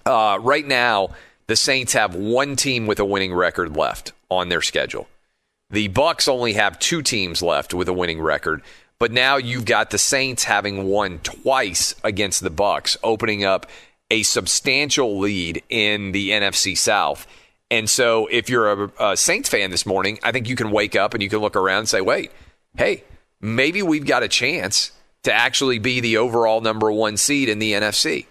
uh, 0.05 0.39
right 0.41 0.66
now 0.66 1.10
the 1.47 1.55
Saints 1.55 1.93
have 1.93 2.16
one 2.16 2.55
team 2.55 2.88
with 2.88 2.99
a 2.99 3.05
winning 3.05 3.34
record 3.34 3.76
left 3.76 4.14
on 4.30 4.49
their 4.49 4.62
schedule. 4.62 5.08
The 5.70 5.88
Bucks 5.89 6.28
only 6.28 6.53
have 6.53 6.80
two 6.80 7.01
teams 7.01 7.41
left 7.41 7.74
with 7.74 7.88
a 7.88 7.93
winning 7.93 8.22
record. 8.22 8.62
But 8.99 9.12
now 9.12 9.38
you've 9.38 9.66
got 9.66 9.91
the 9.91 9.97
Saints 9.97 10.45
having 10.45 10.86
won 10.86 11.20
twice 11.20 11.95
against 12.03 12.41
the 12.41 12.49
Bucks, 12.49 12.97
opening 13.03 13.43
up 13.43 13.68
a 14.10 14.24
substantial 14.24 15.20
lead 15.20 15.62
in 15.70 16.14
the 16.14 16.32
NFC 16.32 16.76
South. 16.76 17.28
And 17.70 17.89
so, 17.89 18.28
if 18.28 18.49
you're 18.49 18.72
a, 18.72 18.91
a, 19.11 19.18
Saints 19.18 19.49
fan 19.49 19.72
this 19.72 19.86
morning, 19.86 20.20
I 20.24 20.32
think 20.32 20.47
you 20.47 20.55
can 20.55 20.72
wake 20.72 20.95
up 20.95 21.13
and 21.13 21.22
you 21.22 21.30
can 21.30 21.39
look 21.39 21.55
around 21.55 21.80
and 21.80 21.89
say, 21.89 22.01
wait, 22.01 22.32
hey, 22.78 23.03
maybe 23.41 23.82
we've 23.82 24.05
got 24.05 24.24
a 24.24 24.28
chance 24.28 24.91
to 25.24 25.34
actually 25.34 25.80
be 25.80 25.99
the 25.99 26.18
overall 26.18 26.61
number 26.61 26.91
one 26.91 27.18
seed 27.18 27.49
in 27.49 27.59
the 27.59 27.74
NFC. 27.74 28.26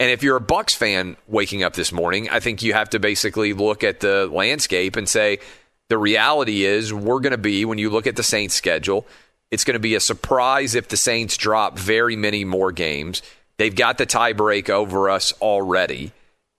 And 0.00 0.10
if 0.10 0.22
you're 0.22 0.36
a 0.36 0.40
Bucks 0.40 0.74
fan 0.74 1.16
waking 1.26 1.62
up 1.64 1.74
this 1.74 1.92
morning, 1.92 2.30
I 2.30 2.40
think 2.40 2.62
you 2.62 2.72
have 2.72 2.90
to 2.90 2.98
basically 2.98 3.52
look 3.52 3.82
at 3.82 4.00
the 4.00 4.28
landscape 4.32 4.96
and 4.96 5.08
say, 5.08 5.40
the 5.88 5.98
reality 5.98 6.64
is 6.64 6.92
we're 6.92 7.20
going 7.20 7.32
to 7.32 7.38
be, 7.38 7.64
when 7.64 7.78
you 7.78 7.90
look 7.90 8.06
at 8.06 8.16
the 8.16 8.22
Saints 8.22 8.54
schedule, 8.54 9.06
it's 9.50 9.64
going 9.64 9.74
to 9.74 9.80
be 9.80 9.94
a 9.94 10.00
surprise 10.00 10.74
if 10.74 10.88
the 10.88 10.96
Saints 10.96 11.36
drop 11.36 11.78
very 11.78 12.16
many 12.16 12.44
more 12.44 12.70
games. 12.70 13.22
They've 13.56 13.74
got 13.74 13.98
the 13.98 14.06
tiebreak 14.06 14.70
over 14.70 15.10
us 15.10 15.32
already. 15.40 16.12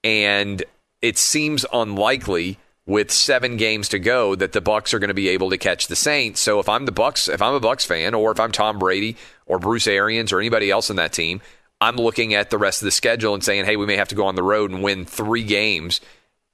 And 0.03 0.63
it 1.01 1.17
seems 1.17 1.65
unlikely 1.71 2.57
with 2.85 3.11
seven 3.11 3.55
games 3.55 3.87
to 3.89 3.99
go 3.99 4.33
that 4.35 4.51
the 4.51 4.61
Bucks 4.61 4.93
are 4.93 4.99
going 4.99 5.09
to 5.09 5.13
be 5.13 5.29
able 5.29 5.51
to 5.51 5.57
catch 5.57 5.87
the 5.87 5.95
Saints. 5.95 6.41
So 6.41 6.59
if 6.59 6.67
I'm 6.67 6.85
the 6.85 6.91
Bucks, 6.91 7.29
if 7.29 7.41
I'm 7.41 7.53
a 7.53 7.59
Bucks 7.59 7.85
fan, 7.85 8.15
or 8.15 8.31
if 8.31 8.39
I'm 8.39 8.51
Tom 8.51 8.79
Brady 8.79 9.15
or 9.45 9.59
Bruce 9.59 9.87
Arians 9.87 10.33
or 10.33 10.39
anybody 10.39 10.71
else 10.71 10.89
in 10.89 10.95
that 10.95 11.13
team, 11.13 11.39
I'm 11.79 11.95
looking 11.95 12.33
at 12.33 12.49
the 12.49 12.57
rest 12.57 12.81
of 12.81 12.85
the 12.85 12.91
schedule 12.91 13.33
and 13.33 13.43
saying, 13.43 13.65
hey, 13.65 13.75
we 13.75 13.85
may 13.85 13.95
have 13.95 14.09
to 14.09 14.15
go 14.15 14.25
on 14.25 14.35
the 14.35 14.43
road 14.43 14.71
and 14.71 14.81
win 14.81 15.05
three 15.05 15.43
games 15.43 16.01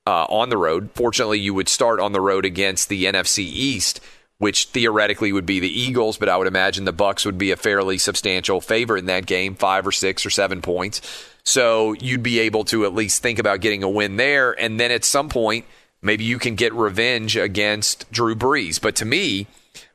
uh, 0.05 0.25
on 0.25 0.49
the 0.49 0.57
road. 0.57 0.89
Fortunately, 0.93 1.39
you 1.39 1.53
would 1.53 1.69
start 1.69 1.99
on 1.99 2.11
the 2.11 2.21
road 2.21 2.45
against 2.45 2.89
the 2.89 3.05
NFC 3.05 3.39
East, 3.39 4.01
which 4.37 4.65
theoretically 4.65 5.31
would 5.31 5.45
be 5.45 5.59
the 5.59 5.79
Eagles, 5.79 6.17
but 6.17 6.29
I 6.29 6.37
would 6.37 6.47
imagine 6.47 6.85
the 6.85 6.91
Bucks 6.91 7.25
would 7.25 7.37
be 7.37 7.51
a 7.51 7.55
fairly 7.55 7.97
substantial 7.97 8.61
favorite 8.61 8.99
in 8.99 9.05
that 9.05 9.25
game, 9.25 9.55
five 9.55 9.87
or 9.87 9.91
six 9.91 10.25
or 10.25 10.29
seven 10.29 10.61
points. 10.61 11.01
So 11.45 11.93
you'd 11.93 12.23
be 12.23 12.39
able 12.39 12.65
to 12.65 12.85
at 12.85 12.93
least 12.93 13.21
think 13.21 13.37
about 13.39 13.61
getting 13.61 13.83
a 13.83 13.89
win 13.89 14.17
there, 14.17 14.51
and 14.59 14.79
then 14.79 14.91
at 14.91 15.05
some 15.05 15.29
point, 15.29 15.65
maybe 16.01 16.23
you 16.23 16.39
can 16.39 16.55
get 16.55 16.73
revenge 16.73 17.37
against 17.37 18.11
Drew 18.11 18.35
Brees. 18.35 18.81
But 18.81 18.95
to 18.97 19.05
me, 19.05 19.47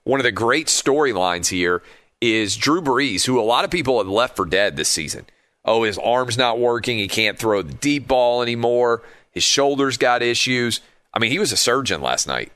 one 0.04 0.20
of 0.20 0.24
the 0.24 0.32
great 0.32 0.68
storylines 0.68 1.48
here 1.48 1.82
is 2.20 2.56
Drew 2.56 2.80
Brees, 2.80 3.24
who 3.24 3.40
a 3.40 3.42
lot 3.42 3.64
of 3.64 3.70
people 3.70 3.98
have 3.98 4.08
left 4.08 4.36
for 4.36 4.44
dead 4.44 4.76
this 4.76 4.88
season. 4.88 5.26
Oh, 5.64 5.82
his 5.82 5.98
arm's 5.98 6.38
not 6.38 6.58
working. 6.58 6.98
He 6.98 7.08
can't 7.08 7.38
throw 7.38 7.62
the 7.62 7.74
deep 7.74 8.08
ball 8.08 8.42
anymore. 8.42 9.02
His 9.30 9.42
shoulders 9.42 9.96
got 9.96 10.22
issues. 10.22 10.80
I 11.12 11.18
mean, 11.18 11.30
he 11.30 11.38
was 11.38 11.52
a 11.52 11.56
surgeon 11.56 12.00
last 12.00 12.26
night. 12.26 12.52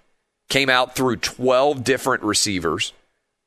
Came 0.49 0.71
out 0.71 0.95
through 0.95 1.17
12 1.17 1.85
different 1.85 2.23
receivers. 2.23 2.93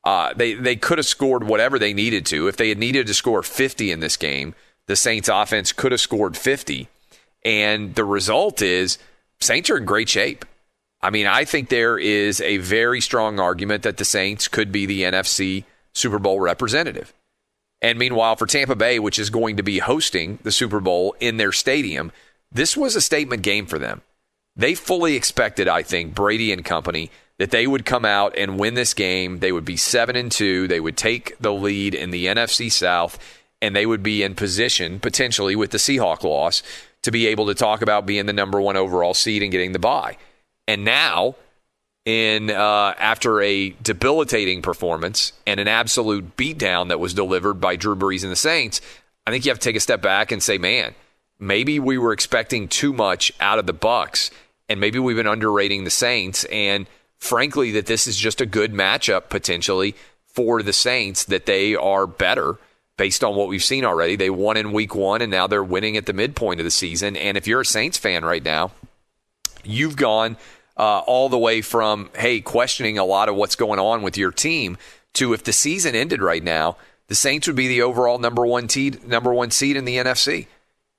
Uh, 0.04 0.32
they 0.34 0.54
they 0.54 0.76
could 0.76 0.98
have 0.98 1.06
scored 1.06 1.44
whatever 1.44 1.78
they 1.78 1.92
needed 1.92 2.24
to. 2.26 2.48
If 2.48 2.56
they 2.56 2.68
had 2.68 2.78
needed 2.78 3.06
to 3.08 3.14
score 3.14 3.42
50 3.42 3.90
in 3.90 4.00
this 4.00 4.16
game, 4.16 4.54
the 4.88 4.96
Saints 4.96 5.28
offense 5.28 5.70
could 5.70 5.92
have 5.92 6.00
scored 6.00 6.36
50. 6.36 6.88
And 7.44 7.94
the 7.94 8.04
result 8.04 8.60
is 8.60 8.98
Saints 9.40 9.70
are 9.70 9.76
in 9.76 9.84
great 9.84 10.08
shape. 10.08 10.44
I 11.00 11.10
mean, 11.10 11.28
I 11.28 11.44
think 11.44 11.68
there 11.68 11.96
is 11.96 12.40
a 12.40 12.56
very 12.56 13.00
strong 13.00 13.38
argument 13.38 13.84
that 13.84 13.98
the 13.98 14.04
Saints 14.04 14.48
could 14.48 14.72
be 14.72 14.86
the 14.86 15.02
NFC 15.02 15.62
Super 15.92 16.18
Bowl 16.18 16.40
representative. 16.40 17.14
And 17.80 17.98
meanwhile, 17.98 18.34
for 18.34 18.46
Tampa 18.46 18.74
Bay, 18.74 18.98
which 18.98 19.20
is 19.20 19.30
going 19.30 19.58
to 19.58 19.62
be 19.62 19.78
hosting 19.78 20.40
the 20.42 20.50
Super 20.50 20.80
Bowl 20.80 21.14
in 21.20 21.36
their 21.36 21.52
stadium, 21.52 22.10
this 22.50 22.76
was 22.76 22.96
a 22.96 23.00
statement 23.00 23.42
game 23.42 23.66
for 23.66 23.78
them. 23.78 24.02
They 24.56 24.74
fully 24.74 25.14
expected, 25.14 25.68
I 25.68 25.84
think, 25.84 26.14
Brady 26.14 26.52
and 26.52 26.64
company 26.64 27.12
that 27.38 27.52
they 27.52 27.68
would 27.68 27.86
come 27.86 28.04
out 28.04 28.36
and 28.36 28.58
win 28.58 28.74
this 28.74 28.94
game. 28.94 29.38
They 29.38 29.52
would 29.52 29.64
be 29.64 29.76
7 29.76 30.16
and 30.16 30.32
2, 30.32 30.66
they 30.66 30.80
would 30.80 30.96
take 30.96 31.38
the 31.38 31.52
lead 31.52 31.94
in 31.94 32.10
the 32.10 32.26
NFC 32.26 32.72
South 32.72 33.18
and 33.60 33.74
they 33.74 33.86
would 33.86 34.02
be 34.02 34.22
in 34.22 34.34
position 34.34 35.00
potentially 35.00 35.56
with 35.56 35.70
the 35.70 35.78
Seahawk 35.78 36.22
loss 36.22 36.62
to 37.02 37.10
be 37.10 37.26
able 37.26 37.46
to 37.46 37.54
talk 37.54 37.82
about 37.82 38.06
being 38.06 38.26
the 38.26 38.32
number 38.32 38.60
1 38.60 38.76
overall 38.76 39.14
seed 39.14 39.42
and 39.42 39.52
getting 39.52 39.72
the 39.72 39.78
bye. 39.78 40.16
And 40.66 40.84
now 40.84 41.36
in 42.04 42.50
uh, 42.50 42.94
after 42.98 43.40
a 43.42 43.70
debilitating 43.82 44.62
performance 44.62 45.32
and 45.46 45.60
an 45.60 45.68
absolute 45.68 46.36
beatdown 46.36 46.88
that 46.88 47.00
was 47.00 47.14
delivered 47.14 47.54
by 47.54 47.76
Drew 47.76 47.96
Brees 47.96 48.22
and 48.22 48.32
the 48.32 48.36
Saints, 48.36 48.80
I 49.26 49.30
think 49.30 49.44
you 49.44 49.50
have 49.50 49.58
to 49.58 49.64
take 49.64 49.76
a 49.76 49.80
step 49.80 50.00
back 50.00 50.32
and 50.32 50.42
say, 50.42 50.56
man, 50.56 50.94
maybe 51.38 51.78
we 51.78 51.98
were 51.98 52.12
expecting 52.12 52.66
too 52.66 52.92
much 52.92 53.30
out 53.40 53.58
of 53.58 53.66
the 53.66 53.74
Bucks, 53.74 54.30
and 54.70 54.80
maybe 54.80 54.98
we've 54.98 55.16
been 55.16 55.26
underrating 55.26 55.84
the 55.84 55.90
Saints. 55.90 56.44
And 56.44 56.86
frankly, 57.18 57.72
that 57.72 57.84
this 57.86 58.06
is 58.06 58.16
just 58.16 58.40
a 58.40 58.46
good 58.46 58.72
matchup 58.72 59.28
potentially 59.28 59.94
for 60.24 60.62
the 60.62 60.72
Saints. 60.72 61.24
That 61.24 61.44
they 61.44 61.74
are 61.74 62.06
better 62.06 62.56
based 62.98 63.24
on 63.24 63.34
what 63.34 63.48
we've 63.48 63.64
seen 63.64 63.86
already. 63.86 64.16
They 64.16 64.28
won 64.28 64.58
in 64.58 64.72
Week 64.72 64.94
One, 64.94 65.22
and 65.22 65.30
now 65.30 65.46
they're 65.46 65.64
winning 65.64 65.96
at 65.96 66.04
the 66.04 66.12
midpoint 66.12 66.60
of 66.60 66.64
the 66.64 66.70
season. 66.70 67.16
And 67.16 67.38
if 67.38 67.46
you're 67.46 67.62
a 67.62 67.66
Saints 67.66 67.96
fan 67.96 68.22
right 68.24 68.44
now, 68.44 68.72
you've 69.64 69.96
gone. 69.96 70.36
Uh, 70.76 71.00
all 71.08 71.28
the 71.28 71.36
way 71.36 71.60
from 71.60 72.08
hey 72.14 72.40
questioning 72.40 72.98
a 72.98 73.04
lot 73.04 73.28
of 73.28 73.34
what's 73.34 73.56
going 73.56 73.80
on 73.80 74.00
with 74.00 74.16
your 74.16 74.30
team 74.30 74.78
to 75.12 75.32
if 75.32 75.42
the 75.42 75.52
season 75.52 75.96
ended 75.96 76.22
right 76.22 76.44
now, 76.44 76.76
the 77.08 77.16
Saints 77.16 77.48
would 77.48 77.56
be 77.56 77.66
the 77.66 77.82
overall 77.82 78.18
number 78.18 78.46
one 78.46 78.68
seed, 78.68 79.04
number 79.04 79.34
one 79.34 79.50
seed 79.50 79.76
in 79.76 79.84
the 79.84 79.96
NFC 79.96 80.46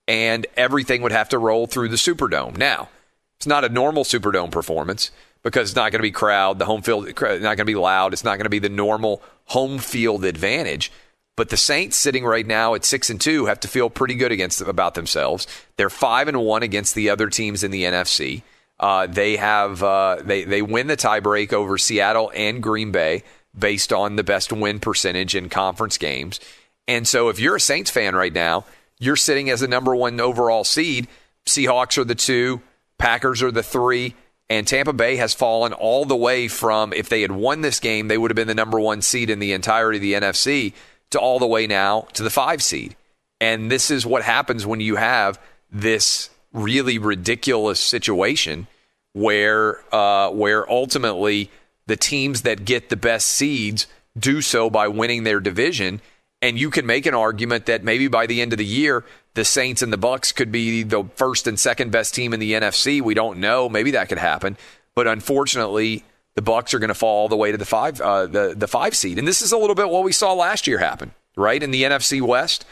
and 0.10 0.47
everything 0.58 1.04
would 1.04 1.12
have 1.12 1.30
to 1.30 1.38
roll 1.38 1.68
through 1.68 1.88
the 1.88 1.95
Superdome. 1.95 2.58
Now, 2.58 2.89
it's 3.38 3.45
not 3.45 3.64
a 3.64 3.70
normal 3.70 4.04
Superdome 4.04 4.50
performance 4.50 5.12
because 5.43 5.70
it's 5.70 5.76
not 5.76 5.91
going 5.91 6.00
to 6.00 6.04
be 6.04 6.12
crowd, 6.12 6.58
the 6.58 6.66
home 6.66 6.82
field 6.82 7.06
not 7.06 7.41
going 7.41 7.58
to 7.58 7.66
be 7.66 7.76
loud, 7.76 8.12
it's 8.12 8.24
not 8.24 8.38
going 8.38 8.45
to 8.45 8.50
be 8.50 8.58
the 8.58 8.70
normal 8.70 9.22
home 9.45 9.78
field 9.78 10.26
advantage. 10.26 10.91
But 11.40 11.48
the 11.48 11.56
Saints 11.56 11.96
sitting 11.96 12.26
right 12.26 12.46
now 12.46 12.74
at 12.74 12.84
6 12.84 13.10
and 13.10 13.22
2 13.22 13.46
have 13.46 13.62
to 13.62 13.70
feel 13.70 13.90
pretty 13.90 14.16
good 14.16 14.34
against 14.34 14.60
about 14.60 14.96
themselves. 14.96 15.48
They're 15.78 15.90
5 15.90 16.28
and 16.28 16.42
1 16.42 16.64
against 16.64 16.96
the 16.96 17.10
other 17.10 17.30
teams 17.30 17.64
in 17.64 17.72
the 17.72 17.84
NFC. 17.84 18.42
Uh, 18.78 19.08
they 19.08 19.38
have 19.38 19.82
uh, 19.82 20.18
they 20.22 20.44
they 20.44 20.62
win 20.62 20.88
the 20.88 20.98
tiebreak 20.98 21.54
over 21.54 21.78
Seattle 21.78 22.30
and 22.36 22.62
Green 22.62 22.92
Bay 22.92 23.24
based 23.58 23.94
on 23.94 24.18
the 24.18 24.24
best 24.24 24.52
win 24.52 24.82
percentage 24.82 25.34
in 25.34 25.48
conference 25.48 25.98
games. 25.98 26.42
And 26.90 27.08
so 27.08 27.30
if 27.30 27.40
you're 27.40 27.56
a 27.56 27.62
Saints 27.62 27.90
fan 27.90 28.18
right 28.18 28.34
now, 28.34 28.66
you're 29.00 29.16
sitting 29.16 29.50
as 29.50 29.62
the 29.62 29.68
number 29.70 29.96
one 29.96 30.20
overall 30.20 30.66
seed. 30.66 31.08
Seahawks 31.46 31.98
are 31.98 32.04
the 32.04 32.16
two, 32.16 32.62
Packers 32.98 33.42
are 33.42 33.52
the 33.52 33.64
three, 33.64 34.14
and 34.50 34.68
Tampa 34.68 34.92
Bay 34.92 35.16
has 35.16 35.34
fallen 35.34 35.72
all 35.72 36.04
the 36.04 36.18
way 36.18 36.50
from 36.50 36.92
if 36.92 37.08
they 37.08 37.22
had 37.22 37.32
won 37.32 37.62
this 37.62 37.80
game, 37.80 38.10
they 38.10 38.18
would 38.18 38.30
have 38.30 38.36
been 38.36 38.50
the 38.50 38.54
number 38.54 38.78
one 38.78 39.02
seed 39.02 39.30
in 39.30 39.40
the 39.40 39.54
entirety 39.54 40.00
of 40.00 40.02
the 40.02 40.28
NFC 40.28 40.74
to 41.12 41.20
all 41.20 41.39
the 41.39 41.47
way 41.47 41.68
now 41.68 42.07
to 42.14 42.24
the 42.24 42.30
five 42.30 42.62
seed. 42.62 42.95
And 43.41 43.72
this 43.72 43.89
is 43.89 44.05
what 44.05 44.24
happens 44.24 44.66
when 44.66 44.80
you 44.80 44.97
have 44.97 45.39
this 45.72 46.30
really 46.51 46.97
ridiculous 46.97 47.80
situation 47.80 48.68
where 49.14 49.82
uh, 49.93 50.30
where 50.30 50.70
ultimately 50.70 51.49
the 51.88 51.97
teams 51.97 52.43
that 52.43 52.66
get 52.66 52.89
the 52.89 52.95
best 52.95 53.28
seeds 53.28 53.88
do 54.18 54.41
so 54.41 54.70
by 54.70 54.88
winning 54.88 55.24
their 55.24 55.39
division 55.39 56.01
and 56.41 56.57
you 56.60 56.70
can 56.70 56.86
make 56.86 57.05
an 57.05 57.14
argument 57.14 57.66
that 57.66 57.84
maybe 57.84 58.07
by 58.07 58.26
the 58.26 58.41
end 58.41 58.53
of 58.53 58.57
the 58.57 58.66
year, 58.66 59.03
the 59.34 59.43
Saints 59.43 59.82
and 59.82 59.91
the 59.91 59.97
Bucks 59.97 60.32
could 60.32 60.51
be 60.51 60.84
the 60.84 61.03
first 61.16 61.47
and 61.47 61.60
second 61.60 61.91
best 61.91 62.16
team 62.16 62.34
in 62.34 62.39
the 62.39 62.53
NFC. 62.53 63.01
We 63.01 63.14
don't 63.14 63.39
know. 63.39 63.68
Maybe 63.68 63.91
that 63.91 64.10
could 64.10 64.18
happen, 64.18 64.57
but 64.95 65.07
unfortunately, 65.07 66.03
the 66.36 66.42
Bucks 66.42 66.74
are 66.74 66.80
going 66.80 66.90
to 66.90 66.96
fall 66.96 67.22
all 67.24 67.28
the 67.28 67.38
way 67.38 67.52
to 67.52 67.58
the 67.58 67.66
five 67.66 68.00
uh, 68.00 68.26
the 68.26 68.54
the 68.56 68.68
five 68.68 68.96
seed. 68.96 69.18
And 69.20 69.28
this 69.28 69.42
is 69.42 69.52
a 69.52 69.58
little 69.58 69.76
bit 69.76 69.90
what 69.90 70.04
we 70.04 70.12
saw 70.12 70.34
last 70.34 70.68
year 70.68 70.78
happen, 70.78 71.14
right? 71.36 71.62
In 71.62 71.72
the 71.72 71.84
NFC 71.84 72.22
West, 72.22 72.66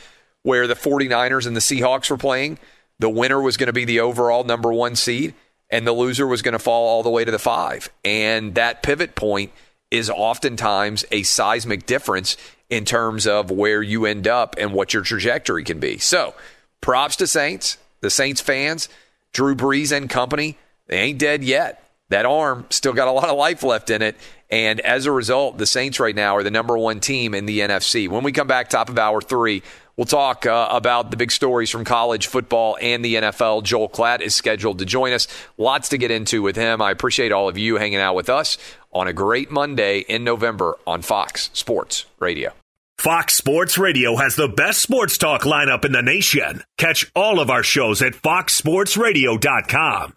where 0.43 0.67
the 0.67 0.75
49ers 0.75 1.45
and 1.45 1.55
the 1.55 1.61
Seahawks 1.61 2.09
were 2.09 2.17
playing, 2.17 2.59
the 2.99 3.09
winner 3.09 3.41
was 3.41 3.57
going 3.57 3.67
to 3.67 3.73
be 3.73 3.85
the 3.85 3.99
overall 3.99 4.43
number 4.43 4.71
1 4.71 4.95
seed 4.95 5.33
and 5.69 5.85
the 5.85 5.91
loser 5.91 6.25
was 6.25 6.41
going 6.41 6.53
to 6.53 6.59
fall 6.59 6.87
all 6.87 7.03
the 7.03 7.09
way 7.09 7.25
to 7.25 7.31
the 7.31 7.39
5. 7.39 7.89
And 8.05 8.55
that 8.55 8.83
pivot 8.83 9.15
point 9.15 9.51
is 9.91 10.09
oftentimes 10.09 11.05
a 11.11 11.23
seismic 11.23 11.85
difference 11.85 12.37
in 12.69 12.85
terms 12.85 13.25
of 13.25 13.51
where 13.51 13.81
you 13.81 14.05
end 14.05 14.27
up 14.27 14.55
and 14.57 14.73
what 14.73 14.93
your 14.93 15.03
trajectory 15.03 15.63
can 15.63 15.79
be. 15.79 15.97
So, 15.97 16.33
props 16.81 17.15
to 17.17 17.27
Saints, 17.27 17.77
the 18.01 18.09
Saints 18.09 18.41
fans, 18.41 18.89
Drew 19.33 19.55
Brees 19.55 19.95
and 19.95 20.09
company. 20.09 20.57
They 20.87 20.97
ain't 20.97 21.19
dead 21.19 21.43
yet. 21.43 21.86
That 22.09 22.25
arm 22.25 22.65
still 22.69 22.93
got 22.93 23.07
a 23.07 23.11
lot 23.11 23.29
of 23.29 23.37
life 23.37 23.63
left 23.63 23.89
in 23.89 24.01
it. 24.01 24.15
And 24.49 24.79
as 24.79 25.05
a 25.05 25.11
result, 25.11 25.57
the 25.57 25.65
Saints 25.65 25.99
right 25.99 26.15
now 26.15 26.37
are 26.37 26.43
the 26.43 26.51
number 26.51 26.77
one 26.77 27.01
team 27.01 27.33
in 27.33 27.45
the 27.45 27.59
NFC. 27.59 28.07
When 28.07 28.23
we 28.23 28.31
come 28.31 28.47
back, 28.47 28.69
top 28.69 28.87
of 28.87 28.97
hour 28.97 29.21
three, 29.21 29.61
we'll 29.97 30.05
talk 30.05 30.45
uh, 30.45 30.69
about 30.71 31.11
the 31.11 31.17
big 31.17 31.31
stories 31.31 31.69
from 31.69 31.83
college 31.83 32.27
football 32.27 32.77
and 32.81 33.03
the 33.03 33.15
NFL. 33.15 33.63
Joel 33.63 33.89
Klatt 33.89 34.21
is 34.21 34.35
scheduled 34.35 34.79
to 34.79 34.85
join 34.85 35.11
us. 35.11 35.27
Lots 35.57 35.89
to 35.89 35.97
get 35.97 36.11
into 36.11 36.41
with 36.41 36.55
him. 36.55 36.81
I 36.81 36.91
appreciate 36.91 37.33
all 37.33 37.49
of 37.49 37.57
you 37.57 37.75
hanging 37.75 37.99
out 37.99 38.15
with 38.15 38.29
us 38.29 38.57
on 38.93 39.07
a 39.07 39.13
great 39.13 39.51
Monday 39.51 39.99
in 39.99 40.23
November 40.23 40.77
on 40.87 41.01
Fox 41.01 41.49
Sports 41.53 42.05
Radio. 42.19 42.53
Fox 42.97 43.35
Sports 43.35 43.77
Radio 43.77 44.15
has 44.15 44.35
the 44.35 44.47
best 44.47 44.81
sports 44.81 45.19
talk 45.19 45.43
lineup 45.43 45.85
in 45.85 45.91
the 45.91 46.01
nation. 46.01 46.63
Catch 46.77 47.11
all 47.15 47.39
of 47.39 47.51
our 47.51 47.61
shows 47.61 48.01
at 48.01 48.13
foxsportsradio.com. 48.13 50.16